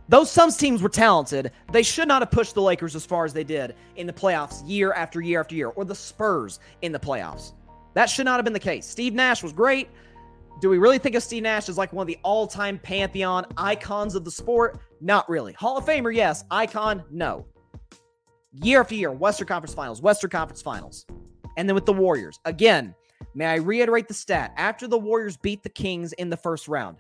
[0.09, 1.53] Those Suns teams were talented.
[1.71, 4.63] They should not have pushed the Lakers as far as they did in the playoffs
[4.67, 7.53] year after year after year, or the Spurs in the playoffs.
[7.95, 8.87] That should not have been the case.
[8.87, 9.89] Steve Nash was great.
[10.61, 13.47] Do we really think of Steve Nash as like one of the all time pantheon
[13.57, 14.81] icons of the sport?
[15.01, 15.53] Not really.
[15.55, 16.45] Hall of Famer, yes.
[16.51, 17.47] Icon, no.
[18.53, 21.07] Year after year, Western Conference Finals, Western Conference Finals.
[21.57, 22.39] And then with the Warriors.
[22.45, 22.95] Again,
[23.35, 24.53] may I reiterate the stat?
[24.57, 26.99] After the Warriors beat the Kings in the first round,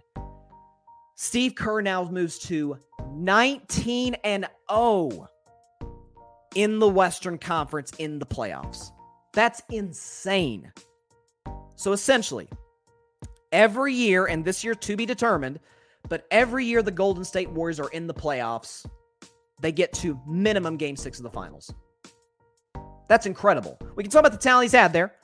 [1.16, 2.79] Steve Kerr now moves to
[3.11, 5.29] 19 and 0
[6.55, 8.91] in the Western Conference in the playoffs.
[9.33, 10.73] That's insane.
[11.77, 12.49] So essentially,
[13.51, 15.61] every year, and this year to be determined,
[16.09, 18.87] but every year the Golden State Warriors are in the playoffs,
[19.62, 21.72] they get to minimum game six of the finals.
[23.09, 23.78] That's incredible.
[23.97, 25.14] We can talk about the talent he's had there.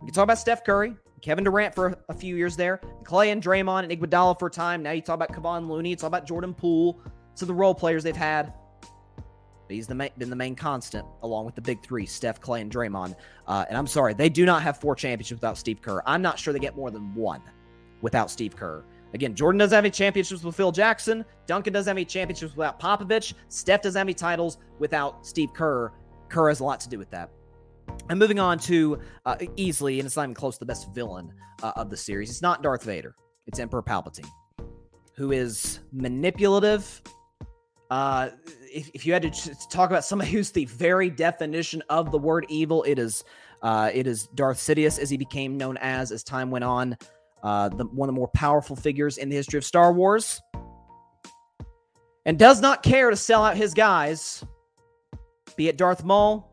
[0.00, 3.42] We can talk about Steph Curry, Kevin Durant for a, few years there, Klay and
[3.42, 4.82] Draymond and Iguodala for a time.
[4.82, 7.00] Now you talk about Kevon Looney, it's all about Jordan Poole,
[7.34, 8.52] so the role players they've had.
[9.66, 12.60] But he's the main, been the main constant along with the big three, Steph, Klay,
[12.60, 13.14] and Draymond.
[13.46, 16.02] Uh, and I'm sorry, they do not have four championships without Steve Kerr.
[16.06, 17.42] I'm not sure they get more than one
[18.00, 18.84] without Steve Kerr.
[19.14, 21.24] Again, Jordan doesn't have any championships with Phil Jackson.
[21.46, 23.34] Duncan doesn't have any championships without Popovich.
[23.48, 25.92] Steph doesn't have any titles without Steve Kerr.
[26.28, 27.30] Kerr has a lot to do with that.
[28.08, 31.32] And moving on to uh, easily, and it's not even close to the best villain
[31.62, 32.30] uh, of the series.
[32.30, 33.14] It's not Darth Vader.
[33.46, 34.30] It's Emperor Palpatine,
[35.16, 37.02] who is manipulative,
[37.90, 38.30] uh,
[38.72, 42.46] if, if you had to talk about somebody who's the very definition of the word
[42.48, 43.24] evil, it is
[43.62, 46.96] uh, it is Darth Sidious, as he became known as as time went on.
[47.42, 50.40] Uh, the, one of the more powerful figures in the history of Star Wars.
[52.26, 54.44] and does not care to sell out his guys,
[55.56, 56.46] be it Darth Maul,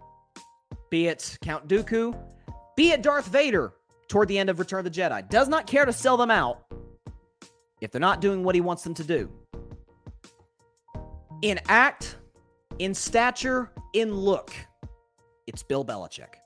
[0.90, 2.18] be it Count Dooku,
[2.76, 3.74] be it Darth Vader
[4.08, 6.64] toward the end of Return of the Jedi, does not care to sell them out
[7.82, 9.30] if they're not doing what he wants them to do.
[11.42, 12.18] In act,
[12.80, 14.54] in stature, in look,
[15.46, 16.37] it's Bill Belichick.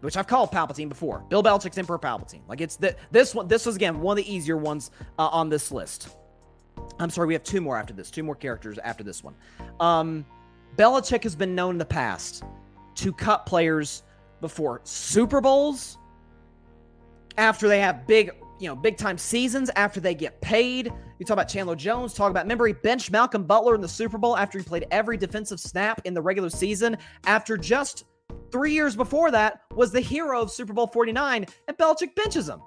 [0.00, 1.24] Which I've called Palpatine before.
[1.28, 2.42] Bill Belichick's Emperor Palpatine.
[2.48, 3.48] Like it's the, this one.
[3.48, 6.10] This was again one of the easier ones uh, on this list.
[7.00, 8.10] I'm sorry, we have two more after this.
[8.10, 9.34] Two more characters after this one.
[9.80, 10.24] Um,
[10.76, 12.44] Belichick has been known in the past
[12.96, 14.04] to cut players
[14.40, 15.98] before Super Bowls,
[17.36, 18.30] after they have big,
[18.60, 20.92] you know, big time seasons, after they get paid.
[21.18, 24.18] You talk about Chandler Jones, talk about, remember, he benched Malcolm Butler in the Super
[24.18, 28.04] Bowl after he played every defensive snap in the regular season, after just
[28.50, 32.60] three years before that was the hero of Super Bowl 49, and Belichick benches him.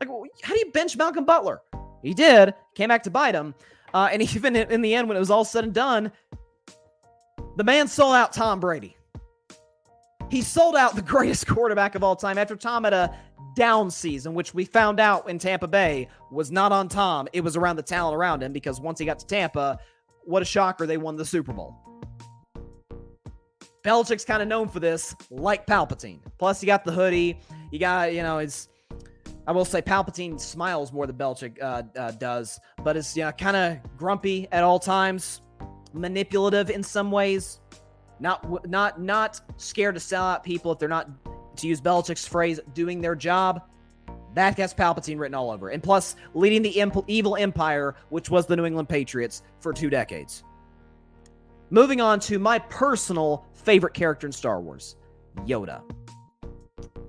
[0.00, 0.08] Like,
[0.42, 1.60] how do you bench Malcolm Butler?
[2.02, 3.54] He did, came back to bite him.
[3.92, 6.12] Uh, and even in the end, when it was all said and done,
[7.56, 8.96] the man sold out Tom Brady.
[10.30, 13.16] He sold out the greatest quarterback of all time after Tom had a
[13.54, 17.28] down season, which we found out in Tampa Bay was not on Tom.
[17.32, 19.78] It was around the talent around him because once he got to Tampa,
[20.24, 21.76] what a shocker, they won the Super Bowl.
[23.84, 26.20] Belichick's kind of known for this, like Palpatine.
[26.38, 27.38] Plus, you got the hoodie.
[27.70, 28.68] You got, you know, it's.
[29.46, 33.32] I will say Palpatine smiles more than Belichick uh, uh, does, but it's you know,
[33.32, 35.42] kind of grumpy at all times,
[35.92, 37.60] manipulative in some ways,
[38.20, 41.10] not not not scared to sell out people if they're not,
[41.58, 43.60] to use Belichick's phrase, doing their job.
[44.34, 48.46] That has Palpatine written all over, and plus leading the imp- evil empire, which was
[48.46, 50.42] the New England Patriots, for two decades.
[51.74, 54.94] Moving on to my personal favorite character in Star Wars,
[55.38, 55.82] Yoda.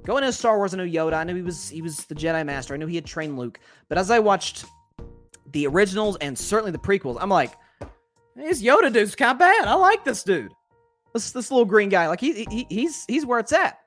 [0.04, 1.14] Going into Star Wars, I knew Yoda.
[1.14, 2.74] I knew he was he was the Jedi Master.
[2.74, 3.60] I knew he had trained Luke.
[3.90, 4.66] But as I watched
[5.52, 7.52] the originals and certainly the prequels, I'm like,
[8.36, 9.66] this Yoda dude's kind of bad.
[9.66, 10.52] I like this dude.
[11.14, 12.08] This this little green guy.
[12.08, 13.82] Like he, he he's he's where it's at.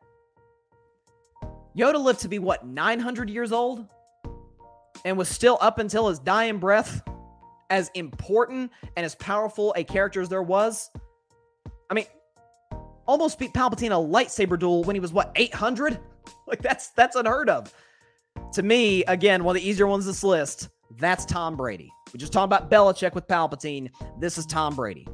[1.76, 3.84] Yoda lived to be what 900 years old,
[5.04, 7.02] and was still up until his dying breath
[7.70, 10.90] as important and as powerful a character as there was.
[11.90, 12.06] I mean,
[13.06, 15.98] almost beat Palpatine a lightsaber duel when he was what 800.
[16.46, 17.74] Like that's that's unheard of.
[18.54, 20.70] To me, again, one of the easier ones this list.
[20.98, 21.90] That's Tom Brady.
[22.12, 23.90] We just talked about Belichick with Palpatine.
[24.18, 25.06] This is Tom Brady.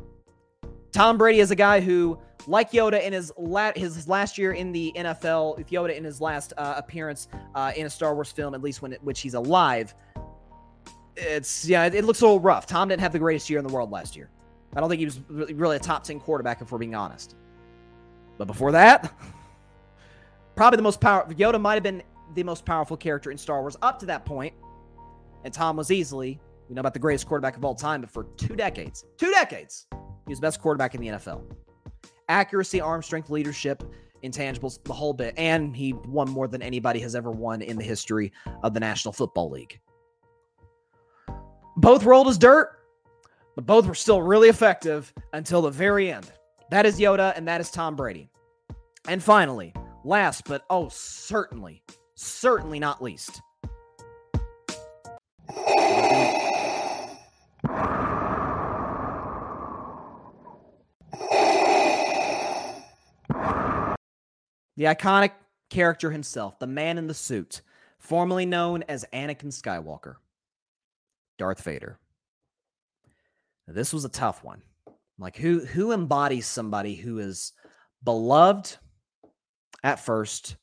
[0.93, 4.71] Tom Brady is a guy who, like Yoda in his la- his last year in
[4.71, 7.27] the NFL, with Yoda in his last uh, appearance
[7.57, 9.93] uh, in a Star Wars film, at least when it, which he's alive.
[11.17, 12.67] It's yeah, it, looks a little rough.
[12.67, 14.31] Tom didn't have the greatest year in the world last year.
[14.75, 17.37] I don't think he was really a top ten quarterback, if we're being honest.
[18.37, 19.13] But before that,
[20.57, 21.35] probably the most powerful.
[21.35, 22.03] Yoda might have been
[22.35, 24.55] the most powerful character in Star Wars up to that point,
[25.45, 28.25] and Tom was easily, we know about the greatest quarterback of all time, but for
[28.37, 31.43] two decades, two decades, he was the best quarterback in the NFL.
[32.29, 33.85] Accuracy, arm strength, leadership,
[34.25, 37.85] intangibles, the whole bit, and he won more than anybody has ever won in the
[37.85, 38.33] history
[38.63, 39.79] of the National Football League.
[41.77, 42.71] Both rolled as dirt,
[43.57, 46.31] but both were still really effective until the very end.
[46.71, 48.31] That is Yoda, and that is Tom Brady.
[49.09, 49.75] And finally,
[50.05, 51.83] last but oh, certainly,
[52.15, 53.43] certainly not least.
[64.77, 65.31] The iconic
[65.71, 67.63] character himself, the man in the suit,
[67.99, 70.17] formerly known as Anakin Skywalker,
[71.39, 71.99] Darth Vader.
[73.67, 74.63] Now, this was a tough one.
[75.19, 77.53] Like who who embodies somebody who is
[78.03, 78.77] beloved
[79.85, 80.57] at first,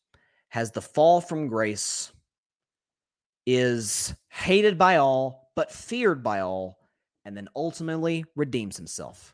[0.49, 2.11] has the fall from grace,
[3.45, 6.77] is hated by all, but feared by all,
[7.23, 9.33] and then ultimately redeems himself.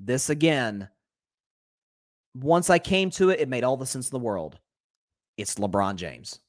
[0.00, 0.88] This again,
[2.34, 4.58] once I came to it, it made all the sense in the world.
[5.36, 6.40] It's LeBron James.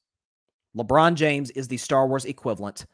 [0.75, 2.85] LeBron James is the Star Wars equivalent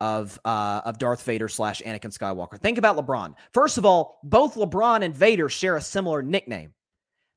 [0.00, 2.58] of uh, of Darth Vader slash Anakin Skywalker.
[2.58, 3.34] Think about LeBron.
[3.52, 6.72] First of all, both LeBron and Vader share a similar nickname.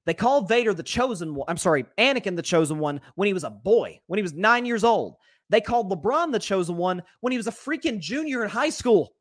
[0.05, 1.45] They called Vader the chosen one.
[1.47, 4.65] I'm sorry, Anakin the chosen one when he was a boy, when he was nine
[4.65, 5.15] years old.
[5.49, 9.13] They called LeBron the chosen one when he was a freaking junior in high school.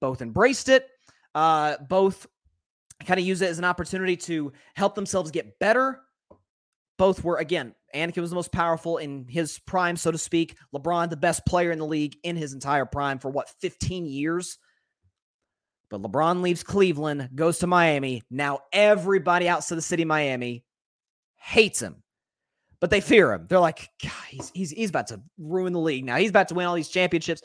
[0.00, 0.86] Both embraced it.
[1.34, 2.26] Uh, both
[3.04, 6.00] kind of use it as an opportunity to help themselves get better.
[6.96, 10.56] Both were, again, Anakin was the most powerful in his prime, so to speak.
[10.74, 14.58] LeBron, the best player in the league in his entire prime for what, 15 years?
[15.90, 18.22] But LeBron leaves Cleveland, goes to Miami.
[18.30, 20.64] Now everybody outside the city Miami
[21.36, 22.02] hates him,
[22.80, 23.46] but they fear him.
[23.48, 23.88] They're like,
[24.28, 26.16] he's, he's, he's about to ruin the league now.
[26.16, 27.42] He's about to win all these championships.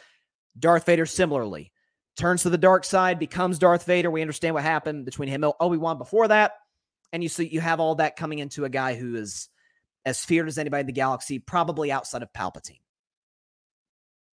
[0.60, 1.72] Darth Vader similarly
[2.18, 4.12] turns to the dark side, becomes Darth Vader.
[4.12, 6.54] We understand what happened between him and Obi Wan before that,
[7.12, 9.50] and you see you have all that coming into a guy who is
[10.06, 12.80] as feared as anybody in the galaxy, probably outside of Palpatine.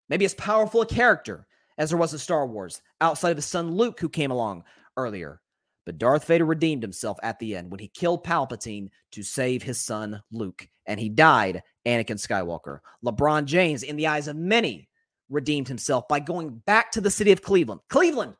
[0.08, 1.46] Maybe as powerful a character
[1.78, 4.64] as there was in Star Wars, outside of his son Luke, who came along
[4.96, 5.40] earlier.
[5.86, 9.80] But Darth Vader redeemed himself at the end when he killed Palpatine to save his
[9.80, 12.80] son Luke, and he died Anakin Skywalker.
[13.04, 14.88] LeBron James, in the eyes of many,
[15.30, 17.80] redeemed himself by going back to the city of Cleveland.
[17.88, 18.34] Cleveland!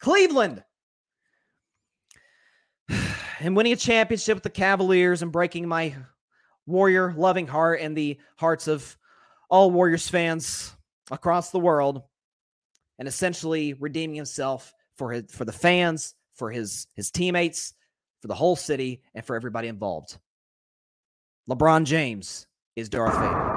[0.00, 0.64] Cleveland!
[3.40, 5.96] And winning a championship with the Cavaliers and breaking my
[6.66, 8.96] Warrior loving heart and the hearts of
[9.50, 10.74] all Warriors fans
[11.10, 12.02] across the world,
[12.98, 17.74] and essentially redeeming himself for his, for the fans, for his his teammates,
[18.20, 20.18] for the whole city, and for everybody involved.
[21.48, 22.46] LeBron James
[22.76, 23.54] is Darth Vader.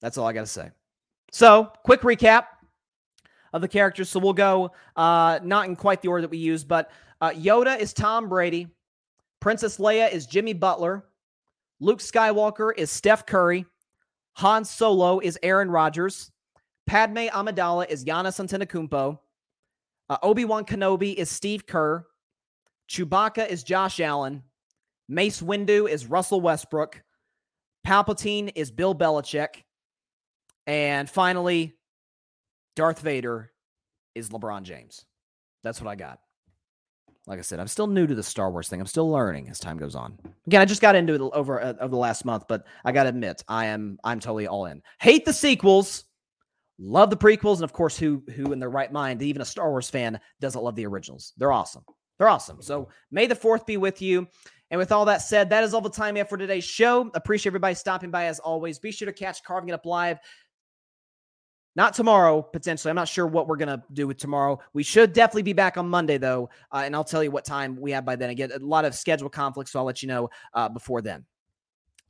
[0.00, 0.70] That's all I got to say.
[1.30, 2.44] So, quick recap
[3.52, 4.08] of the characters.
[4.08, 6.90] So we'll go uh, not in quite the order that we use, but
[7.20, 8.68] uh, Yoda is Tom Brady.
[9.40, 11.04] Princess Leia is Jimmy Butler.
[11.80, 13.64] Luke Skywalker is Steph Curry.
[14.34, 16.30] Han Solo is Aaron Rodgers.
[16.86, 19.18] Padme Amidala is Giannis Antetokounmpo.
[20.08, 22.04] Uh, Obi-Wan Kenobi is Steve Kerr.
[22.88, 24.42] Chewbacca is Josh Allen.
[25.08, 27.02] Mace Windu is Russell Westbrook.
[27.86, 29.62] Palpatine is Bill Belichick.
[30.66, 31.74] And finally,
[32.76, 33.52] Darth Vader
[34.14, 35.04] is LeBron James.
[35.62, 36.18] That's what I got.
[37.26, 38.80] Like I said, I'm still new to the Star Wars thing.
[38.80, 40.18] I'm still learning as time goes on.
[40.46, 43.04] Again, I just got into it over uh, over the last month, but I got
[43.04, 44.82] to admit, I am I'm totally all in.
[45.00, 46.04] Hate the sequels,
[46.78, 49.70] love the prequels, and of course, who who in their right mind, even a Star
[49.70, 51.34] Wars fan, doesn't love the originals?
[51.36, 51.84] They're awesome.
[52.18, 52.62] They're awesome.
[52.62, 54.26] So may the fourth be with you.
[54.70, 57.10] And with all that said, that is all the time we have for today's show.
[57.14, 58.78] Appreciate everybody stopping by as always.
[58.78, 60.18] Be sure to catch Carving It Up Live
[61.76, 62.90] not tomorrow, potentially.
[62.90, 64.58] I'm not sure what we're going to do with tomorrow.
[64.72, 66.50] We should definitely be back on Monday, though.
[66.72, 68.30] Uh, and I'll tell you what time we have by then.
[68.30, 71.24] Again, a lot of schedule conflicts, so I'll let you know uh, before then.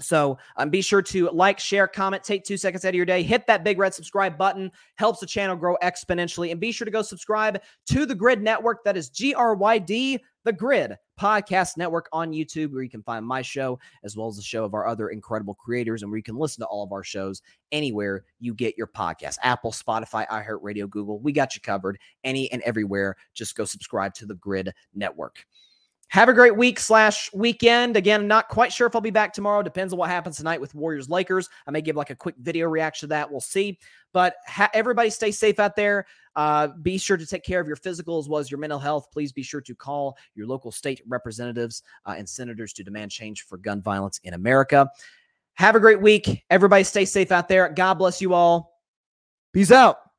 [0.00, 3.22] So um, be sure to like, share, comment, take two seconds out of your day,
[3.22, 6.50] hit that big red subscribe button, helps the channel grow exponentially.
[6.50, 7.60] And be sure to go subscribe
[7.90, 8.84] to the Gryd Network.
[8.84, 13.02] That is G R Y D, the Gryd Podcast Network on YouTube, where you can
[13.02, 16.16] find my show as well as the show of our other incredible creators, and where
[16.16, 20.26] you can listen to all of our shows anywhere you get your podcast Apple, Spotify,
[20.28, 21.20] iHeartRadio, Google.
[21.20, 23.16] We got you covered any and everywhere.
[23.34, 25.44] Just go subscribe to the Gryd Network.
[26.10, 27.96] Have a great week slash weekend.
[27.96, 29.62] Again, not quite sure if I'll be back tomorrow.
[29.62, 31.48] Depends on what happens tonight with Warriors Lakers.
[31.68, 33.30] I may give like a quick video reaction to that.
[33.30, 33.78] We'll see.
[34.12, 36.06] But ha- everybody stay safe out there.
[36.34, 39.08] Uh, be sure to take care of your physical as well as your mental health.
[39.12, 43.42] Please be sure to call your local state representatives uh, and senators to demand change
[43.42, 44.90] for gun violence in America.
[45.54, 46.44] Have a great week.
[46.50, 47.68] Everybody stay safe out there.
[47.68, 48.80] God bless you all.
[49.52, 50.09] Peace out.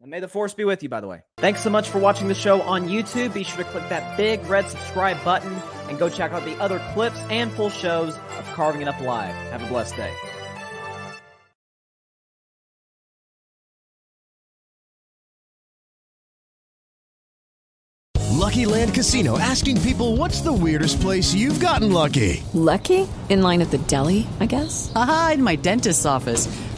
[0.00, 1.22] And may the force be with you, by the way.
[1.38, 3.32] Thanks so much for watching the show on YouTube.
[3.32, 5.54] Be sure to click that big red subscribe button
[5.88, 9.34] and go check out the other clips and full shows of Carving It Up Live.
[9.50, 10.14] Have a blessed day.
[18.44, 22.42] LuckyLand Casino asking people what's the weirdest place you've gotten lucky?
[22.52, 23.08] Lucky?
[23.30, 24.92] In line at the deli, I guess?
[24.94, 26.46] Aha, in my dentist's office.